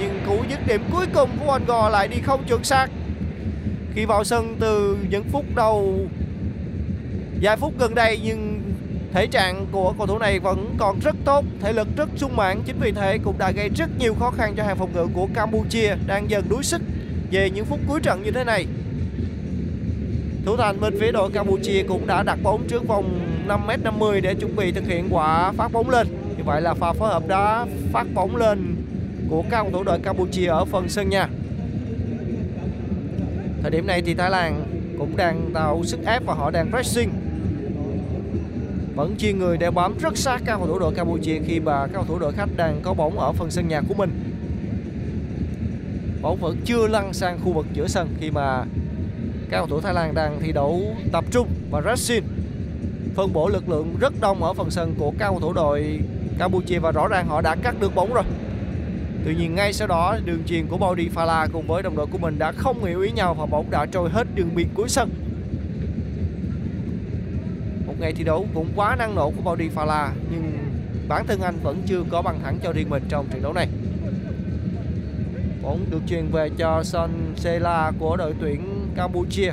Nhưng 0.00 0.20
cú 0.26 0.44
dứt 0.48 0.66
điểm 0.66 0.82
cuối 0.92 1.06
cùng 1.14 1.30
của 1.38 1.46
Von 1.46 1.64
Gogh 1.66 1.92
lại 1.92 2.08
đi 2.08 2.16
không 2.20 2.44
chuẩn 2.48 2.64
xác. 2.64 2.86
Khi 3.94 4.04
vào 4.04 4.24
sân 4.24 4.56
từ 4.60 4.96
những 5.10 5.24
phút 5.32 5.44
đầu, 5.54 5.98
vài 7.42 7.56
phút 7.56 7.72
gần 7.78 7.94
đây, 7.94 8.20
nhưng 8.24 8.62
thể 9.12 9.26
trạng 9.26 9.66
của 9.72 9.94
cầu 9.98 10.06
thủ 10.06 10.18
này 10.18 10.38
vẫn 10.38 10.74
còn 10.78 10.98
rất 11.00 11.16
tốt. 11.24 11.44
Thể 11.60 11.72
lực 11.72 11.88
rất 11.96 12.08
sung 12.16 12.36
mãn, 12.36 12.62
chính 12.66 12.76
vì 12.80 12.92
thế 12.92 13.18
cũng 13.24 13.38
đã 13.38 13.50
gây 13.50 13.68
rất 13.76 13.88
nhiều 13.98 14.14
khó 14.20 14.30
khăn 14.30 14.54
cho 14.56 14.64
hàng 14.64 14.76
phòng 14.78 14.92
ngự 14.94 15.06
của 15.14 15.28
Campuchia 15.34 15.94
đang 16.06 16.30
dần 16.30 16.48
đuối 16.48 16.62
sức 16.62 16.82
về 17.30 17.50
những 17.50 17.64
phút 17.64 17.80
cuối 17.88 18.00
trận 18.02 18.22
như 18.22 18.30
thế 18.30 18.44
này. 18.44 18.66
Thủ 20.46 20.56
thành 20.56 20.80
bên 20.80 21.00
phía 21.00 21.12
đội 21.12 21.30
Campuchia 21.30 21.82
cũng 21.88 22.06
đã 22.06 22.22
đặt 22.22 22.38
bóng 22.42 22.68
trước 22.68 22.88
vòng 22.88 23.20
5m50 23.48 24.20
để 24.20 24.34
chuẩn 24.34 24.56
bị 24.56 24.72
thực 24.72 24.86
hiện 24.86 25.08
quả 25.10 25.52
phát 25.52 25.72
bóng 25.72 25.90
lên. 25.90 26.06
Như 26.36 26.44
vậy 26.44 26.60
là 26.60 26.74
pha 26.74 26.92
phối 26.92 27.08
hợp 27.08 27.28
đá 27.28 27.66
phát 27.92 28.06
bóng 28.14 28.36
lên 28.36 28.76
của 29.30 29.42
các 29.50 29.62
cầu 29.62 29.70
thủ 29.72 29.82
đội 29.82 29.98
Campuchia 29.98 30.46
ở 30.46 30.64
phần 30.64 30.88
sân 30.88 31.08
nhà. 31.08 31.28
Thời 33.62 33.70
điểm 33.70 33.86
này 33.86 34.02
thì 34.02 34.14
Thái 34.14 34.30
Lan 34.30 34.64
cũng 34.98 35.16
đang 35.16 35.50
tạo 35.54 35.84
sức 35.84 36.00
ép 36.06 36.24
và 36.26 36.34
họ 36.34 36.50
đang 36.50 36.70
pressing. 36.70 37.10
Vẫn 38.94 39.14
chia 39.16 39.32
người 39.32 39.56
đeo 39.56 39.70
bám 39.70 39.98
rất 39.98 40.16
sát 40.16 40.42
các 40.44 40.56
cầu 40.56 40.66
thủ 40.66 40.78
đội 40.78 40.94
Campuchia 40.94 41.38
khi 41.46 41.60
mà 41.60 41.80
các 41.80 41.90
cầu 41.92 42.04
thủ 42.04 42.18
đội 42.18 42.32
khách 42.32 42.48
đang 42.56 42.80
có 42.82 42.94
bóng 42.94 43.18
ở 43.18 43.32
phần 43.32 43.50
sân 43.50 43.68
nhà 43.68 43.80
của 43.88 43.94
mình. 43.94 44.10
Bóng 46.22 46.36
vẫn 46.40 46.56
chưa 46.64 46.86
lăn 46.86 47.12
sang 47.12 47.38
khu 47.44 47.52
vực 47.52 47.66
giữa 47.72 47.86
sân 47.88 48.08
khi 48.20 48.30
mà 48.30 48.64
các 49.50 49.58
cầu 49.58 49.66
thủ 49.66 49.80
Thái 49.80 49.94
Lan 49.94 50.14
đang 50.14 50.40
thi 50.40 50.52
đấu 50.52 50.82
tập 51.12 51.24
trung 51.30 51.48
và 51.70 51.80
pressing 51.80 52.24
phân 53.18 53.32
bổ 53.32 53.48
lực 53.48 53.68
lượng 53.68 53.96
rất 54.00 54.12
đông 54.20 54.42
ở 54.42 54.54
phần 54.54 54.70
sân 54.70 54.94
của 54.98 55.12
các 55.18 55.28
cầu 55.28 55.40
thủ 55.40 55.52
đội 55.52 56.00
Campuchia 56.38 56.78
và 56.78 56.92
rõ 56.92 57.08
ràng 57.08 57.28
họ 57.28 57.40
đã 57.40 57.56
cắt 57.62 57.80
được 57.80 57.94
bóng 57.94 58.14
rồi. 58.14 58.24
Tuy 59.24 59.34
nhiên 59.34 59.54
ngay 59.54 59.72
sau 59.72 59.88
đó, 59.88 60.18
đường 60.24 60.42
truyền 60.46 60.66
của 60.66 60.76
Body 60.76 61.08
Fala 61.08 61.48
cùng 61.52 61.66
với 61.66 61.82
đồng 61.82 61.96
đội 61.96 62.06
của 62.06 62.18
mình 62.18 62.38
đã 62.38 62.52
không 62.52 62.84
hiểu 62.84 63.00
ý 63.00 63.10
nhau 63.10 63.34
và 63.34 63.46
bóng 63.46 63.70
đã 63.70 63.86
trôi 63.86 64.10
hết 64.10 64.26
đường 64.34 64.54
biên 64.54 64.68
cuối 64.74 64.88
sân. 64.88 65.10
Một 67.86 67.94
ngày 67.98 68.12
thi 68.12 68.24
đấu 68.24 68.46
cũng 68.54 68.68
quá 68.76 68.96
năng 68.96 69.14
nổ 69.14 69.30
của 69.30 69.42
Body 69.42 69.68
Fala, 69.68 70.08
nhưng 70.30 70.52
bản 71.08 71.26
thân 71.26 71.40
anh 71.40 71.58
vẫn 71.62 71.82
chưa 71.86 72.02
có 72.10 72.22
bằng 72.22 72.40
thắng 72.44 72.58
cho 72.62 72.72
riêng 72.72 72.90
mình 72.90 73.02
trong 73.08 73.26
trận 73.26 73.42
đấu 73.42 73.52
này. 73.52 73.68
Bóng 75.62 75.84
được 75.90 76.00
truyền 76.08 76.28
về 76.32 76.50
cho 76.58 76.82
Son 76.82 77.10
Sela 77.36 77.92
của 77.98 78.16
đội 78.16 78.34
tuyển 78.40 78.86
Campuchia 78.96 79.52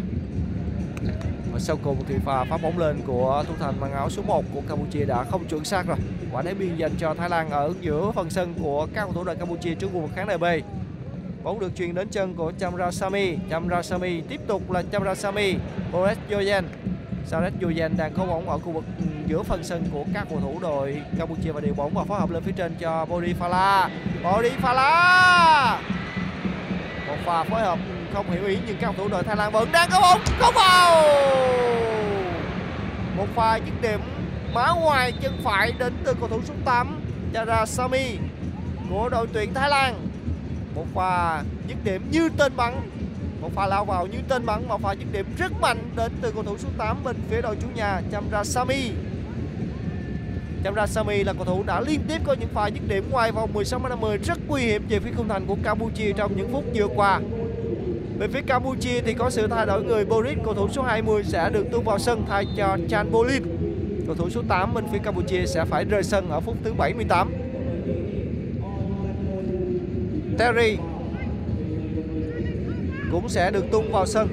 và 1.55 1.59
sau 1.59 1.77
cùng 1.83 1.97
thì 2.07 2.15
pha 2.25 2.43
phát 2.43 2.61
bóng 2.61 2.77
lên 2.77 3.01
của 3.07 3.43
thủ 3.47 3.53
thành 3.59 3.79
mang 3.79 3.93
áo 3.93 4.09
số 4.09 4.21
1 4.21 4.43
của 4.53 4.61
Campuchia 4.69 5.05
đã 5.05 5.23
không 5.23 5.47
chuẩn 5.47 5.65
xác 5.65 5.87
rồi. 5.87 5.97
Quả 6.31 6.41
đá 6.41 6.53
biên 6.53 6.75
dành 6.75 6.91
cho 6.97 7.13
Thái 7.13 7.29
Lan 7.29 7.49
ở 7.49 7.73
giữa 7.81 8.11
phần 8.15 8.29
sân 8.29 8.53
của 8.61 8.87
các 8.93 9.03
cầu 9.03 9.13
thủ 9.13 9.23
đội 9.23 9.35
Campuchia 9.35 9.75
trước 9.75 9.87
khu 9.93 9.99
vực 9.99 10.11
khán 10.15 10.27
đài 10.27 10.37
B. 10.37 10.43
Bóng 11.43 11.59
được 11.59 11.75
truyền 11.75 11.95
đến 11.95 12.07
chân 12.09 12.33
của 12.33 12.51
Chamrasamy. 12.59 13.37
Chamrasamy 13.49 14.21
tiếp 14.21 14.41
tục 14.47 14.71
là 14.71 14.83
Chamrasamy. 14.91 15.55
Boris 15.91 16.17
Yoyen 16.29 16.65
Saret 17.25 17.53
Yoyen 17.61 17.97
đang 17.97 18.13
có 18.13 18.25
bóng 18.25 18.49
ở 18.49 18.57
khu 18.57 18.71
vực 18.71 18.83
giữa 19.27 19.43
phần 19.43 19.63
sân 19.63 19.83
của 19.93 20.05
các 20.13 20.27
cầu 20.29 20.39
thủ 20.41 20.59
đội 20.61 21.01
Campuchia 21.17 21.51
và 21.51 21.61
điều 21.61 21.73
bóng 21.73 21.93
và 21.93 22.03
phối 22.03 22.19
hợp 22.19 22.31
lên 22.31 22.43
phía 22.43 22.53
trên 22.55 22.75
cho 22.79 23.05
Bodifala 23.09 23.89
Bodifala 24.23 25.77
một 27.07 27.17
pha 27.25 27.43
phối 27.43 27.61
hợp 27.61 27.79
không 28.15 28.31
hiểu 28.31 28.45
ý, 28.45 28.57
nhưng 28.67 28.77
các 28.81 28.85
cầu 28.85 28.93
thủ 28.97 29.07
đội 29.07 29.23
Thái 29.23 29.35
Lan 29.35 29.51
vẫn 29.51 29.71
đang 29.71 29.89
có 29.91 30.01
bóng 30.01 30.21
không 30.39 30.53
vào 30.55 31.03
một 33.17 33.25
pha 33.35 33.55
dứt 33.55 33.81
điểm 33.81 33.99
má 34.53 34.71
ngoài 34.81 35.13
chân 35.21 35.33
phải 35.43 35.71
đến 35.79 35.93
từ 36.03 36.13
cầu 36.19 36.29
thủ 36.29 36.39
số 36.47 36.53
8 36.65 37.01
Chara 37.33 37.65
Sami 37.65 38.17
của 38.89 39.09
đội 39.09 39.27
tuyển 39.33 39.53
Thái 39.53 39.69
Lan. 39.69 40.07
Một 40.75 40.85
pha 40.93 41.43
dứt 41.67 41.77
điểm 41.83 42.11
như 42.11 42.29
tên 42.37 42.55
bắn, 42.55 42.73
một 43.41 43.49
pha 43.55 43.65
lao 43.65 43.85
vào 43.85 44.07
như 44.07 44.17
tên 44.27 44.45
bắn, 44.45 44.67
một 44.67 44.81
pha 44.81 44.91
dứt 44.93 45.05
điểm 45.11 45.25
rất 45.37 45.51
mạnh 45.61 45.77
đến 45.95 46.11
từ 46.21 46.31
cầu 46.31 46.43
thủ 46.43 46.57
số 46.57 46.69
8 46.77 47.03
bên 47.03 47.15
phía 47.29 47.41
đội 47.41 47.55
chủ 47.61 47.67
nhà 47.75 48.01
Chamra 48.11 48.43
Sami 48.43 48.91
Chamra 50.63 50.87
Sami 50.87 51.23
là 51.23 51.33
cầu 51.33 51.45
thủ 51.45 51.63
đã 51.63 51.81
liên 51.81 52.01
tiếp 52.07 52.21
có 52.23 52.33
những 52.33 52.49
pha 52.53 52.67
dứt 52.67 52.87
điểm 52.87 53.09
ngoài 53.09 53.31
vòng 53.31 53.53
16 53.53 53.79
50 53.79 54.17
rất 54.17 54.37
nguy 54.47 54.61
hiểm 54.61 54.87
về 54.89 54.99
phía 54.99 55.11
khung 55.17 55.27
thành 55.27 55.45
của 55.47 55.57
Campuchia 55.63 56.11
trong 56.13 56.37
những 56.37 56.53
phút 56.53 56.63
vừa 56.75 56.87
qua 56.95 57.19
về 58.17 58.27
phía 58.27 58.41
Campuchia 58.41 59.01
thì 59.01 59.13
có 59.13 59.29
sự 59.29 59.47
thay 59.47 59.65
đổi 59.65 59.83
người 59.83 60.05
Boris, 60.05 60.37
cầu 60.45 60.53
thủ 60.53 60.67
số 60.69 60.81
20 60.81 61.23
sẽ 61.23 61.49
được 61.53 61.71
tung 61.71 61.83
vào 61.83 61.99
sân 61.99 62.25
thay 62.27 62.45
cho 62.57 62.77
Chan 62.89 63.11
Bolin. 63.11 63.43
Cầu 64.05 64.15
thủ 64.15 64.29
số 64.29 64.41
8 64.47 64.73
bên 64.73 64.85
phía 64.91 64.99
Campuchia 64.99 65.45
sẽ 65.45 65.65
phải 65.65 65.85
rời 65.85 66.03
sân 66.03 66.29
ở 66.29 66.39
phút 66.39 66.57
thứ 66.63 66.73
78. 66.73 67.33
Terry 70.37 70.77
cũng 73.11 73.29
sẽ 73.29 73.51
được 73.51 73.65
tung 73.71 73.91
vào 73.91 74.05
sân 74.05 74.27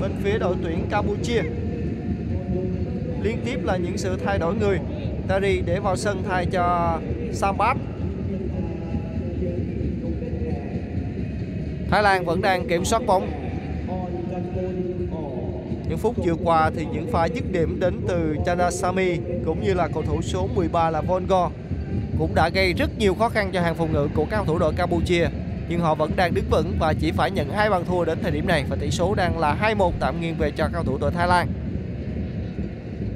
bên 0.00 0.12
phía 0.22 0.38
đội 0.38 0.56
tuyển 0.64 0.86
Campuchia. 0.90 1.42
Liên 3.22 3.38
tiếp 3.44 3.64
là 3.64 3.76
những 3.76 3.98
sự 3.98 4.16
thay 4.24 4.38
đổi 4.38 4.54
người. 4.54 4.78
Terry 5.28 5.60
để 5.66 5.80
vào 5.80 5.96
sân 5.96 6.22
thay 6.28 6.46
cho 6.46 6.98
Sambat 7.32 7.76
Thái 11.92 12.02
Lan 12.02 12.24
vẫn 12.24 12.42
đang 12.42 12.68
kiểm 12.68 12.84
soát 12.84 13.02
bóng 13.06 13.30
những 15.88 15.98
phút 15.98 16.16
vừa 16.24 16.34
qua 16.44 16.70
thì 16.76 16.86
những 16.92 17.10
pha 17.12 17.26
dứt 17.26 17.52
điểm 17.52 17.80
đến 17.80 18.00
từ 18.08 18.36
Chanasami 18.46 19.18
cũng 19.44 19.62
như 19.62 19.74
là 19.74 19.88
cầu 19.94 20.02
thủ 20.02 20.22
số 20.22 20.48
13 20.54 20.90
là 20.90 21.00
Vongo 21.00 21.50
cũng 22.18 22.34
đã 22.34 22.48
gây 22.48 22.72
rất 22.72 22.98
nhiều 22.98 23.14
khó 23.14 23.28
khăn 23.28 23.50
cho 23.52 23.60
hàng 23.60 23.74
phòng 23.74 23.92
ngự 23.92 24.08
của 24.14 24.24
các 24.30 24.36
cầu 24.36 24.44
thủ 24.44 24.58
đội 24.58 24.72
Campuchia 24.76 25.28
nhưng 25.68 25.80
họ 25.80 25.94
vẫn 25.94 26.12
đang 26.16 26.34
đứng 26.34 26.44
vững 26.50 26.76
và 26.80 26.94
chỉ 27.00 27.12
phải 27.12 27.30
nhận 27.30 27.50
hai 27.50 27.70
bàn 27.70 27.84
thua 27.84 28.04
đến 28.04 28.18
thời 28.22 28.30
điểm 28.30 28.46
này 28.46 28.64
và 28.68 28.76
tỷ 28.80 28.90
số 28.90 29.14
đang 29.14 29.38
là 29.38 29.56
2-1 29.78 29.92
tạm 30.00 30.20
nghiêng 30.20 30.34
về 30.38 30.50
cho 30.50 30.64
các 30.64 30.70
cầu 30.72 30.84
thủ 30.84 30.98
đội 30.98 31.10
Thái 31.10 31.28
Lan. 31.28 31.48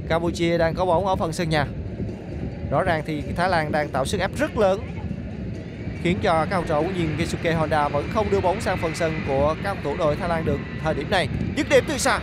Campuchia 0.08 0.58
đang 0.58 0.74
có 0.74 0.86
bóng 0.86 1.06
ở 1.06 1.16
phần 1.16 1.32
sân 1.32 1.48
nhà. 1.48 1.66
Rõ 2.70 2.82
ràng 2.82 3.02
thì 3.06 3.22
Thái 3.36 3.48
Lan 3.48 3.72
đang 3.72 3.88
tạo 3.88 4.04
sức 4.04 4.20
ép 4.20 4.30
rất 4.36 4.58
lớn 4.58 4.80
khiến 6.07 6.18
cho 6.22 6.46
các 6.50 6.62
cầu 6.68 6.82
thủ 6.82 6.88
nhìn 6.96 7.16
Keisuke 7.18 7.52
Honda 7.52 7.88
vẫn 7.88 8.09
không 8.14 8.30
đưa 8.30 8.40
bóng 8.40 8.61
sang 8.61 8.78
phần 8.78 8.94
sân 8.94 9.20
của 9.28 9.54
các 9.62 9.76
cầu 9.82 9.92
thủ 9.92 9.98
đội 9.98 10.16
Thái 10.16 10.28
Lan 10.28 10.44
được 10.44 10.59
thời 10.84 10.94
điểm 10.94 11.11
này. 11.11 11.28
Dứt 11.57 11.68
điểm 11.68 11.84
từ 11.88 11.98
xa. 11.98 12.18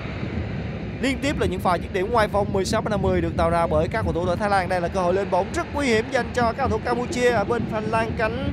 Liên 1.01 1.17
tiếp 1.21 1.39
là 1.39 1.45
những 1.45 1.59
pha 1.59 1.75
dứt 1.75 1.93
điểm 1.93 2.11
ngoài 2.11 2.27
vòng 2.27 2.53
16 2.53 2.81
50 2.81 3.21
được 3.21 3.37
tạo 3.37 3.49
ra 3.49 3.67
bởi 3.67 3.87
các 3.87 4.01
cầu 4.03 4.13
thủ 4.13 4.25
đội 4.25 4.37
Thái 4.37 4.49
Lan. 4.49 4.69
Đây 4.69 4.81
là 4.81 4.87
cơ 4.87 4.99
hội 4.99 5.13
lên 5.13 5.31
bóng 5.31 5.47
rất 5.53 5.67
nguy 5.73 5.87
hiểm 5.87 6.05
dành 6.11 6.25
cho 6.33 6.41
các 6.41 6.53
cầu 6.57 6.69
thủ 6.69 6.77
Campuchia 6.85 7.29
ở 7.29 7.43
bên 7.43 7.63
phanh 7.71 7.91
lan 7.91 8.11
cánh 8.17 8.51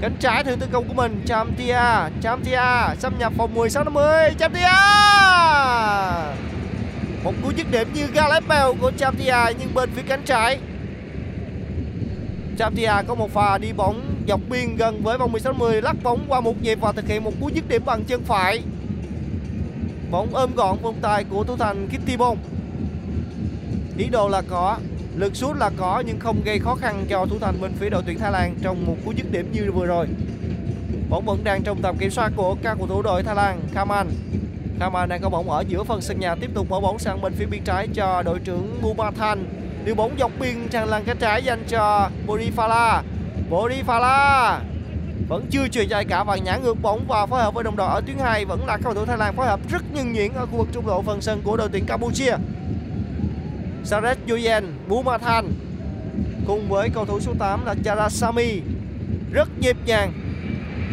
Cánh 0.00 0.16
trái 0.20 0.44
thử 0.44 0.56
tấn 0.56 0.68
công 0.72 0.88
của 0.88 0.94
mình 0.94 1.22
Chamtia 1.26 2.10
Chamtia 2.22 2.94
xâm 2.98 3.18
nhập 3.18 3.32
vòng 3.36 3.54
16 3.54 3.84
50 3.84 4.30
Chamtia 4.38 4.72
Một 7.24 7.32
cú 7.42 7.50
dứt 7.56 7.66
điểm 7.70 7.88
như 7.94 8.06
Gareth 8.14 8.78
của 8.80 8.92
Chamtia 8.98 9.54
nhưng 9.58 9.74
bên 9.74 9.90
phía 9.96 10.02
cánh 10.08 10.22
trái 10.24 10.58
Chamtia 12.58 12.92
có 13.08 13.14
một 13.14 13.30
pha 13.32 13.58
đi 13.58 13.72
bóng 13.72 14.11
dọc 14.28 14.40
biên 14.50 14.76
gần 14.76 15.02
với 15.02 15.18
vòng 15.18 15.32
16/10 15.32 15.80
lắc 15.80 15.96
bóng 16.02 16.24
qua 16.28 16.40
một 16.40 16.62
nhịp 16.62 16.78
và 16.80 16.92
thực 16.92 17.08
hiện 17.08 17.24
một 17.24 17.32
cú 17.40 17.48
dứt 17.48 17.68
điểm 17.68 17.82
bằng 17.84 18.04
chân 18.04 18.22
phải. 18.24 18.62
Bóng 20.10 20.34
ôm 20.34 20.50
gọn 20.54 20.78
vòng 20.82 20.96
tay 21.02 21.24
của 21.24 21.44
thủ 21.44 21.56
thành 21.56 21.88
Kitty 21.88 22.16
Bong 22.16 22.38
Ý 23.98 24.08
đồ 24.08 24.28
là 24.28 24.42
có, 24.48 24.78
lực 25.16 25.36
sút 25.36 25.56
là 25.56 25.70
có 25.76 26.02
nhưng 26.06 26.18
không 26.18 26.42
gây 26.44 26.58
khó 26.58 26.74
khăn 26.74 27.04
cho 27.08 27.26
thủ 27.26 27.38
thành 27.40 27.60
bên 27.60 27.72
phía 27.72 27.90
đội 27.90 28.02
tuyển 28.06 28.18
Thái 28.18 28.32
Lan 28.32 28.54
trong 28.62 28.86
một 28.86 28.96
cú 29.04 29.12
dứt 29.12 29.32
điểm 29.32 29.52
như 29.52 29.72
vừa 29.72 29.86
rồi. 29.86 30.06
Bóng 31.08 31.24
vẫn 31.24 31.44
đang 31.44 31.62
trong 31.62 31.82
tầm 31.82 31.96
kiểm 31.96 32.10
soát 32.10 32.32
của 32.36 32.56
các 32.62 32.74
cầu 32.78 32.86
thủ 32.86 33.02
đội 33.02 33.22
Thái 33.22 33.34
Lan, 33.34 33.60
Kaman. 33.74 34.10
Kaman 34.78 35.08
đang 35.08 35.22
có 35.22 35.28
bóng 35.28 35.50
ở 35.50 35.64
giữa 35.68 35.84
phần 35.84 36.00
sân 36.00 36.20
nhà 36.20 36.34
tiếp 36.34 36.50
tục 36.54 36.70
mở 36.70 36.80
bóng 36.80 36.98
sang 36.98 37.20
bên 37.20 37.32
phía 37.32 37.46
biên 37.46 37.62
trái 37.64 37.88
cho 37.94 38.22
đội 38.22 38.38
trưởng 38.38 38.78
Bumathan. 38.82 39.46
Đưa 39.84 39.94
bóng 39.94 40.16
dọc 40.18 40.32
biên 40.40 40.68
tràn 40.70 40.88
lan 40.88 41.04
cánh 41.04 41.18
trái 41.18 41.42
dành 41.42 41.64
cho 41.68 42.10
Borifala 42.26 43.02
Bodifala 43.52 44.60
vẫn 45.28 45.46
chưa 45.50 45.68
truyền 45.68 45.88
cho 45.88 45.96
ai 45.96 46.04
cả 46.04 46.24
và 46.24 46.36
nhả 46.36 46.56
ngược 46.56 46.82
bóng 46.82 47.04
và 47.08 47.26
phối 47.26 47.42
hợp 47.42 47.54
với 47.54 47.64
đồng 47.64 47.76
đội 47.76 47.88
ở 47.88 48.00
tuyến 48.06 48.18
2 48.18 48.44
vẫn 48.44 48.66
là 48.66 48.78
cầu 48.84 48.94
thủ 48.94 49.04
Thái 49.04 49.18
Lan 49.18 49.36
phối 49.36 49.46
hợp 49.46 49.60
rất 49.70 49.82
nhân 49.92 50.12
nhuyễn 50.12 50.32
ở 50.32 50.46
khu 50.46 50.58
vực 50.58 50.68
trung 50.72 50.86
lộ 50.86 51.02
phần 51.02 51.20
sân 51.20 51.40
của 51.44 51.56
đội 51.56 51.68
tuyển 51.72 51.86
Campuchia. 51.86 52.36
Saret 53.84 54.18
Yuyen 54.28 54.64
Bumathan 54.88 55.52
cùng 56.46 56.68
với 56.68 56.88
cầu 56.94 57.04
thủ 57.04 57.20
số 57.20 57.32
8 57.38 57.64
là 57.64 57.74
Charasami 57.84 58.60
rất 59.32 59.48
nhịp 59.60 59.76
nhàng, 59.86 60.12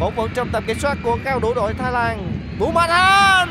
bóng 0.00 0.16
vẫn 0.16 0.30
trong 0.34 0.48
tầm 0.52 0.64
kiểm 0.66 0.78
soát 0.78 0.98
của 1.04 1.18
cao 1.24 1.40
thủ 1.40 1.54
đội 1.54 1.74
Thái 1.74 1.92
Lan. 1.92 2.32
Bumathan! 2.58 3.48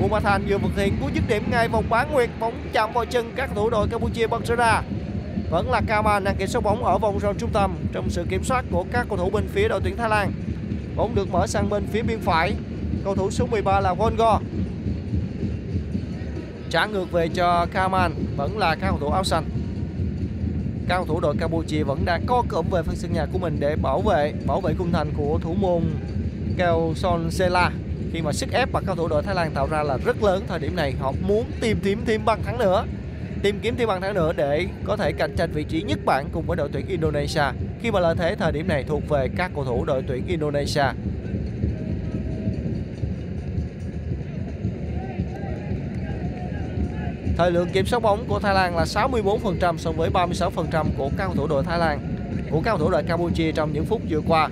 Bumathan 0.00 0.44
vừa 0.48 0.58
thực 0.58 0.76
hiện 0.76 0.96
cú 1.00 1.08
dứt 1.14 1.24
điểm 1.28 1.42
ngay 1.50 1.68
vòng 1.68 1.84
bán 1.90 2.12
nguyệt, 2.12 2.30
bóng 2.40 2.54
chạm 2.72 2.92
vào 2.92 3.04
chân 3.04 3.32
các 3.36 3.50
cầu 3.54 3.64
thủ 3.64 3.70
đội 3.70 3.88
Campuchia 3.88 4.26
bật 4.26 4.44
ra 4.46 4.82
vẫn 5.50 5.70
là 5.70 5.80
Kaman 5.86 6.24
đang 6.24 6.36
kiểm 6.36 6.48
soát 6.48 6.60
bóng 6.60 6.84
ở 6.84 6.98
vòng 6.98 7.20
rổ 7.20 7.32
trung 7.32 7.50
tâm 7.52 7.76
trong 7.92 8.10
sự 8.10 8.24
kiểm 8.28 8.44
soát 8.44 8.64
của 8.70 8.84
các 8.92 9.06
cầu 9.08 9.18
thủ 9.18 9.30
bên 9.30 9.48
phía 9.48 9.68
đội 9.68 9.80
tuyển 9.84 9.96
Thái 9.96 10.08
Lan. 10.08 10.32
Bóng 10.96 11.14
được 11.14 11.30
mở 11.30 11.46
sang 11.46 11.70
bên 11.70 11.86
phía 11.86 12.02
biên 12.02 12.20
phải. 12.20 12.54
Cầu 13.04 13.14
thủ 13.14 13.30
số 13.30 13.46
13 13.46 13.80
là 13.80 13.94
Vongo 13.94 14.40
trả 16.70 16.86
ngược 16.86 17.12
về 17.12 17.28
cho 17.28 17.66
Kaman 17.72 18.12
vẫn 18.36 18.58
là 18.58 18.74
các 18.74 18.88
cầu 18.88 18.98
thủ 19.00 19.08
áo 19.08 19.24
xanh. 19.24 19.44
Các 20.88 20.96
cầu 20.96 21.04
thủ 21.06 21.20
đội 21.20 21.34
Campuchia 21.40 21.82
vẫn 21.82 22.04
đang 22.04 22.26
co 22.26 22.42
cụm 22.48 22.66
về 22.70 22.82
phần 22.82 22.96
sân 22.96 23.12
nhà 23.12 23.26
của 23.32 23.38
mình 23.38 23.56
để 23.60 23.76
bảo 23.76 24.00
vệ 24.00 24.32
bảo 24.46 24.60
vệ 24.60 24.74
khung 24.78 24.92
thành 24.92 25.10
của 25.16 25.38
thủ 25.42 25.54
môn 25.54 25.82
Keo 26.58 26.92
Son 26.96 27.30
Sela 27.30 27.70
khi 28.12 28.22
mà 28.22 28.32
sức 28.32 28.52
ép 28.52 28.72
mà 28.72 28.80
các 28.80 28.86
cầu 28.86 28.96
thủ 28.96 29.08
đội 29.08 29.22
Thái 29.22 29.34
Lan 29.34 29.50
tạo 29.54 29.66
ra 29.70 29.82
là 29.82 29.98
rất 30.04 30.22
lớn, 30.22 30.44
thời 30.48 30.58
điểm 30.58 30.76
này 30.76 30.94
họ 31.00 31.12
muốn 31.28 31.44
tìm 31.60 31.80
kiếm 31.84 32.02
thêm 32.06 32.24
bàn 32.24 32.42
thắng 32.44 32.58
nữa 32.58 32.84
tìm 33.46 33.60
kiếm 33.62 33.76
thêm 33.76 33.88
bàn 33.88 34.00
thắng 34.00 34.14
nữa 34.14 34.32
để 34.36 34.66
có 34.84 34.96
thể 34.96 35.12
cạnh 35.12 35.36
tranh 35.36 35.52
vị 35.52 35.64
trí 35.64 35.82
nhất 35.82 35.98
bảng 36.04 36.28
cùng 36.32 36.46
với 36.46 36.56
đội 36.56 36.68
tuyển 36.72 36.86
Indonesia. 36.86 37.42
Khi 37.82 37.90
mà 37.90 38.00
lợi 38.00 38.14
thế 38.18 38.34
thời 38.34 38.52
điểm 38.52 38.68
này 38.68 38.84
thuộc 38.84 39.08
về 39.08 39.28
các 39.36 39.50
cầu 39.54 39.64
thủ 39.64 39.84
đội 39.84 40.02
tuyển 40.08 40.26
Indonesia. 40.26 40.84
Thời 47.36 47.50
lượng 47.50 47.68
kiểm 47.72 47.86
soát 47.86 48.02
bóng 48.02 48.24
của 48.28 48.38
Thái 48.38 48.54
Lan 48.54 48.76
là 48.76 48.84
64% 48.84 49.76
so 49.78 49.92
với 49.92 50.10
36% 50.10 50.86
của 50.96 51.10
các 51.18 51.26
cầu 51.26 51.34
thủ 51.36 51.46
đội 51.46 51.64
Thái 51.64 51.78
Lan 51.78 51.98
của 52.50 52.60
các 52.60 52.70
cầu 52.70 52.78
thủ 52.78 52.90
đội 52.90 53.02
Campuchia 53.02 53.52
trong 53.52 53.72
những 53.72 53.84
phút 53.84 54.02
vừa 54.10 54.20
qua. 54.28 54.48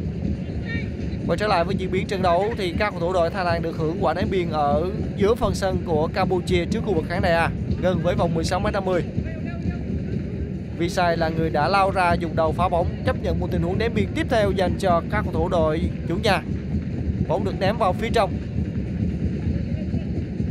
Quay 1.27 1.39
trở 1.39 1.47
lại 1.47 1.65
với 1.65 1.77
diễn 1.77 1.91
biến 1.91 2.07
trận 2.07 2.23
đấu 2.23 2.55
thì 2.59 2.75
các 2.79 2.91
cầu 2.91 3.01
thủ 3.01 3.13
đội 3.13 3.31
Thái 3.31 3.45
Lan 3.45 3.63
được 3.63 3.77
hưởng 3.77 3.97
quả 4.01 4.15
đá 4.15 4.23
biên 4.31 4.51
ở 4.51 4.91
giữa 5.17 5.35
phần 5.35 5.55
sân 5.55 5.79
của 5.87 6.09
Campuchia 6.15 6.65
trước 6.65 6.81
khu 6.87 6.95
vực 6.95 7.05
khán 7.09 7.23
đài 7.23 7.33
A, 7.33 7.51
gần 7.85 8.03
với 8.03 8.15
vòng 8.15 8.35
16m50. 8.37 9.01
Visay 10.79 11.17
là 11.17 11.29
người 11.29 11.51
đã 11.51 11.69
lao 11.69 11.91
ra 11.91 12.13
dùng 12.13 12.37
đầu 12.37 12.53
phá 12.53 12.69
bóng, 12.69 12.87
chấp 13.07 13.23
nhận 13.23 13.41
một 13.41 13.49
tình 13.51 13.63
huống 13.63 13.79
ném 13.79 13.95
biên 13.95 14.07
tiếp 14.15 14.27
theo 14.31 14.51
dành 14.51 14.75
cho 14.79 15.03
các 15.11 15.25
cầu 15.25 15.33
thủ 15.33 15.49
đội 15.49 15.81
chủ 16.09 16.17
nhà. 16.23 16.43
Bóng 17.29 17.45
được 17.45 17.61
ném 17.61 17.77
vào 17.79 17.93
phía 17.93 18.11
trong 18.15 18.33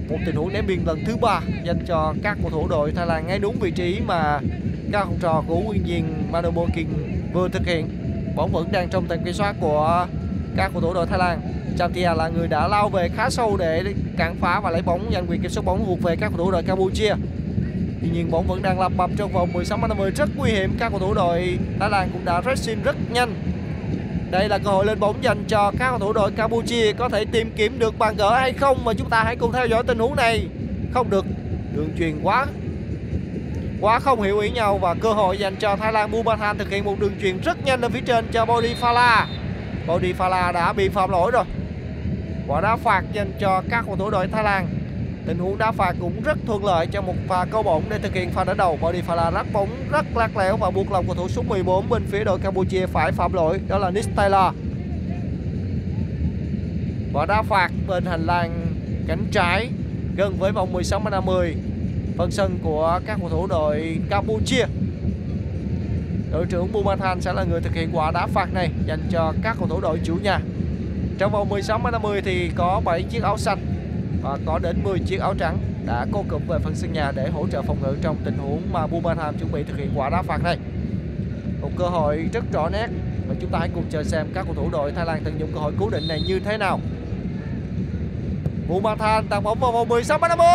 một 0.10 0.18
tình 0.26 0.36
huống 0.36 0.54
ném 0.54 0.68
biên 0.68 0.80
lần 0.86 1.06
thứ 1.06 1.16
ba 1.18 1.42
dành 1.64 1.86
cho 1.88 2.14
các 2.24 2.38
cầu 2.42 2.52
thủ 2.52 2.68
đội 2.68 2.92
Thái 2.92 3.08
Lan 3.08 3.28
ngay 3.28 3.40
đúng 3.40 3.56
vị 3.60 3.72
trí 3.72 4.00
mà 4.06 4.40
các 4.92 5.06
học 5.06 5.16
trò 5.22 5.44
của 5.48 5.60
nguyên 5.60 5.84
viên 5.84 6.32
Manobo 6.32 6.66
King 6.76 6.90
vừa 7.34 7.50
thực 7.50 7.66
hiện 7.66 7.88
bóng 8.36 8.52
vẫn 8.52 8.72
đang 8.72 8.90
trong 8.90 9.06
tầm 9.08 9.20
kiểm 9.26 9.34
soát 9.34 9.56
của 9.60 10.08
các 10.56 10.72
cầu 10.74 10.82
thủ 10.82 10.94
đội 10.94 11.08
Thái 11.08 11.20
Lan 11.20 11.42
Chantia 11.78 12.14
là 12.16 12.28
người 12.28 12.48
đã 12.48 12.68
lao 12.68 12.90
về 12.90 13.10
khá 13.16 13.30
sâu 13.30 13.58
để 13.58 13.84
cản 14.18 14.36
phá 14.42 14.60
và 14.60 14.70
lấy 14.70 14.82
bóng 14.82 15.10
giành 15.14 15.26
quyền 15.30 15.42
kiểm 15.42 15.52
soát 15.52 15.64
bóng 15.66 15.86
thuộc 15.86 16.02
về 16.02 16.16
các 16.16 16.28
cầu 16.30 16.46
thủ 16.46 16.52
đội 16.52 16.64
Campuchia 16.64 17.14
Tuy 18.02 18.10
nhiên, 18.14 18.32
bóng 18.32 18.48
vẫn 18.48 18.62
đang 18.62 18.80
lập 18.80 18.92
bập 18.98 19.10
trong 19.18 19.32
vòng 19.34 19.54
16 19.54 19.78
50 19.78 20.12
rất 20.12 20.30
nguy 20.36 20.52
hiểm 20.52 20.76
các 20.80 20.90
cầu 20.90 21.00
thủ 21.00 21.14
đội 21.14 21.60
Thái 21.80 21.90
Lan 21.90 22.10
cũng 22.14 22.26
đã 22.26 22.42
pressing 22.42 22.84
rất 22.84 22.96
nhanh 23.12 23.36
đây 24.34 24.50
là 24.50 24.58
cơ 24.58 24.70
hội 24.70 24.86
lên 24.86 25.00
bóng 25.00 25.24
dành 25.24 25.44
cho 25.48 25.72
các 25.80 25.90
cầu 25.90 26.00
thủ 26.00 26.14
đội 26.14 26.32
Campuchia 26.32 26.94
có 26.94 27.10
thể 27.10 27.26
tìm 27.26 27.52
kiếm 27.56 27.80
được 27.80 28.00
bàn 28.00 28.16
gỡ 28.18 28.34
hay 28.40 28.54
không 28.54 28.78
và 28.84 28.94
chúng 28.94 29.10
ta 29.10 29.24
hãy 29.24 29.36
cùng 29.36 29.52
theo 29.52 29.68
dõi 29.68 29.84
tình 29.88 30.00
huống 30.00 30.16
này. 30.16 30.48
Không 30.94 31.10
được. 31.10 31.26
Đường 31.76 31.90
truyền 32.00 32.20
quá 32.24 32.46
quá 33.82 34.00
không 34.00 34.22
hiểu 34.22 34.40
ý 34.40 34.50
nhau 34.50 34.78
và 34.78 34.94
cơ 34.94 35.14
hội 35.14 35.38
dành 35.38 35.56
cho 35.56 35.76
Thái 35.76 35.94
Lan 35.94 36.12
Bumathan 36.12 36.58
thực 36.58 36.70
hiện 36.70 36.86
một 36.86 37.00
đường 37.00 37.14
truyền 37.22 37.42
rất 37.42 37.66
nhanh 37.66 37.82
lên 37.82 37.92
phía 37.92 38.02
trên 38.06 38.26
cho 38.32 38.46
Bodifala. 38.46 39.26
Bodifala 39.88 40.54
đã 40.54 40.74
bị 40.74 40.90
phạm 40.90 41.10
lỗi 41.10 41.32
rồi. 41.32 41.44
Quả 42.48 42.62
đá 42.62 42.76
phạt 42.76 43.04
dành 43.14 43.32
cho 43.40 43.62
các 43.70 43.84
cầu 43.86 43.96
thủ 43.96 44.10
đội 44.10 44.28
Thái 44.28 44.44
Lan. 44.44 44.68
Tình 45.26 45.40
huống 45.40 45.58
đá 45.58 45.72
phạt 45.72 45.96
cũng 46.00 46.22
rất 46.24 46.38
thuận 46.46 46.66
lợi 46.66 46.88
cho 46.88 47.02
một 47.02 47.16
pha 47.28 47.46
câu 47.46 47.64
bổng 47.64 47.84
để 47.90 48.00
thực 48.00 48.14
hiện 48.14 48.32
pha 48.32 48.44
đá 48.44 48.54
đầu. 48.54 48.78
Bodifala 48.82 49.32
rắc 49.32 49.46
bóng 49.54 49.70
rất 49.92 50.06
lạc 50.16 50.38
léo 50.38 50.58
và 50.58 50.72
buộc 50.72 50.92
lòng 50.92 51.06
cầu 51.06 51.16
thủ 51.16 51.28
số 51.28 51.42
14 51.42 51.90
bên 51.90 52.04
phía 52.06 52.24
đội 52.24 52.40
Campuchia 52.40 52.86
phải 52.86 53.12
phạm 53.12 53.34
lỗi. 53.34 53.60
Đó 53.68 53.78
là 53.78 53.90
Nick 53.90 54.16
Taylor. 54.16 54.54
Quả 57.14 57.26
đá 57.26 57.42
phạt 57.42 57.72
bên 57.88 58.06
hành 58.06 58.26
lang 58.26 58.68
cánh 59.08 59.26
trái 59.32 59.70
gần 60.16 60.36
với 60.40 60.52
vòng 60.52 60.74
16 60.74 61.02
50 61.12 61.56
phần 62.18 62.32
sân 62.32 62.60
của 62.64 63.00
các 63.06 63.18
cầu 63.20 63.30
thủ 63.30 63.48
đội 63.48 63.98
Campuchia. 64.10 64.66
Đội 66.32 66.46
trưởng 66.46 66.72
Bumathan 66.72 67.22
sẽ 67.22 67.34
là 67.34 67.44
người 67.44 67.62
thực 67.62 67.74
hiện 67.74 67.90
quả 67.94 68.12
đá 68.12 68.28
phạt 68.28 68.54
này 68.54 68.70
dành 68.86 69.00
cho 69.12 69.34
các 69.44 69.56
cầu 69.60 69.68
thủ 69.68 69.80
đội 69.82 70.00
chủ 70.04 70.18
nhà. 70.24 70.40
Trong 71.18 71.32
vòng 71.32 71.50
16 71.50 71.80
50 71.92 72.22
thì 72.22 72.52
có 72.56 72.82
7 72.86 73.04
chiếc 73.04 73.24
áo 73.24 73.38
xanh 73.38 73.60
và 74.22 74.38
có 74.46 74.60
đến 74.60 74.84
10 74.84 75.00
chiếc 75.00 75.20
áo 75.20 75.34
trắng 75.40 75.58
đã 75.86 76.06
cô 76.14 76.26
cụm 76.30 76.42
về 76.48 76.58
phần 76.64 76.76
sân 76.76 76.94
nhà 76.94 77.12
để 77.16 77.30
hỗ 77.30 77.48
trợ 77.48 77.62
phòng 77.62 77.78
ngự 77.82 77.96
trong 78.02 78.16
tình 78.26 78.38
huống 78.38 78.62
mà 78.72 78.88
Bumanham 78.88 79.38
chuẩn 79.38 79.52
bị 79.52 79.64
thực 79.64 79.78
hiện 79.78 79.92
quả 79.96 80.10
đá 80.10 80.22
phạt 80.22 80.44
này. 80.44 80.58
Một 81.62 81.70
cơ 81.78 81.86
hội 81.86 82.30
rất 82.34 82.44
rõ 82.54 82.70
nét 82.70 82.88
và 83.28 83.36
chúng 83.42 83.50
ta 83.50 83.60
hãy 83.60 83.70
cùng 83.76 83.84
chờ 83.90 84.04
xem 84.04 84.28
các 84.34 84.46
cầu 84.46 84.56
thủ 84.56 84.70
đội 84.72 84.92
Thái 84.92 85.06
Lan 85.06 85.22
tận 85.24 85.40
dụng 85.40 85.52
cơ 85.54 85.60
hội 85.60 85.74
cố 85.80 85.90
định 85.90 86.08
này 86.08 86.22
như 86.28 86.40
thế 86.40 86.58
nào. 86.58 86.80
Bumathan 88.68 89.28
tạt 89.28 89.44
bóng 89.44 89.60
vào 89.60 89.72
vòng 89.72 89.90
16 89.90 90.20
50 90.20 90.48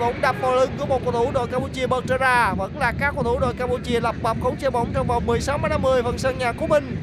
bóng 0.00 0.20
đập 0.20 0.36
vào 0.40 0.56
lưng 0.56 0.70
của 0.78 0.86
một 0.86 1.00
cầu 1.04 1.12
thủ 1.12 1.30
đội 1.32 1.46
Campuchia 1.46 1.86
bật 1.86 2.04
trở 2.08 2.18
ra 2.18 2.54
vẫn 2.54 2.78
là 2.78 2.92
các 2.98 3.14
cầu 3.14 3.22
thủ 3.22 3.38
đội 3.38 3.54
Campuchia 3.54 4.00
lập 4.00 4.14
bập 4.22 4.36
khống 4.42 4.56
chế 4.56 4.70
bóng 4.70 4.92
trong 4.94 5.06
vòng 5.06 5.26
16 5.26 5.58
50 5.58 6.02
phần 6.02 6.18
sân 6.18 6.38
nhà 6.38 6.52
của 6.52 6.66
mình 6.66 6.96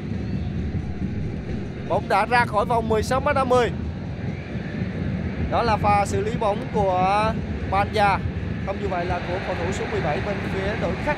bóng 1.88 2.08
đã 2.08 2.26
ra 2.26 2.44
khỏi 2.44 2.64
vòng 2.64 2.88
16m50 2.88 3.68
đó 5.50 5.62
là 5.62 5.76
pha 5.76 6.06
xử 6.06 6.24
lý 6.24 6.32
bóng 6.40 6.58
của 6.74 7.32
Banja 7.70 8.18
không 8.66 8.82
như 8.82 8.88
vậy 8.88 9.06
là 9.06 9.20
của 9.28 9.38
cầu 9.46 9.56
thủ 9.58 9.72
số 9.72 9.84
17 9.92 10.20
bên 10.26 10.36
phía 10.52 10.76
đội 10.80 10.92
khách. 11.04 11.16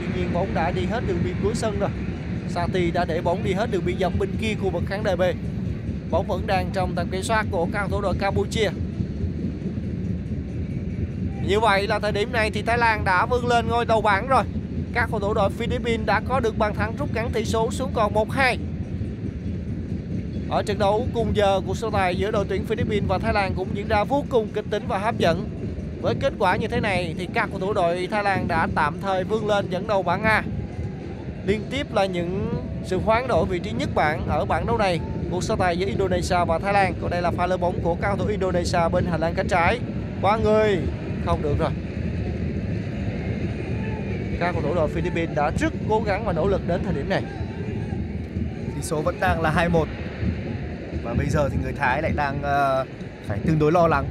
Tuy 0.00 0.06
nhiên 0.16 0.32
bóng 0.34 0.54
đã 0.54 0.70
đi 0.70 0.82
hết 0.90 1.00
đường 1.06 1.18
biên 1.24 1.34
cuối 1.42 1.54
sân 1.54 1.78
rồi. 1.80 1.90
Sati 2.48 2.90
đã 2.90 3.04
để 3.04 3.20
bóng 3.20 3.44
đi 3.44 3.52
hết 3.52 3.70
đường 3.70 3.84
biên 3.84 3.98
dọc 3.98 4.12
bên 4.18 4.30
kia 4.40 4.54
khu 4.62 4.70
vực 4.70 4.82
khán 4.86 5.04
đài 5.04 5.16
B. 5.16 5.22
Bóng 6.10 6.26
vẫn 6.26 6.46
đang 6.46 6.70
trong 6.72 6.94
tầm 6.94 7.08
kiểm 7.10 7.22
soát 7.22 7.46
của 7.50 7.68
các 7.72 7.80
cầu 7.80 7.88
thủ 7.88 8.00
đội 8.00 8.14
Campuchia. 8.20 8.70
Như 11.46 11.60
vậy 11.60 11.86
là 11.86 11.98
thời 11.98 12.12
điểm 12.12 12.32
này 12.32 12.50
thì 12.50 12.62
Thái 12.62 12.78
Lan 12.78 13.04
đã 13.04 13.26
vươn 13.26 13.46
lên 13.46 13.68
ngôi 13.68 13.84
đầu 13.84 14.00
bảng 14.00 14.28
rồi 14.28 14.44
các 14.94 15.08
cầu 15.10 15.20
thủ 15.20 15.34
đội 15.34 15.50
Philippines 15.50 16.06
đã 16.06 16.20
có 16.28 16.40
được 16.40 16.58
bàn 16.58 16.74
thắng 16.74 16.96
rút 16.98 17.14
ngắn 17.14 17.30
tỷ 17.32 17.44
số 17.44 17.70
xuống 17.70 17.90
còn 17.94 18.12
1-2 18.14 18.56
ở 20.52 20.62
trận 20.62 20.78
đấu 20.78 21.06
cùng 21.14 21.36
giờ 21.36 21.60
của 21.66 21.74
so 21.74 21.90
tài 21.90 22.16
giữa 22.16 22.30
đội 22.30 22.44
tuyển 22.48 22.64
Philippines 22.64 23.08
và 23.08 23.18
Thái 23.18 23.32
Lan 23.32 23.54
cũng 23.56 23.68
diễn 23.74 23.88
ra 23.88 24.04
vô 24.04 24.24
cùng 24.28 24.48
kịch 24.54 24.64
tính 24.70 24.82
và 24.88 24.98
hấp 24.98 25.18
dẫn. 25.18 25.48
Với 26.02 26.14
kết 26.20 26.32
quả 26.38 26.56
như 26.56 26.68
thế 26.68 26.80
này 26.80 27.14
thì 27.18 27.28
các 27.34 27.48
cầu 27.50 27.60
thủ 27.60 27.72
đội 27.72 28.08
Thái 28.10 28.24
Lan 28.24 28.48
đã 28.48 28.68
tạm 28.74 29.00
thời 29.00 29.24
vươn 29.24 29.46
lên 29.46 29.70
dẫn 29.70 29.86
đầu 29.86 30.02
bảng 30.02 30.22
A. 30.22 30.42
Liên 31.46 31.60
tiếp 31.70 31.94
là 31.94 32.06
những 32.06 32.48
sự 32.84 32.98
hoán 32.98 33.28
đổi 33.28 33.46
vị 33.46 33.58
trí 33.58 33.70
nhất 33.70 33.88
bảng 33.94 34.26
ở 34.28 34.44
bảng 34.44 34.66
đấu 34.66 34.78
này 34.78 35.00
cuộc 35.30 35.44
so 35.44 35.56
tài 35.56 35.76
giữa 35.76 35.86
Indonesia 35.86 36.44
và 36.46 36.58
Thái 36.58 36.72
Lan. 36.72 36.94
Còn 37.02 37.10
đây 37.10 37.22
là 37.22 37.30
pha 37.30 37.46
lơ 37.46 37.56
bóng 37.56 37.80
của 37.82 37.94
cao 37.94 38.16
cầu 38.16 38.26
thủ 38.26 38.30
Indonesia 38.30 38.88
bên 38.92 39.06
hành 39.06 39.20
lang 39.20 39.34
cánh 39.34 39.48
trái. 39.48 39.78
Qua 40.22 40.36
người 40.36 40.78
không 41.26 41.42
được 41.42 41.58
rồi 41.58 41.70
các 44.42 44.52
cầu 44.52 44.62
thủ 44.62 44.74
đội 44.74 44.88
Philippines 44.88 45.36
đã 45.36 45.50
rất 45.58 45.72
cố 45.88 46.02
gắng 46.06 46.24
và 46.24 46.32
nỗ 46.32 46.48
lực 46.48 46.68
đến 46.68 46.80
thời 46.84 46.94
điểm 46.94 47.08
này. 47.08 47.22
Tỷ 48.74 48.82
số 48.82 49.02
vẫn 49.02 49.20
đang 49.20 49.40
là 49.40 49.68
2-1 49.70 49.84
và 51.02 51.14
bây 51.14 51.26
giờ 51.26 51.48
thì 51.48 51.56
người 51.62 51.72
Thái 51.72 52.02
lại 52.02 52.12
đang 52.16 52.38
uh, 52.38 52.88
phải 53.26 53.38
tương 53.46 53.58
đối 53.58 53.72
lo 53.72 53.86
lắng. 53.86 54.04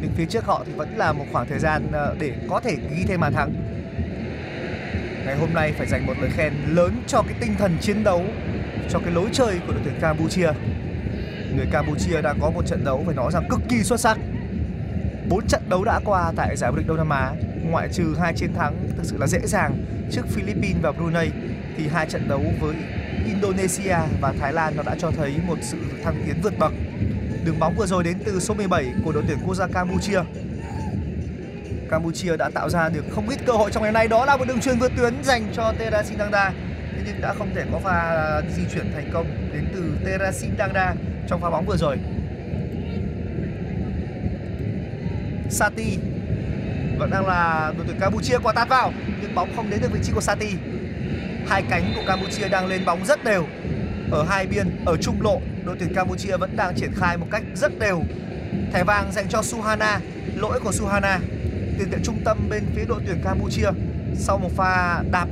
Nhưng 0.00 0.10
phía 0.16 0.26
trước 0.26 0.44
họ 0.44 0.62
thì 0.66 0.72
vẫn 0.72 0.96
là 0.96 1.12
một 1.12 1.24
khoảng 1.32 1.46
thời 1.48 1.58
gian 1.58 1.86
uh, 1.86 2.18
để 2.18 2.32
có 2.48 2.60
thể 2.60 2.76
ghi 2.90 3.04
thêm 3.08 3.20
bàn 3.20 3.32
thắng. 3.32 3.54
Ngày 5.26 5.36
hôm 5.36 5.54
nay 5.54 5.72
phải 5.72 5.86
dành 5.86 6.06
một 6.06 6.14
lời 6.20 6.30
khen 6.30 6.52
lớn 6.68 7.02
cho 7.06 7.22
cái 7.22 7.34
tinh 7.40 7.54
thần 7.58 7.76
chiến 7.80 8.04
đấu, 8.04 8.24
cho 8.90 8.98
cái 8.98 9.14
lối 9.14 9.28
chơi 9.32 9.60
của 9.66 9.72
đội 9.72 9.82
tuyển 9.84 9.94
Campuchia. 10.00 10.52
Người 11.56 11.66
Campuchia 11.72 12.22
đang 12.22 12.38
có 12.40 12.50
một 12.50 12.66
trận 12.66 12.84
đấu 12.84 13.02
phải 13.06 13.14
nói 13.14 13.32
rằng 13.32 13.48
cực 13.50 13.60
kỳ 13.68 13.82
xuất 13.82 14.00
sắc. 14.00 14.18
Bốn 15.28 15.46
trận 15.46 15.62
đấu 15.68 15.84
đã 15.84 16.00
qua 16.04 16.32
tại 16.36 16.56
giải 16.56 16.70
vô 16.70 16.76
địch 16.76 16.86
Đông 16.86 16.96
Nam 16.96 17.08
Á, 17.08 17.32
ngoại 17.70 17.88
trừ 17.92 18.14
hai 18.20 18.32
chiến 18.36 18.54
thắng 18.54 18.74
thực 18.96 19.04
sự 19.04 19.16
là 19.18 19.26
dễ 19.26 19.38
dàng 19.44 19.84
trước 20.10 20.26
Philippines 20.28 20.82
và 20.82 20.92
Brunei, 20.92 21.30
thì 21.76 21.88
hai 21.88 22.06
trận 22.06 22.28
đấu 22.28 22.42
với 22.60 22.74
Indonesia 23.26 23.96
và 24.20 24.34
Thái 24.40 24.52
Lan 24.52 24.76
nó 24.76 24.82
đã 24.82 24.96
cho 24.98 25.10
thấy 25.10 25.34
một 25.46 25.58
sự 25.62 25.78
thăng 26.04 26.22
tiến 26.26 26.36
vượt 26.42 26.58
bậc. 26.58 26.72
Đường 27.44 27.58
bóng 27.58 27.74
vừa 27.76 27.86
rồi 27.86 28.04
đến 28.04 28.18
từ 28.24 28.40
số 28.40 28.54
17 28.54 28.92
của 29.04 29.12
đội 29.12 29.24
tuyển 29.28 29.38
quốc 29.46 29.54
gia 29.54 29.66
Campuchia. 29.66 30.20
Campuchia 31.90 32.36
đã 32.36 32.50
tạo 32.54 32.68
ra 32.68 32.88
được 32.88 33.04
không 33.10 33.28
ít 33.28 33.38
cơ 33.46 33.52
hội 33.52 33.70
trong 33.70 33.82
ngày 33.82 33.92
nay 33.92 34.08
đó 34.08 34.24
là 34.24 34.36
một 34.36 34.44
đường 34.48 34.60
truyền 34.60 34.78
vượt 34.78 34.92
tuyến 34.96 35.14
dành 35.24 35.52
cho 35.54 35.72
Terasin 35.78 36.18
Dangda 36.18 36.52
Thế 36.96 37.02
nhưng 37.06 37.20
đã 37.20 37.32
không 37.32 37.54
thể 37.54 37.64
có 37.72 37.78
pha 37.78 38.40
di 38.56 38.62
chuyển 38.74 38.92
thành 38.94 39.10
công 39.12 39.26
đến 39.52 39.64
từ 39.74 39.96
Terasin 40.04 40.50
Dangda 40.58 40.94
trong 41.28 41.40
pha 41.40 41.50
bóng 41.50 41.66
vừa 41.66 41.76
rồi. 41.76 41.98
Sati 45.50 45.98
vẫn 46.98 47.10
đang 47.10 47.26
là 47.26 47.72
đội 47.76 47.86
tuyển 47.86 48.00
Campuchia 48.00 48.38
qua 48.42 48.52
tát 48.52 48.68
vào 48.68 48.92
nhưng 49.22 49.34
bóng 49.34 49.56
không 49.56 49.70
đến 49.70 49.80
được 49.82 49.92
vị 49.92 50.00
trí 50.02 50.12
của 50.12 50.20
Sati. 50.20 50.54
Hai 51.48 51.62
cánh 51.70 51.92
của 51.96 52.02
Campuchia 52.06 52.48
đang 52.48 52.66
lên 52.66 52.84
bóng 52.84 53.04
rất 53.06 53.24
đều 53.24 53.46
ở 54.10 54.24
hai 54.28 54.46
biên 54.46 54.84
ở 54.86 54.96
trung 54.96 55.22
lộ 55.22 55.40
đội 55.64 55.76
tuyển 55.78 55.94
Campuchia 55.94 56.36
vẫn 56.36 56.56
đang 56.56 56.74
triển 56.76 56.92
khai 56.96 57.16
một 57.16 57.26
cách 57.30 57.42
rất 57.54 57.78
đều. 57.78 58.02
Thẻ 58.72 58.84
vàng 58.84 59.12
dành 59.12 59.28
cho 59.28 59.42
Suhana, 59.42 60.00
lỗi 60.36 60.60
của 60.60 60.72
Suhana. 60.72 61.18
Tiền 61.78 61.90
vệ 61.90 61.98
trung 62.04 62.18
tâm 62.24 62.38
bên 62.50 62.64
phía 62.74 62.84
đội 62.84 63.00
tuyển 63.06 63.20
Campuchia 63.24 63.68
sau 64.14 64.38
một 64.38 64.50
pha 64.56 65.02
đạp 65.10 65.26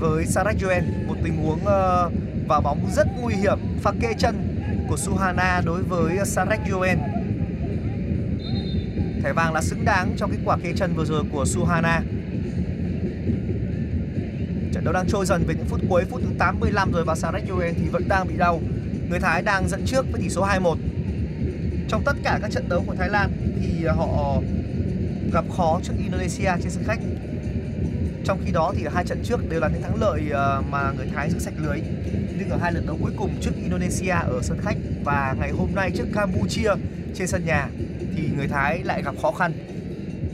với 0.00 0.26
Sarek 0.26 0.62
Yuen 0.62 0.84
một 1.06 1.14
tình 1.24 1.36
huống 1.36 1.58
uh, 1.58 2.12
vào 2.48 2.60
bóng 2.60 2.90
rất 2.96 3.06
nguy 3.20 3.34
hiểm, 3.34 3.58
pha 3.82 3.92
kê 4.00 4.12
chân 4.18 4.56
của 4.88 4.96
Suhana 4.96 5.62
đối 5.64 5.82
với 5.82 6.18
Sarek 6.24 6.60
Yuen 6.72 6.98
Thẻ 9.22 9.32
vàng 9.32 9.54
là 9.54 9.62
xứng 9.62 9.84
đáng 9.84 10.14
trong 10.16 10.30
cái 10.30 10.40
quả 10.44 10.56
kê 10.62 10.72
chân 10.76 10.94
vừa 10.94 11.04
rồi 11.04 11.22
của 11.32 11.44
Suhana. 11.44 12.02
Trận 14.72 14.84
đấu 14.84 14.92
đang 14.92 15.08
trôi 15.08 15.26
dần 15.26 15.44
về 15.46 15.54
những 15.54 15.66
phút 15.66 15.80
cuối, 15.88 16.04
phút 16.10 16.20
thứ 16.22 16.28
85 16.38 16.92
rồi 16.92 17.04
và 17.04 17.14
Sarek 17.14 17.48
Yuen 17.48 17.74
thì 17.74 17.88
vẫn 17.88 18.08
đang 18.08 18.28
bị 18.28 18.36
đau. 18.36 18.60
Người 19.10 19.20
Thái 19.20 19.42
đang 19.42 19.68
dẫn 19.68 19.82
trước 19.86 20.06
với 20.12 20.20
tỷ 20.20 20.28
số 20.28 20.46
2-1. 20.46 20.76
Trong 21.88 22.02
tất 22.04 22.16
cả 22.24 22.38
các 22.42 22.50
trận 22.50 22.68
đấu 22.68 22.84
của 22.86 22.94
Thái 22.94 23.08
Lan 23.08 23.30
thì 23.60 23.86
họ 23.86 24.40
gặp 25.32 25.44
khó 25.56 25.80
trước 25.82 25.92
Indonesia 25.98 26.50
trên 26.62 26.70
sân 26.70 26.84
khách. 26.86 27.00
Trong 28.24 28.40
khi 28.44 28.52
đó 28.52 28.72
thì 28.76 28.86
hai 28.94 29.04
trận 29.04 29.22
trước 29.24 29.50
đều 29.50 29.60
là 29.60 29.68
những 29.68 29.82
thắng 29.82 30.00
lợi 30.00 30.20
ờ, 30.30 30.62
mà 30.70 30.92
người 30.96 31.06
Thái 31.14 31.30
giữ 31.30 31.38
sạch 31.38 31.54
lưới. 31.56 31.80
Nhưng 32.38 32.48
ở 32.50 32.58
hai 32.62 32.72
lượt 32.72 32.82
đấu 32.86 32.98
cuối 33.02 33.12
cùng 33.16 33.30
trước 33.40 33.50
Indonesia 33.62 34.10
ở 34.10 34.40
sân 34.42 34.58
khách 34.62 34.76
và 35.04 35.34
ngày 35.38 35.50
hôm 35.50 35.68
nay 35.74 35.90
trước 35.94 36.06
Campuchia 36.14 36.70
trên 37.14 37.26
sân 37.26 37.44
nhà 37.44 37.68
thì 38.20 38.28
người 38.36 38.48
Thái 38.48 38.80
lại 38.84 39.02
gặp 39.02 39.14
khó 39.22 39.32
khăn. 39.32 39.52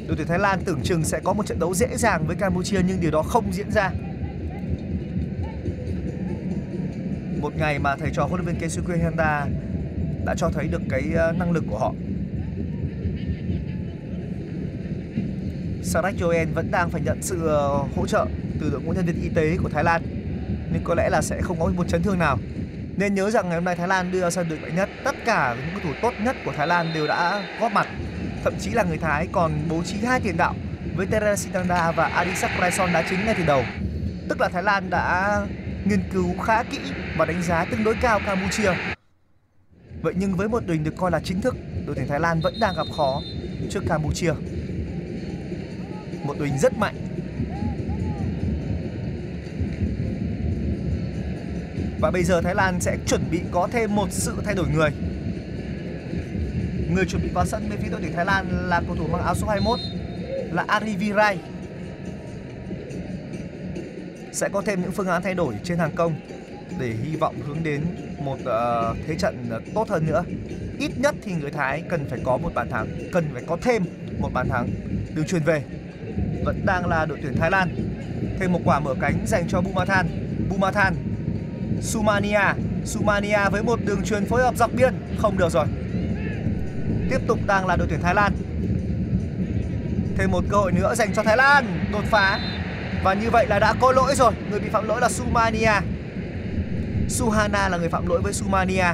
Đội 0.06 0.16
tuyển 0.16 0.26
Thái 0.26 0.38
Lan 0.38 0.60
tưởng 0.64 0.80
chừng 0.82 1.04
sẽ 1.04 1.20
có 1.24 1.32
một 1.32 1.46
trận 1.46 1.58
đấu 1.58 1.74
dễ 1.74 1.96
dàng 1.96 2.26
với 2.26 2.36
Campuchia, 2.36 2.80
nhưng 2.86 3.00
điều 3.00 3.10
đó 3.10 3.22
không 3.22 3.52
diễn 3.52 3.70
ra. 3.70 3.90
Một 7.40 7.56
ngày 7.56 7.78
mà 7.78 7.96
thầy 7.96 8.10
trò 8.14 8.24
huấn 8.24 8.40
luyện 8.40 8.46
viên 8.46 8.60
Keisuke 8.60 9.04
Honda 9.04 9.46
đã 10.24 10.34
cho 10.38 10.50
thấy 10.50 10.68
được 10.68 10.82
cái 10.88 11.02
ờ, 11.14 11.32
năng 11.32 11.52
lực 11.52 11.64
của 11.70 11.78
họ. 11.78 11.94
Sarak 15.82 16.14
Joen 16.14 16.46
vẫn 16.54 16.70
đang 16.70 16.90
phải 16.90 17.00
nhận 17.00 17.22
sự 17.22 17.46
ờ, 17.46 17.68
hỗ 17.96 18.06
trợ 18.06 18.26
từ 18.60 18.70
đội 18.70 18.80
ngũ 18.80 18.92
nhân 18.92 19.06
viên 19.06 19.22
y 19.22 19.28
tế 19.28 19.56
của 19.62 19.68
Thái 19.68 19.84
Lan, 19.84 20.02
nhưng 20.72 20.82
có 20.84 20.94
lẽ 20.94 21.08
là 21.10 21.22
sẽ 21.22 21.40
không 21.42 21.60
có 21.60 21.66
một 21.76 21.88
chấn 21.88 22.02
thương 22.02 22.18
nào. 22.18 22.38
Nên 22.96 23.14
nhớ 23.14 23.30
rằng 23.30 23.48
ngày 23.48 23.54
hôm 23.54 23.64
nay 23.64 23.76
Thái 23.76 23.88
Lan 23.88 24.12
đưa 24.12 24.20
ra 24.20 24.30
sân 24.30 24.48
đội 24.48 24.58
mạnh 24.58 24.76
nhất, 24.76 24.88
tất 25.04 25.16
cả 25.24 25.56
những 25.58 25.70
cầu 25.74 25.80
thủ 25.84 25.98
tốt 26.02 26.14
nhất 26.24 26.36
của 26.44 26.52
Thái 26.56 26.66
Lan 26.66 26.92
đều 26.94 27.06
đã 27.06 27.42
góp 27.60 27.72
mặt. 27.72 27.86
Thậm 28.44 28.54
chí 28.60 28.70
là 28.70 28.82
người 28.82 28.98
Thái 28.98 29.28
còn 29.32 29.52
bố 29.68 29.82
trí 29.82 29.96
hai 30.04 30.20
tiền 30.20 30.36
đạo 30.36 30.54
với 30.96 31.06
Teresitanda 31.06 31.92
và 31.92 32.06
Adisak 32.06 32.50
Raison 32.60 32.92
đá 32.92 33.04
chính 33.10 33.26
ngay 33.26 33.34
từ 33.38 33.44
đầu. 33.46 33.62
Tức 34.28 34.40
là 34.40 34.48
Thái 34.48 34.62
Lan 34.62 34.90
đã 34.90 35.40
nghiên 35.84 36.02
cứu 36.12 36.38
khá 36.38 36.62
kỹ 36.62 36.78
và 37.16 37.24
đánh 37.24 37.42
giá 37.42 37.64
tương 37.64 37.84
đối 37.84 37.94
cao 38.00 38.20
Campuchia. 38.26 38.72
Vậy 40.02 40.14
nhưng 40.16 40.36
với 40.36 40.48
một 40.48 40.62
đội 40.66 40.78
được 40.78 40.94
coi 40.96 41.10
là 41.10 41.20
chính 41.24 41.40
thức, 41.40 41.56
đội 41.86 41.96
tuyển 41.96 42.08
Thái 42.08 42.20
Lan 42.20 42.40
vẫn 42.40 42.54
đang 42.60 42.74
gặp 42.76 42.86
khó 42.96 43.20
trước 43.70 43.80
Campuchia. 43.88 44.32
Một 46.24 46.34
đội 46.38 46.50
rất 46.62 46.78
mạnh. 46.78 47.05
Và 52.00 52.10
bây 52.10 52.24
giờ 52.24 52.40
Thái 52.40 52.54
Lan 52.54 52.80
sẽ 52.80 52.96
chuẩn 53.06 53.30
bị 53.30 53.40
có 53.50 53.68
thêm 53.72 53.94
một 53.94 54.08
sự 54.10 54.36
thay 54.44 54.54
đổi 54.54 54.66
người. 54.68 54.90
Người 56.90 57.04
chuẩn 57.04 57.22
bị 57.22 57.28
vào 57.34 57.46
sân 57.46 57.68
bên 57.70 57.78
phía 57.82 57.88
đội 57.88 58.00
tuyển 58.00 58.12
Thái 58.12 58.24
Lan 58.24 58.68
là 58.68 58.82
cầu 58.86 58.96
thủ 58.96 59.06
mang 59.06 59.22
áo 59.22 59.34
số 59.34 59.46
21 59.46 59.78
là 60.52 60.64
Ari 60.68 60.96
Virai. 60.96 61.38
Sẽ 64.32 64.48
có 64.48 64.62
thêm 64.62 64.82
những 64.82 64.92
phương 64.92 65.06
án 65.06 65.22
thay 65.22 65.34
đổi 65.34 65.54
trên 65.64 65.78
hàng 65.78 65.94
công 65.94 66.14
để 66.80 66.94
hy 67.02 67.16
vọng 67.16 67.36
hướng 67.46 67.62
đến 67.62 67.84
một 68.18 68.38
uh, 68.40 68.96
thế 69.06 69.14
trận 69.18 69.50
tốt 69.74 69.88
hơn 69.88 70.06
nữa. 70.06 70.24
Ít 70.78 70.90
nhất 70.98 71.14
thì 71.22 71.32
người 71.32 71.50
Thái 71.50 71.82
cần 71.88 72.06
phải 72.10 72.18
có 72.24 72.36
một 72.36 72.54
bàn 72.54 72.70
thắng, 72.70 72.86
cần 73.12 73.28
phải 73.32 73.42
có 73.46 73.56
thêm 73.62 73.84
một 74.18 74.30
bàn 74.32 74.48
thắng. 74.48 74.68
được 75.14 75.22
truyền 75.28 75.42
về 75.42 75.62
vẫn 76.44 76.66
đang 76.66 76.86
là 76.86 77.06
đội 77.06 77.18
tuyển 77.22 77.36
Thái 77.36 77.50
Lan. 77.50 77.68
Thêm 78.40 78.52
một 78.52 78.60
quả 78.64 78.80
mở 78.80 78.94
cánh 79.00 79.26
dành 79.26 79.48
cho 79.48 79.60
Bumathan. 79.60 80.06
Bumathan 80.50 80.94
Sumania. 81.80 82.54
Sumania 82.84 83.38
với 83.50 83.62
một 83.62 83.78
đường 83.84 84.02
truyền 84.04 84.26
phối 84.26 84.42
hợp 84.42 84.56
dọc 84.56 84.70
biên. 84.74 84.94
Không 85.18 85.38
được 85.38 85.48
rồi. 85.52 85.66
Tiếp 87.10 87.18
tục 87.26 87.38
đang 87.46 87.66
là 87.66 87.76
đội 87.76 87.86
tuyển 87.90 88.02
Thái 88.02 88.14
Lan. 88.14 88.32
Thêm 90.16 90.30
một 90.30 90.44
cơ 90.50 90.56
hội 90.56 90.72
nữa 90.72 90.94
dành 90.94 91.14
cho 91.14 91.22
Thái 91.22 91.36
Lan. 91.36 91.88
Đột 91.92 92.04
phá. 92.10 92.40
Và 93.04 93.14
như 93.14 93.30
vậy 93.30 93.46
là 93.46 93.58
đã 93.58 93.74
có 93.80 93.92
lỗi 93.92 94.14
rồi. 94.16 94.32
Người 94.50 94.60
bị 94.60 94.68
phạm 94.68 94.88
lỗi 94.88 95.00
là 95.00 95.08
Sumania. 95.08 95.72
Suhana 97.08 97.68
là 97.68 97.76
người 97.78 97.88
phạm 97.88 98.06
lỗi 98.06 98.20
với 98.22 98.32
Sumania. 98.32 98.86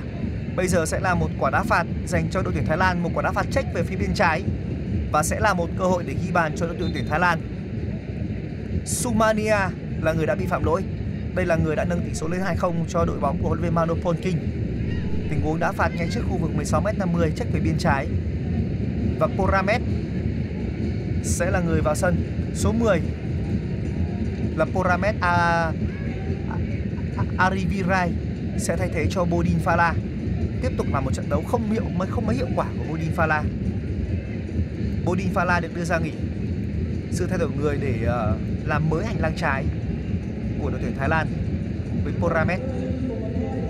Bây 0.57 0.69
giờ 0.69 0.87
sẽ 0.87 1.01
là 1.01 1.15
một 1.15 1.29
quả 1.39 1.51
đá 1.51 1.63
phạt 1.63 1.85
dành 2.07 2.29
cho 2.31 2.43
đội 2.43 2.53
tuyển 2.55 2.67
Thái 2.67 2.77
Lan, 2.77 3.03
Một 3.03 3.11
quả 3.15 3.23
đá 3.23 3.33
phạt 3.33 3.47
check 3.51 3.75
về 3.75 3.83
phía 3.83 3.97
bên 3.97 4.15
trái. 4.15 4.43
Và 5.13 5.23
sẽ 5.23 5.41
là 5.41 5.55
một 5.55 5.69
cơ 5.79 5.85
hội 5.85 6.05
để 6.07 6.15
ghi 6.23 6.31
bàn 6.33 6.53
cho 6.57 6.67
đội 6.67 6.91
tuyển 6.95 7.07
Thái 7.11 7.21
Lan. 7.21 7.41
Sumania 8.87 9.57
là 10.03 10.13
người 10.13 10.27
đã 10.27 10.35
bị 10.35 10.47
phạm 10.47 10.65
lỗi 10.65 10.83
đây 11.35 11.47
là 11.47 11.57
người 11.57 11.77
đã 11.77 11.85
nâng 11.85 12.03
tỷ 12.03 12.15
số 12.15 12.29
lên 12.29 12.41
2-0 12.41 12.73
cho 12.89 13.05
đội 13.05 13.19
bóng 13.19 13.39
của 13.43 13.49
huấn 13.49 13.61
luyện 13.61 13.71
viên 13.71 13.75
Mano 13.75 13.95
Polking. 13.95 14.39
Tình 15.31 15.41
huống 15.43 15.61
đá 15.61 15.73
phạt 15.73 15.89
ngay 15.97 16.09
trước 16.13 16.21
khu 16.29 16.37
vực 16.37 16.51
16m50 16.57 17.31
trách 17.37 17.49
về 17.53 17.61
biên 17.61 17.79
trái. 17.79 18.07
Và 19.19 19.27
Poramet 19.27 19.81
sẽ 21.23 21.51
là 21.51 21.61
người 21.61 21.81
vào 21.81 21.95
sân. 21.95 22.17
Số 22.55 22.73
10 22.73 23.01
là 24.57 24.65
Poramet 24.65 25.15
A... 25.21 25.31
A... 25.31 27.25
Arivirai 27.39 28.13
sẽ 28.59 28.77
thay 28.77 28.89
thế 28.95 29.07
cho 29.11 29.25
Bodin 29.25 29.59
Fala. 29.65 29.93
Tiếp 30.63 30.73
tục 30.77 30.87
là 30.93 31.01
một 31.01 31.15
trận 31.15 31.29
đấu 31.29 31.43
không 31.43 31.71
hiệu 31.71 31.85
mới 31.97 32.09
không 32.11 32.27
mấy 32.27 32.37
hiệu 32.37 32.49
quả 32.57 32.67
của 32.79 32.85
Bodin 32.89 33.13
Fala. 33.17 33.43
Bodin 35.05 35.33
Fala 35.35 35.61
được 35.61 35.77
đưa 35.77 35.85
ra 35.85 35.99
nghỉ. 35.99 36.13
Sự 37.11 37.27
thay 37.27 37.39
đổi 37.39 37.51
người 37.51 37.79
để 37.81 37.95
uh, 38.03 38.69
làm 38.69 38.91
mới 38.91 39.07
hành 39.07 39.21
lang 39.21 39.33
trái 39.37 39.65
của 40.63 40.71
đội 40.71 40.81
tuyển 40.83 40.95
Thái 40.99 41.09
Lan 41.09 41.27
với 42.05 42.13
Poramet. 42.21 42.61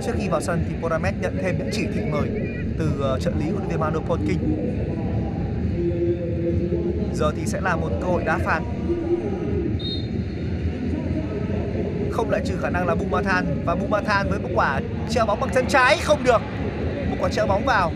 Trước 0.06 0.12
khi 0.18 0.28
vào 0.28 0.40
sân 0.40 0.64
thì 0.68 0.74
Poramet 0.82 1.14
nhận 1.20 1.38
thêm 1.42 1.58
những 1.58 1.70
chỉ 1.72 1.86
thị 1.94 2.00
mời 2.10 2.28
từ 2.78 3.00
ờ, 3.00 3.20
trợ 3.20 3.30
lý 3.38 3.44
huấn 3.44 3.56
luyện 3.56 3.68
viên 3.68 3.80
Manu 3.80 4.00
Polking. 4.00 4.38
Giờ 7.14 7.32
thì 7.36 7.46
sẽ 7.46 7.60
là 7.60 7.76
một 7.76 7.90
cơ 8.00 8.06
hội 8.06 8.24
đá 8.24 8.38
phạt. 8.38 8.60
Không 12.10 12.30
lại 12.30 12.42
trừ 12.44 12.54
khả 12.62 12.70
năng 12.70 12.86
là 12.86 12.94
Bumathan 12.94 13.46
và 13.64 13.74
Bumathan 13.74 14.30
với 14.30 14.38
một 14.38 14.48
quả 14.54 14.80
treo 15.10 15.26
bóng 15.26 15.40
bằng 15.40 15.50
chân 15.54 15.64
trái 15.68 15.98
không 16.02 16.24
được. 16.24 16.40
Một 17.10 17.16
quả 17.20 17.28
treo 17.28 17.46
bóng 17.46 17.64
vào 17.64 17.92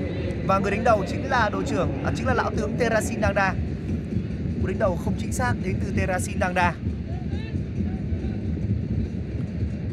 và 0.47 0.59
người 0.59 0.71
đánh 0.71 0.85
đầu 0.85 1.05
chính 1.09 1.31
là 1.31 1.51
đội 1.53 1.63
trưởng 1.67 1.89
à, 2.05 2.13
chính 2.17 2.27
là 2.27 2.35
lão 2.35 2.51
tướng 2.57 2.77
Terasin 2.79 3.21
Dangda. 3.23 3.55
Cú 4.63 4.67
đánh 4.67 4.79
đầu 4.79 4.99
không 5.05 5.15
chính 5.19 5.33
xác 5.33 5.55
đến 5.65 5.75
từ 5.85 5.93
Terasin 5.97 6.41
Dangda. 6.41 6.75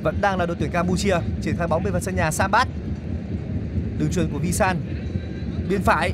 Vẫn 0.03 0.21
đang 0.21 0.37
là 0.37 0.45
đội 0.45 0.55
tuyển 0.59 0.71
Campuchia 0.71 1.15
triển 1.41 1.55
khai 1.57 1.67
bóng 1.67 1.83
bên 1.83 1.93
phần 1.93 2.01
sân 2.01 2.15
nhà 2.15 2.31
Sambat 2.31 2.67
đường 3.97 4.11
truyền 4.11 4.29
của 4.33 4.39
Visan 4.39 4.77
bên 5.69 5.81
phải 5.81 6.13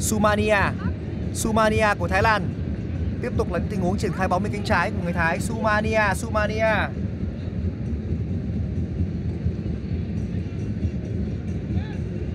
Sumania 0.00 0.60
Sumania 1.34 1.94
của 1.98 2.08
Thái 2.08 2.22
Lan 2.22 2.58
Tiếp 3.22 3.32
tục 3.36 3.52
là 3.52 3.58
những 3.58 3.68
tình 3.68 3.80
huống 3.80 3.98
triển 3.98 4.12
khai 4.12 4.28
bóng 4.28 4.42
bên 4.42 4.52
cánh 4.52 4.64
trái 4.64 4.90
của 4.90 5.02
người 5.04 5.12
Thái 5.12 5.40
Sumania, 5.40 6.14
Sumania. 6.14 6.88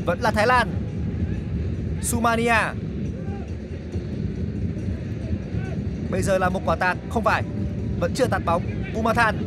Vẫn 0.05 0.21
là 0.21 0.31
Thái 0.31 0.47
Lan. 0.47 0.69
Sumania. 2.01 2.55
Bây 6.11 6.21
giờ 6.21 6.37
là 6.37 6.49
một 6.49 6.61
quả 6.65 6.75
tạt, 6.75 6.97
không 7.09 7.23
phải. 7.23 7.43
Vẫn 8.03 8.13
chưa 8.13 8.27
tạt 8.27 8.41
bóng. 8.45 8.63
Bumathan. 8.93 9.37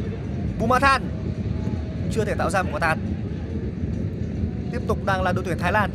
Bumathan. 0.59 1.03
Chưa 2.13 2.25
thể 2.25 2.35
tạo 2.35 2.51
ra 2.51 2.63
một 2.63 2.69
quả 2.73 2.81
tạt. 2.81 2.99
Tiếp 4.73 4.79
tục 4.89 4.99
đang 5.07 5.23
là 5.23 5.33
đội 5.33 5.45
tuyển 5.45 5.59
Thái 5.59 5.73
Lan. 5.73 5.91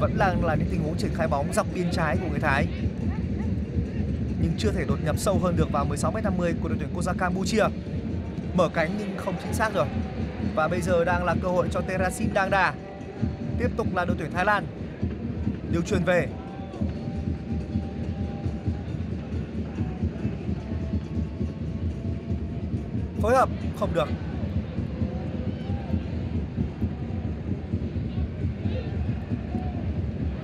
vẫn 0.00 0.18
đang 0.18 0.44
là 0.44 0.54
những 0.54 0.68
tình 0.70 0.82
huống 0.82 0.96
triển 0.96 1.10
khai 1.14 1.28
bóng 1.28 1.52
dọc 1.52 1.66
biên 1.74 1.90
trái 1.92 2.16
của 2.16 2.28
người 2.30 2.40
Thái 2.40 2.66
nhưng 4.42 4.52
chưa 4.58 4.70
thể 4.72 4.84
đột 4.88 4.98
nhập 5.04 5.18
sâu 5.18 5.38
hơn 5.42 5.56
được 5.56 5.72
vào 5.72 5.86
16m50 5.86 6.52
của 6.62 6.68
đội 6.68 6.78
tuyển 6.78 6.88
quốc 6.94 7.02
gia 7.02 7.12
Campuchia 7.12 7.64
mở 8.54 8.68
cánh 8.74 8.94
nhưng 8.98 9.16
không 9.16 9.34
chính 9.42 9.52
xác 9.52 9.74
rồi 9.74 9.86
và 10.54 10.68
bây 10.68 10.80
giờ 10.80 11.04
đang 11.04 11.24
là 11.24 11.34
cơ 11.42 11.48
hội 11.48 11.68
cho 11.70 11.80
Terasin 11.80 12.34
Dangda 12.34 12.74
tiếp 13.58 13.68
tục 13.76 13.86
là 13.94 14.04
đội 14.04 14.16
tuyển 14.18 14.32
Thái 14.32 14.44
Lan 14.44 14.66
điều 15.72 15.82
truyền 15.82 16.04
về 16.04 16.28
phối 23.22 23.34
hợp? 23.34 23.48
Không 23.80 23.94
được. 23.94 24.08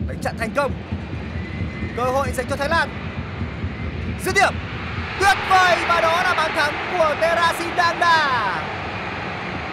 Đánh 0.09 0.19
chặn 0.23 0.35
thành 0.39 0.51
công. 0.57 0.73
Cơ 1.97 2.05
hội 2.05 2.29
dành 2.33 2.47
cho 2.51 2.57
Thái 2.57 2.69
Lan. 2.69 2.89
Dứt 4.25 4.35
điểm. 4.35 4.55
Tuyệt 5.21 5.37
vời! 5.51 5.77
Và 5.89 6.01
đó 6.01 6.23
là 6.23 6.35
bàn 6.37 6.51
thắng 6.55 6.75
của 6.93 7.15
Terasin 7.21 7.69
Dangda 7.77 8.39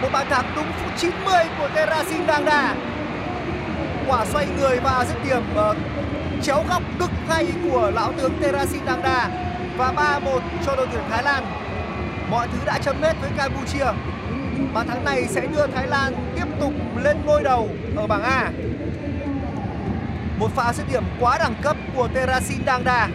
một 0.01 0.11
bàn 0.13 0.27
thắng 0.29 0.45
đúng 0.55 0.65
phút 0.65 0.91
90 0.97 1.33
của 1.59 1.69
Terasin 1.75 2.27
Dangda 2.27 2.75
quả 4.07 4.25
xoay 4.25 4.47
người 4.59 4.79
và 4.79 5.05
dứt 5.07 5.17
điểm 5.29 5.43
uh, 5.69 5.77
chéo 6.43 6.63
góc 6.69 6.81
cực 6.99 7.09
hay 7.29 7.47
của 7.63 7.91
lão 7.95 8.13
tướng 8.13 8.33
Terasin 8.41 8.85
Dangda 8.85 9.29
và 9.77 10.19
3-1 10.23 10.39
cho 10.65 10.75
đội 10.75 10.87
tuyển 10.91 11.03
Thái 11.09 11.23
Lan 11.23 11.64
mọi 12.29 12.47
thứ 12.47 12.57
đã 12.65 12.79
chấm 12.83 13.01
hết 13.01 13.13
với 13.21 13.29
Campuchia. 13.37 13.85
Bàn 14.73 14.87
thắng 14.87 15.03
này 15.03 15.27
sẽ 15.27 15.47
đưa 15.47 15.67
Thái 15.67 15.87
Lan 15.87 16.13
tiếp 16.35 16.45
tục 16.59 16.73
lên 17.03 17.17
ngôi 17.25 17.43
đầu 17.43 17.69
ở 17.95 18.07
bảng 18.07 18.23
A. 18.23 18.51
Một 20.39 20.51
pha 20.55 20.73
dứt 20.73 20.83
điểm 20.91 21.03
quá 21.19 21.37
đẳng 21.37 21.55
cấp 21.61 21.77
của 21.95 22.07
Terasin 22.13 22.65
Dangda 22.65 23.09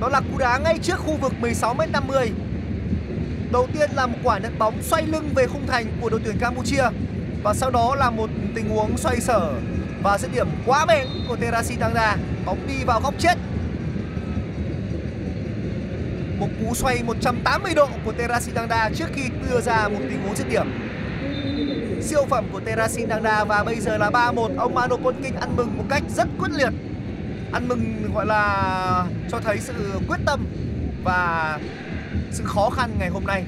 Đó 0.00 0.08
là 0.08 0.20
cú 0.20 0.38
đá 0.38 0.58
ngay 0.58 0.78
trước 0.82 0.98
khu 0.98 1.16
vực 1.16 1.32
16m50 1.40 2.28
Đầu 3.52 3.66
tiên 3.72 3.90
là 3.94 4.06
một 4.06 4.18
quả 4.22 4.38
nhận 4.38 4.58
bóng 4.58 4.82
xoay 4.82 5.02
lưng 5.06 5.30
về 5.34 5.46
khung 5.46 5.66
thành 5.66 5.86
của 6.00 6.10
đội 6.10 6.20
tuyển 6.24 6.38
Campuchia. 6.38 6.84
Và 7.42 7.54
sau 7.54 7.70
đó 7.70 7.94
là 7.94 8.10
một 8.10 8.30
tình 8.54 8.68
huống 8.68 8.96
xoay 8.96 9.20
sở 9.20 9.52
và 10.02 10.18
dứt 10.18 10.32
điểm 10.34 10.48
quá 10.66 10.86
bén 10.86 11.06
của 11.28 11.36
Terasin 11.36 11.80
Dangda 11.80 12.16
Bóng 12.46 12.66
đi 12.66 12.84
vào 12.84 13.00
góc 13.00 13.14
chết. 13.18 13.34
Một 16.38 16.48
cú 16.60 16.74
xoay 16.74 17.02
180 17.02 17.74
độ 17.74 17.88
của 18.04 18.12
Terasin 18.12 18.54
Dangda 18.54 18.90
trước 18.94 19.06
khi 19.12 19.22
đưa 19.50 19.60
ra 19.60 19.88
một 19.88 19.98
tình 20.00 20.22
huống 20.22 20.36
dứt 20.36 20.48
điểm. 20.50 20.66
Siêu 22.02 22.26
phẩm 22.30 22.44
của 22.52 22.60
Terasin 22.60 23.08
Dangda 23.08 23.44
và 23.44 23.64
bây 23.64 23.80
giờ 23.80 23.98
là 23.98 24.10
3-1 24.10 24.58
ông 24.58 24.74
Mano 24.74 24.96
Polking 24.96 25.36
ăn 25.40 25.56
mừng 25.56 25.76
một 25.76 25.84
cách 25.88 26.02
rất 26.16 26.28
quyết 26.38 26.50
liệt. 26.52 26.72
Ăn 27.52 27.68
mừng 27.68 28.12
gọi 28.14 28.26
là 28.26 29.06
cho 29.30 29.40
thấy 29.40 29.58
sự 29.60 30.00
quyết 30.08 30.18
tâm 30.26 30.46
và 31.04 31.58
sự 32.30 32.44
khó 32.46 32.70
khăn 32.70 32.90
ngày 32.98 33.08
hôm 33.08 33.24
nay. 33.24 33.44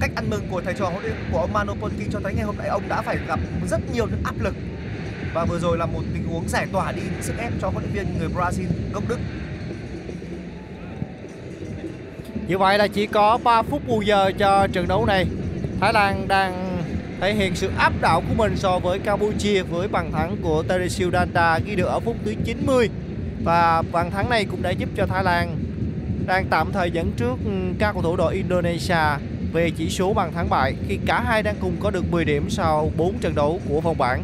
Cách 0.00 0.10
ăn 0.16 0.30
mừng 0.30 0.48
của 0.50 0.60
thầy 0.64 0.74
trò 0.74 0.88
huấn 0.88 1.02
luyện 1.02 1.16
của 1.32 1.38
ông 1.38 1.52
Mano 1.52 1.72
Polking 1.74 2.10
cho 2.12 2.20
thấy 2.24 2.34
ngày 2.34 2.44
hôm 2.44 2.56
nay 2.56 2.68
ông 2.68 2.88
đã 2.88 3.02
phải 3.02 3.18
gặp 3.28 3.40
rất 3.70 3.80
nhiều 3.94 4.06
những 4.06 4.22
áp 4.24 4.34
lực. 4.40 4.54
Và 5.34 5.44
vừa 5.44 5.58
rồi 5.58 5.78
là 5.78 5.86
một 5.86 6.02
tình 6.14 6.26
huống 6.28 6.48
giải 6.48 6.66
tỏa 6.72 6.92
đi 6.92 7.02
những 7.02 7.22
sức 7.22 7.34
ép 7.38 7.52
cho 7.60 7.68
huấn 7.68 7.84
luyện 7.84 7.94
viên 7.94 8.18
người 8.18 8.28
Brazil 8.28 8.66
gốc 8.92 9.02
Đức. 9.08 9.18
Như 12.48 12.58
vậy 12.58 12.78
là 12.78 12.88
chỉ 12.88 13.06
có 13.06 13.38
3 13.44 13.62
phút 13.62 13.82
bù 13.86 14.02
giờ 14.02 14.32
cho 14.38 14.66
trận 14.72 14.88
đấu 14.88 15.06
này 15.06 15.26
Thái 15.80 15.92
Lan 15.92 16.28
đang 16.28 16.78
thể 17.20 17.34
hiện 17.34 17.56
sự 17.56 17.70
áp 17.78 17.92
đảo 18.00 18.22
của 18.28 18.34
mình 18.34 18.56
so 18.56 18.78
với 18.78 18.98
Campuchia 18.98 19.62
với 19.62 19.88
bàn 19.88 20.12
thắng 20.12 20.36
của 20.42 20.62
Teresil 20.62 21.10
Danda 21.12 21.58
ghi 21.58 21.74
được 21.74 21.86
ở 21.86 22.00
phút 22.00 22.16
thứ 22.24 22.34
90 22.44 22.88
và 23.44 23.82
bàn 23.92 24.10
thắng 24.10 24.30
này 24.30 24.44
cũng 24.44 24.62
đã 24.62 24.70
giúp 24.70 24.88
cho 24.96 25.06
Thái 25.06 25.24
Lan 25.24 25.56
đang 26.26 26.46
tạm 26.50 26.72
thời 26.72 26.90
dẫn 26.90 27.12
trước 27.16 27.34
ừ, 27.44 27.50
các 27.78 27.92
cầu 27.92 28.02
thủ 28.02 28.16
đội 28.16 28.34
Indonesia 28.34 29.18
về 29.52 29.70
chỉ 29.70 29.90
số 29.90 30.14
bàn 30.14 30.32
thắng 30.32 30.50
bại 30.50 30.74
khi 30.88 30.98
cả 31.06 31.20
hai 31.20 31.42
đang 31.42 31.54
cùng 31.60 31.76
có 31.80 31.90
được 31.90 32.10
10 32.10 32.24
điểm 32.24 32.50
sau 32.50 32.90
4 32.96 33.18
trận 33.18 33.34
đấu 33.34 33.60
của 33.68 33.80
vòng 33.80 33.98
bảng. 33.98 34.22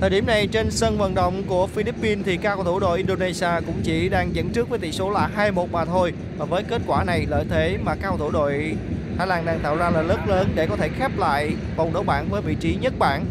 Thời 0.00 0.10
điểm 0.10 0.26
này, 0.26 0.46
trên 0.46 0.70
sân 0.70 0.98
vận 0.98 1.14
động 1.14 1.42
của 1.46 1.66
Philippines 1.66 2.26
thì 2.26 2.36
các 2.36 2.54
cầu 2.54 2.64
thủ 2.64 2.80
đội 2.80 2.98
Indonesia 2.98 3.48
cũng 3.66 3.80
chỉ 3.82 4.08
đang 4.08 4.34
dẫn 4.34 4.50
trước 4.50 4.68
với 4.68 4.78
tỷ 4.78 4.92
số 4.92 5.10
là 5.10 5.30
2-1 5.36 5.66
mà 5.72 5.84
thôi. 5.84 6.12
Và 6.38 6.44
với 6.44 6.62
kết 6.62 6.82
quả 6.86 7.04
này, 7.04 7.26
lợi 7.28 7.44
thế 7.50 7.78
mà 7.82 7.94
các 7.94 8.08
cầu 8.08 8.18
thủ 8.18 8.30
đội 8.30 8.76
Thái 9.18 9.26
Lan 9.26 9.44
đang 9.44 9.60
tạo 9.60 9.76
ra 9.76 9.90
là 9.90 10.02
rất 10.02 10.28
lớn 10.28 10.48
để 10.54 10.66
có 10.66 10.76
thể 10.76 10.88
khép 10.88 11.18
lại 11.18 11.52
vòng 11.76 11.92
đấu 11.92 12.02
bảng 12.02 12.28
với 12.30 12.42
vị 12.42 12.56
trí 12.60 12.74
nhất 12.74 12.92
bảng 12.98 13.24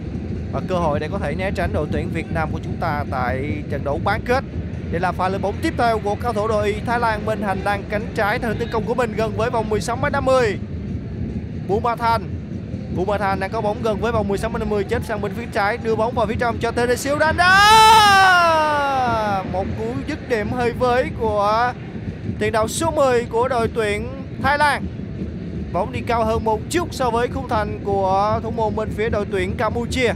và 0.52 0.62
cơ 0.68 0.76
hội 0.76 1.00
để 1.00 1.10
có 1.12 1.20
thể 1.20 1.36
né 1.36 1.52
tránh 1.56 1.74
đội 1.74 1.88
tuyển 1.92 2.10
Việt 2.14 2.32
Nam 2.34 2.50
của 2.52 2.60
chúng 2.64 2.78
ta 2.80 3.06
tại 3.12 3.64
trận 3.70 3.84
đấu 3.84 4.00
bán 4.04 4.22
kết. 4.26 4.44
Đây 4.92 5.02
là 5.02 5.12
pha 5.12 5.30
lên 5.30 5.42
bóng 5.42 5.56
tiếp 5.62 5.74
theo 5.78 6.00
của 6.00 6.16
cao 6.16 6.34
thủ 6.34 6.48
đội 6.48 6.76
Thái 6.86 7.00
Lan 7.00 7.26
bên 7.26 7.42
hành 7.42 7.60
lang 7.64 7.84
cánh 7.90 8.06
trái 8.16 8.40
theo 8.40 8.54
tấn 8.54 8.68
công 8.72 8.86
của 8.86 8.96
mình 8.96 9.14
gần 9.18 9.32
với 9.38 9.50
vòng 9.50 9.70
16m50. 9.70 10.56
Bumathan 11.68 12.39
Bumathan 12.96 13.40
đang 13.40 13.52
có 13.52 13.62
bóng 13.62 13.84
gần 13.84 14.00
với 14.00 14.12
vòng 14.12 14.28
16 14.28 14.52
50 14.58 14.84
chết 14.84 15.02
sang 15.06 15.22
bên 15.22 15.32
phía 15.38 15.46
trái, 15.54 15.78
đưa 15.78 15.96
bóng 15.96 16.16
vào 16.16 16.26
phía 16.26 16.36
trong 16.40 16.58
cho 16.58 16.72
Teresio 16.72 17.18
Danda. 17.20 17.50
Một 19.52 19.66
cú 19.78 19.86
dứt 20.08 20.30
điểm 20.30 20.52
hơi 20.52 20.72
với 20.72 21.10
của 21.20 21.74
tiền 22.40 22.52
đạo 22.52 22.68
số 22.68 22.92
10 22.92 23.26
của 23.26 23.48
đội 23.48 23.68
tuyển 23.76 24.08
Thái 24.42 24.58
Lan. 24.58 24.86
Bóng 25.74 25.92
đi 25.92 26.00
cao 26.08 26.26
hơn 26.26 26.44
một 26.44 26.62
chút 26.70 26.88
so 26.92 27.10
với 27.10 27.28
khung 27.28 27.50
thành 27.50 27.80
của 27.84 28.40
thủ 28.44 28.52
môn 28.52 28.76
bên 28.76 28.90
phía 28.90 29.10
đội 29.10 29.26
tuyển 29.32 29.58
Campuchia. 29.58 30.14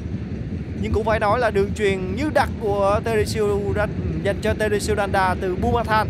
Nhưng 0.82 0.93
cũng 0.93 1.05
phải 1.05 1.19
nói 1.19 1.39
là 1.39 1.51
đường 1.51 1.74
truyền 1.74 2.15
như 2.15 2.30
đặc 2.34 2.49
của 2.61 2.99
Teresio 3.03 3.43
dành 4.24 4.38
cho 4.41 4.53
Teresio 4.53 4.95
Danda 4.95 5.36
từ 5.41 5.55
Bumathan. 5.55 6.07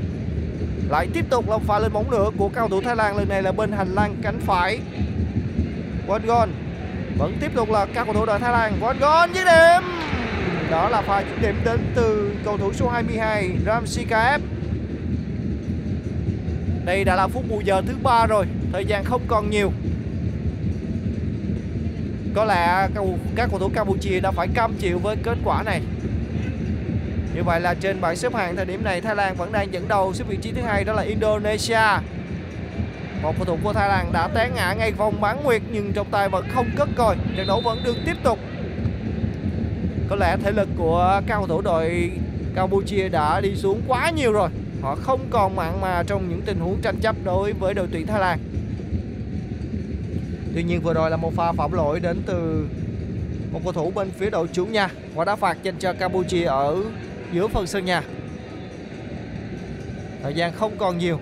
Lại 0.89 1.07
tiếp 1.13 1.25
tục 1.29 1.49
là 1.49 1.57
pha 1.57 1.79
lên 1.79 1.93
bóng 1.93 2.11
nữa 2.11 2.29
của 2.37 2.49
cao 2.49 2.69
thủ 2.69 2.81
Thái 2.81 2.95
Lan, 2.95 3.17
lần 3.17 3.29
này 3.29 3.43
là 3.43 3.51
bên 3.51 3.71
hành 3.71 3.95
lang 3.95 4.15
cánh 4.23 4.39
phải. 4.45 4.79
Wongon 6.07 6.47
vẫn 7.17 7.37
tiếp 7.39 7.51
tục 7.55 7.69
là 7.69 7.85
các 7.93 8.03
cầu 8.03 8.13
thủ 8.13 8.25
đội 8.25 8.39
Thái 8.39 8.51
Lan. 8.51 8.73
Wongon 8.81 9.27
dứt 9.33 9.43
điểm. 9.43 9.89
Đó 10.71 10.89
là 10.89 11.01
pha 11.01 11.19
dứt 11.19 11.41
điểm 11.41 11.55
đến 11.65 11.79
từ 11.95 12.31
cầu 12.45 12.57
thủ 12.57 12.73
số 12.73 12.89
22 12.89 13.49
Ramsikaev. 13.65 14.41
Đây 16.85 17.03
đã 17.03 17.15
là 17.15 17.27
phút 17.27 17.43
bù 17.49 17.61
giờ 17.61 17.81
thứ 17.87 17.93
ba 18.03 18.25
rồi, 18.25 18.45
thời 18.73 18.85
gian 18.85 19.03
không 19.03 19.21
còn 19.27 19.49
nhiều. 19.49 19.71
Có 22.35 22.45
lẽ 22.45 22.87
các 23.35 23.49
cầu 23.49 23.59
thủ 23.59 23.69
Campuchia 23.73 24.19
đã 24.19 24.31
phải 24.31 24.47
cam 24.53 24.73
chịu 24.73 24.99
với 24.99 25.15
kết 25.23 25.37
quả 25.43 25.63
này. 25.63 25.81
Như 27.35 27.43
vậy 27.43 27.59
là 27.61 27.73
trên 27.73 28.01
bảng 28.01 28.15
xếp 28.15 28.35
hạng 28.35 28.55
thời 28.55 28.65
điểm 28.65 28.83
này 28.83 29.01
Thái 29.01 29.15
Lan 29.15 29.35
vẫn 29.35 29.51
đang 29.51 29.73
dẫn 29.73 29.87
đầu 29.87 30.13
xếp 30.13 30.25
vị 30.27 30.37
trí 30.41 30.51
thứ 30.51 30.61
hai 30.61 30.83
đó 30.83 30.93
là 30.93 31.01
Indonesia. 31.01 31.99
Một 33.23 33.33
cầu 33.37 33.45
thủ 33.45 33.57
của 33.63 33.73
Thái 33.73 33.89
Lan 33.89 34.11
đã 34.13 34.27
té 34.27 34.49
ngã 34.55 34.73
ngay 34.73 34.91
vòng 34.91 35.21
bán 35.21 35.43
nguyệt, 35.43 35.61
nhưng 35.71 35.93
trọng 35.93 36.11
tài 36.11 36.29
vẫn 36.29 36.45
không 36.53 36.67
cất 36.77 36.89
còi. 36.95 37.15
Trận 37.37 37.47
đấu 37.47 37.61
vẫn 37.61 37.79
được 37.83 37.95
tiếp 38.05 38.15
tục. 38.23 38.39
Có 40.09 40.15
lẽ 40.15 40.37
thể 40.43 40.51
lực 40.51 40.69
của 40.77 41.21
các 41.27 41.35
cầu 41.35 41.47
thủ 41.47 41.61
đội 41.61 42.11
Campuchia 42.55 43.09
đã 43.09 43.41
đi 43.41 43.55
xuống 43.55 43.81
quá 43.87 44.11
nhiều 44.15 44.31
rồi. 44.31 44.49
Họ 44.81 44.95
không 44.95 45.27
còn 45.29 45.55
mặn 45.55 45.81
mà 45.81 46.03
trong 46.07 46.29
những 46.29 46.41
tình 46.41 46.59
huống 46.59 46.81
tranh 46.81 46.95
chấp 47.01 47.15
đối 47.23 47.53
với 47.53 47.73
đội 47.73 47.87
tuyển 47.91 48.07
Thái 48.07 48.19
Lan. 48.19 48.39
Tuy 50.55 50.63
nhiên 50.63 50.81
vừa 50.81 50.93
rồi 50.93 51.09
là 51.09 51.17
một 51.17 51.33
pha 51.35 51.51
phạm 51.51 51.71
lỗi 51.71 51.99
đến 51.99 52.21
từ 52.25 52.67
một 53.51 53.59
cầu 53.63 53.73
thủ 53.73 53.91
bên 53.95 54.11
phía 54.11 54.29
đội 54.29 54.47
chủ 54.47 54.65
nhà 54.65 54.89
và 55.15 55.25
đá 55.25 55.35
phạt 55.35 55.63
dành 55.63 55.75
cho 55.79 55.93
Campuchia 55.93 56.43
ở 56.43 56.77
giữa 57.33 57.47
phần 57.47 57.67
sân 57.67 57.85
nhà. 57.85 58.01
Thời 60.23 60.33
gian 60.33 60.51
không 60.53 60.77
còn 60.77 60.97
nhiều. 60.97 61.19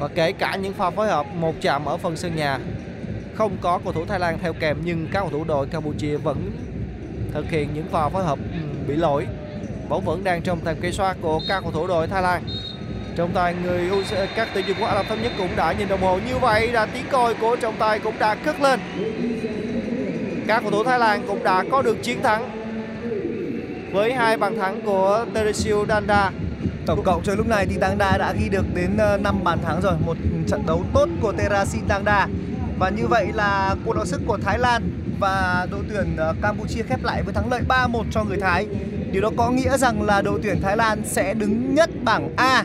Và 0.00 0.08
kể 0.08 0.32
cả 0.32 0.56
những 0.56 0.72
pha 0.72 0.90
phối 0.90 1.08
hợp, 1.08 1.26
một 1.34 1.54
chạm 1.60 1.84
ở 1.84 1.96
phần 1.96 2.16
sân 2.16 2.36
nhà, 2.36 2.58
không 3.34 3.56
có 3.60 3.80
cầu 3.84 3.92
thủ 3.92 4.04
Thái 4.04 4.20
Lan 4.20 4.38
theo 4.42 4.52
kèm, 4.52 4.76
nhưng 4.84 5.08
các 5.12 5.20
cầu 5.20 5.30
thủ 5.30 5.44
đội 5.44 5.66
Campuchia 5.66 6.16
vẫn 6.16 6.50
thực 7.32 7.50
hiện 7.50 7.68
những 7.74 7.86
pha 7.92 8.08
phối 8.08 8.24
hợp 8.24 8.38
ừ, 8.38 8.58
bị 8.88 8.96
lỗi. 8.96 9.26
Bóng 9.88 10.04
vẫn 10.04 10.24
đang 10.24 10.42
trong 10.42 10.60
tầm 10.60 10.76
kiểm 10.80 10.92
soát 10.92 11.16
của 11.20 11.40
các 11.48 11.60
cầu 11.60 11.72
thủ 11.72 11.86
đội 11.86 12.06
Thái 12.06 12.22
Lan. 12.22 12.42
Trọng 13.16 13.32
tài 13.34 13.54
người 13.54 13.90
ờ, 14.10 14.26
các 14.36 14.48
tuyển 14.54 14.66
dụng 14.66 14.76
của 14.80 14.86
Ả 14.86 14.94
Rập 14.94 15.06
Thống 15.08 15.22
Nhất 15.22 15.32
cũng 15.38 15.56
đã 15.56 15.72
nhìn 15.72 15.88
đồng 15.88 16.02
hồ 16.02 16.18
như 16.28 16.38
vậy 16.38 16.68
là 16.68 16.86
tiếng 16.86 17.04
còi 17.10 17.34
của 17.34 17.56
trọng 17.56 17.76
tài 17.78 17.98
cũng 17.98 18.18
đã 18.18 18.34
cất 18.34 18.60
lên. 18.60 18.80
các 20.46 20.60
cầu 20.60 20.70
thủ 20.70 20.84
Thái 20.84 20.98
Lan 20.98 21.22
cũng 21.28 21.44
đã 21.44 21.64
có 21.70 21.82
được 21.82 22.02
chiến 22.02 22.22
thắng 22.22 22.50
với 23.92 24.12
hai 24.12 24.36
bàn 24.36 24.58
thắng 24.58 24.80
của 24.80 25.26
Teresio 25.34 25.84
Danda. 25.88 26.30
Tổng 26.90 27.02
cộng 27.02 27.22
cho 27.22 27.34
lúc 27.34 27.46
này 27.46 27.66
thì 27.66 27.76
Tangda 27.80 28.18
đã 28.18 28.32
ghi 28.32 28.48
được 28.48 28.74
đến 28.74 28.96
ờ, 28.96 29.16
5 29.16 29.44
bàn 29.44 29.58
thắng 29.62 29.80
rồi, 29.80 29.92
một 30.06 30.16
trận 30.46 30.66
đấu 30.66 30.84
tốt 30.94 31.08
của 31.20 31.32
Terasin 31.32 31.88
Tangda 31.88 32.26
Và 32.78 32.88
như 32.88 33.06
vậy 33.06 33.26
là 33.34 33.74
cuộc 33.84 33.96
đọ 33.96 34.04
sức 34.04 34.20
của 34.26 34.38
Thái 34.42 34.58
Lan 34.58 34.82
và 35.20 35.66
đội 35.70 35.80
tuyển 35.88 36.16
ờ, 36.16 36.34
Campuchia 36.42 36.82
khép 36.82 37.04
lại 37.04 37.22
với 37.22 37.34
thắng 37.34 37.50
lợi 37.50 37.62
3-1 37.68 38.04
cho 38.10 38.24
người 38.24 38.36
Thái. 38.36 38.66
Điều 39.12 39.22
đó 39.22 39.30
có 39.36 39.50
nghĩa 39.50 39.78
rằng 39.78 40.02
là 40.02 40.22
đội 40.22 40.40
tuyển 40.42 40.62
Thái 40.62 40.76
Lan 40.76 41.02
sẽ 41.04 41.34
đứng 41.34 41.74
nhất 41.74 41.90
bảng 42.04 42.36
A 42.36 42.64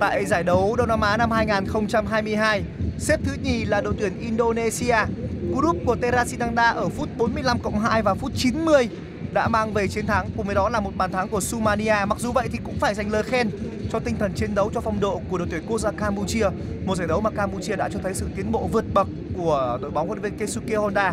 tại 0.00 0.24
giải 0.24 0.42
đấu 0.42 0.76
Đông 0.76 0.88
Nam 0.88 1.00
Á 1.00 1.16
năm 1.16 1.30
2022. 1.30 2.62
Xếp 2.98 3.20
thứ 3.24 3.32
nhì 3.42 3.64
là 3.64 3.80
đội 3.80 3.94
tuyển 3.98 4.20
Indonesia. 4.20 4.96
Group 5.56 5.76
của 5.86 5.96
Terasin 5.96 6.40
Dangda 6.40 6.70
ở 6.70 6.88
phút 6.88 7.08
45 7.18 7.58
cộng 7.58 7.80
2 7.80 8.02
và 8.02 8.14
phút 8.14 8.32
90 8.36 8.88
đã 9.34 9.48
mang 9.48 9.72
về 9.72 9.88
chiến 9.88 10.06
thắng 10.06 10.28
cùng 10.36 10.46
với 10.46 10.54
đó 10.54 10.68
là 10.68 10.80
một 10.80 10.90
bàn 10.96 11.12
thắng 11.12 11.28
của 11.28 11.40
Sumania. 11.40 11.94
Mặc 12.06 12.18
dù 12.18 12.32
vậy 12.32 12.48
thì 12.52 12.58
cũng 12.64 12.78
phải 12.80 12.94
dành 12.94 13.10
lời 13.10 13.22
khen 13.22 13.50
cho 13.92 13.98
tinh 13.98 14.16
thần 14.18 14.32
chiến 14.34 14.54
đấu 14.54 14.70
cho 14.74 14.80
phong 14.80 15.00
độ 15.00 15.20
của 15.30 15.38
đội 15.38 15.48
tuyển 15.50 15.62
quốc 15.68 15.78
gia 15.78 15.90
Campuchia. 15.90 16.46
Một 16.86 16.96
giải 16.96 17.08
đấu 17.08 17.20
mà 17.20 17.30
Campuchia 17.30 17.76
đã 17.76 17.88
cho 17.88 17.98
thấy 18.02 18.14
sự 18.14 18.26
tiến 18.36 18.52
bộ 18.52 18.68
vượt 18.72 18.84
bậc 18.94 19.08
của 19.36 19.78
đội 19.82 19.90
bóng 19.90 20.06
huấn 20.06 20.18
luyện 20.20 20.32
viên 20.32 20.38
Keisuke 20.38 20.76
Honda. 20.76 21.12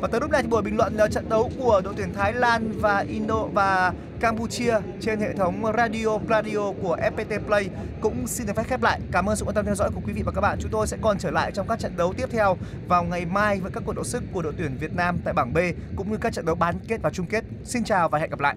Và 0.00 0.08
tới 0.08 0.20
lúc 0.20 0.30
này 0.30 0.42
thì 0.42 0.48
buổi 0.48 0.62
bình 0.62 0.76
luận 0.76 0.96
ờ, 0.96 1.08
trận 1.08 1.28
đấu 1.28 1.50
của 1.58 1.80
đội 1.84 1.94
tuyển 1.96 2.14
Thái 2.14 2.32
Lan 2.32 2.72
và 2.80 2.98
Indo, 2.98 3.44
và 3.52 3.92
Campuchia 4.20 4.74
trên 5.00 5.20
hệ 5.20 5.32
thống 5.32 5.62
radio 5.76 6.18
radio 6.28 6.72
của 6.82 6.96
FPT 6.96 7.38
Play 7.46 7.68
cũng 8.00 8.26
xin 8.26 8.46
được 8.46 8.52
phép 8.56 8.62
khép 8.66 8.82
lại. 8.82 9.00
Cảm 9.12 9.26
ơn 9.28 9.36
sự 9.36 9.44
quan 9.44 9.54
tâm 9.54 9.64
theo 9.64 9.74
dõi 9.74 9.90
của 9.94 10.00
quý 10.06 10.12
vị 10.12 10.22
và 10.22 10.32
các 10.32 10.40
bạn. 10.40 10.58
Chúng 10.60 10.70
tôi 10.70 10.86
sẽ 10.86 10.96
còn 11.02 11.18
trở 11.18 11.30
lại 11.30 11.52
trong 11.52 11.68
các 11.68 11.78
trận 11.78 11.96
đấu 11.96 12.14
tiếp 12.16 12.28
theo 12.32 12.56
vào 12.88 13.04
ngày 13.04 13.24
mai 13.24 13.60
với 13.60 13.70
các 13.70 13.82
cuộc 13.86 13.94
đấu 13.94 14.04
sức 14.04 14.22
của 14.32 14.42
đội 14.42 14.52
tuyển 14.58 14.76
Việt 14.80 14.94
Nam 14.94 15.18
tại 15.24 15.34
bảng 15.34 15.54
B 15.54 15.58
cũng 15.96 16.10
như 16.10 16.16
các 16.16 16.32
trận 16.32 16.44
đấu 16.44 16.54
bán 16.54 16.78
kết 16.88 17.02
và 17.02 17.10
chung 17.10 17.26
kết. 17.26 17.44
Xin 17.64 17.84
chào 17.84 18.08
và 18.08 18.18
hẹn 18.18 18.30
gặp 18.30 18.40
lại. 18.40 18.56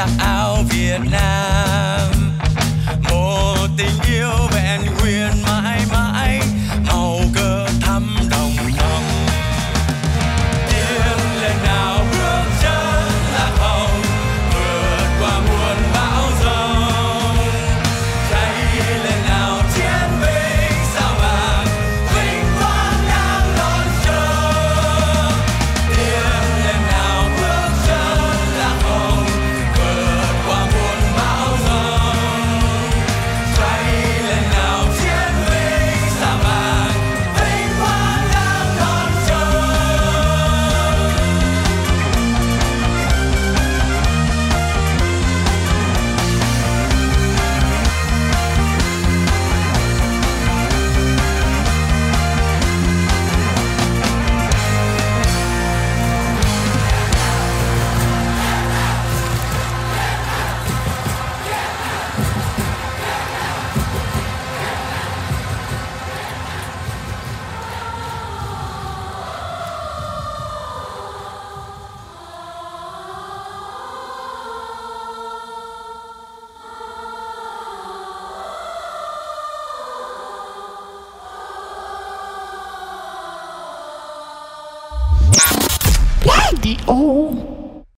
Ra 0.00 0.06
áo 0.18 0.64
Việt 0.70 1.00
Nam. 1.10 1.59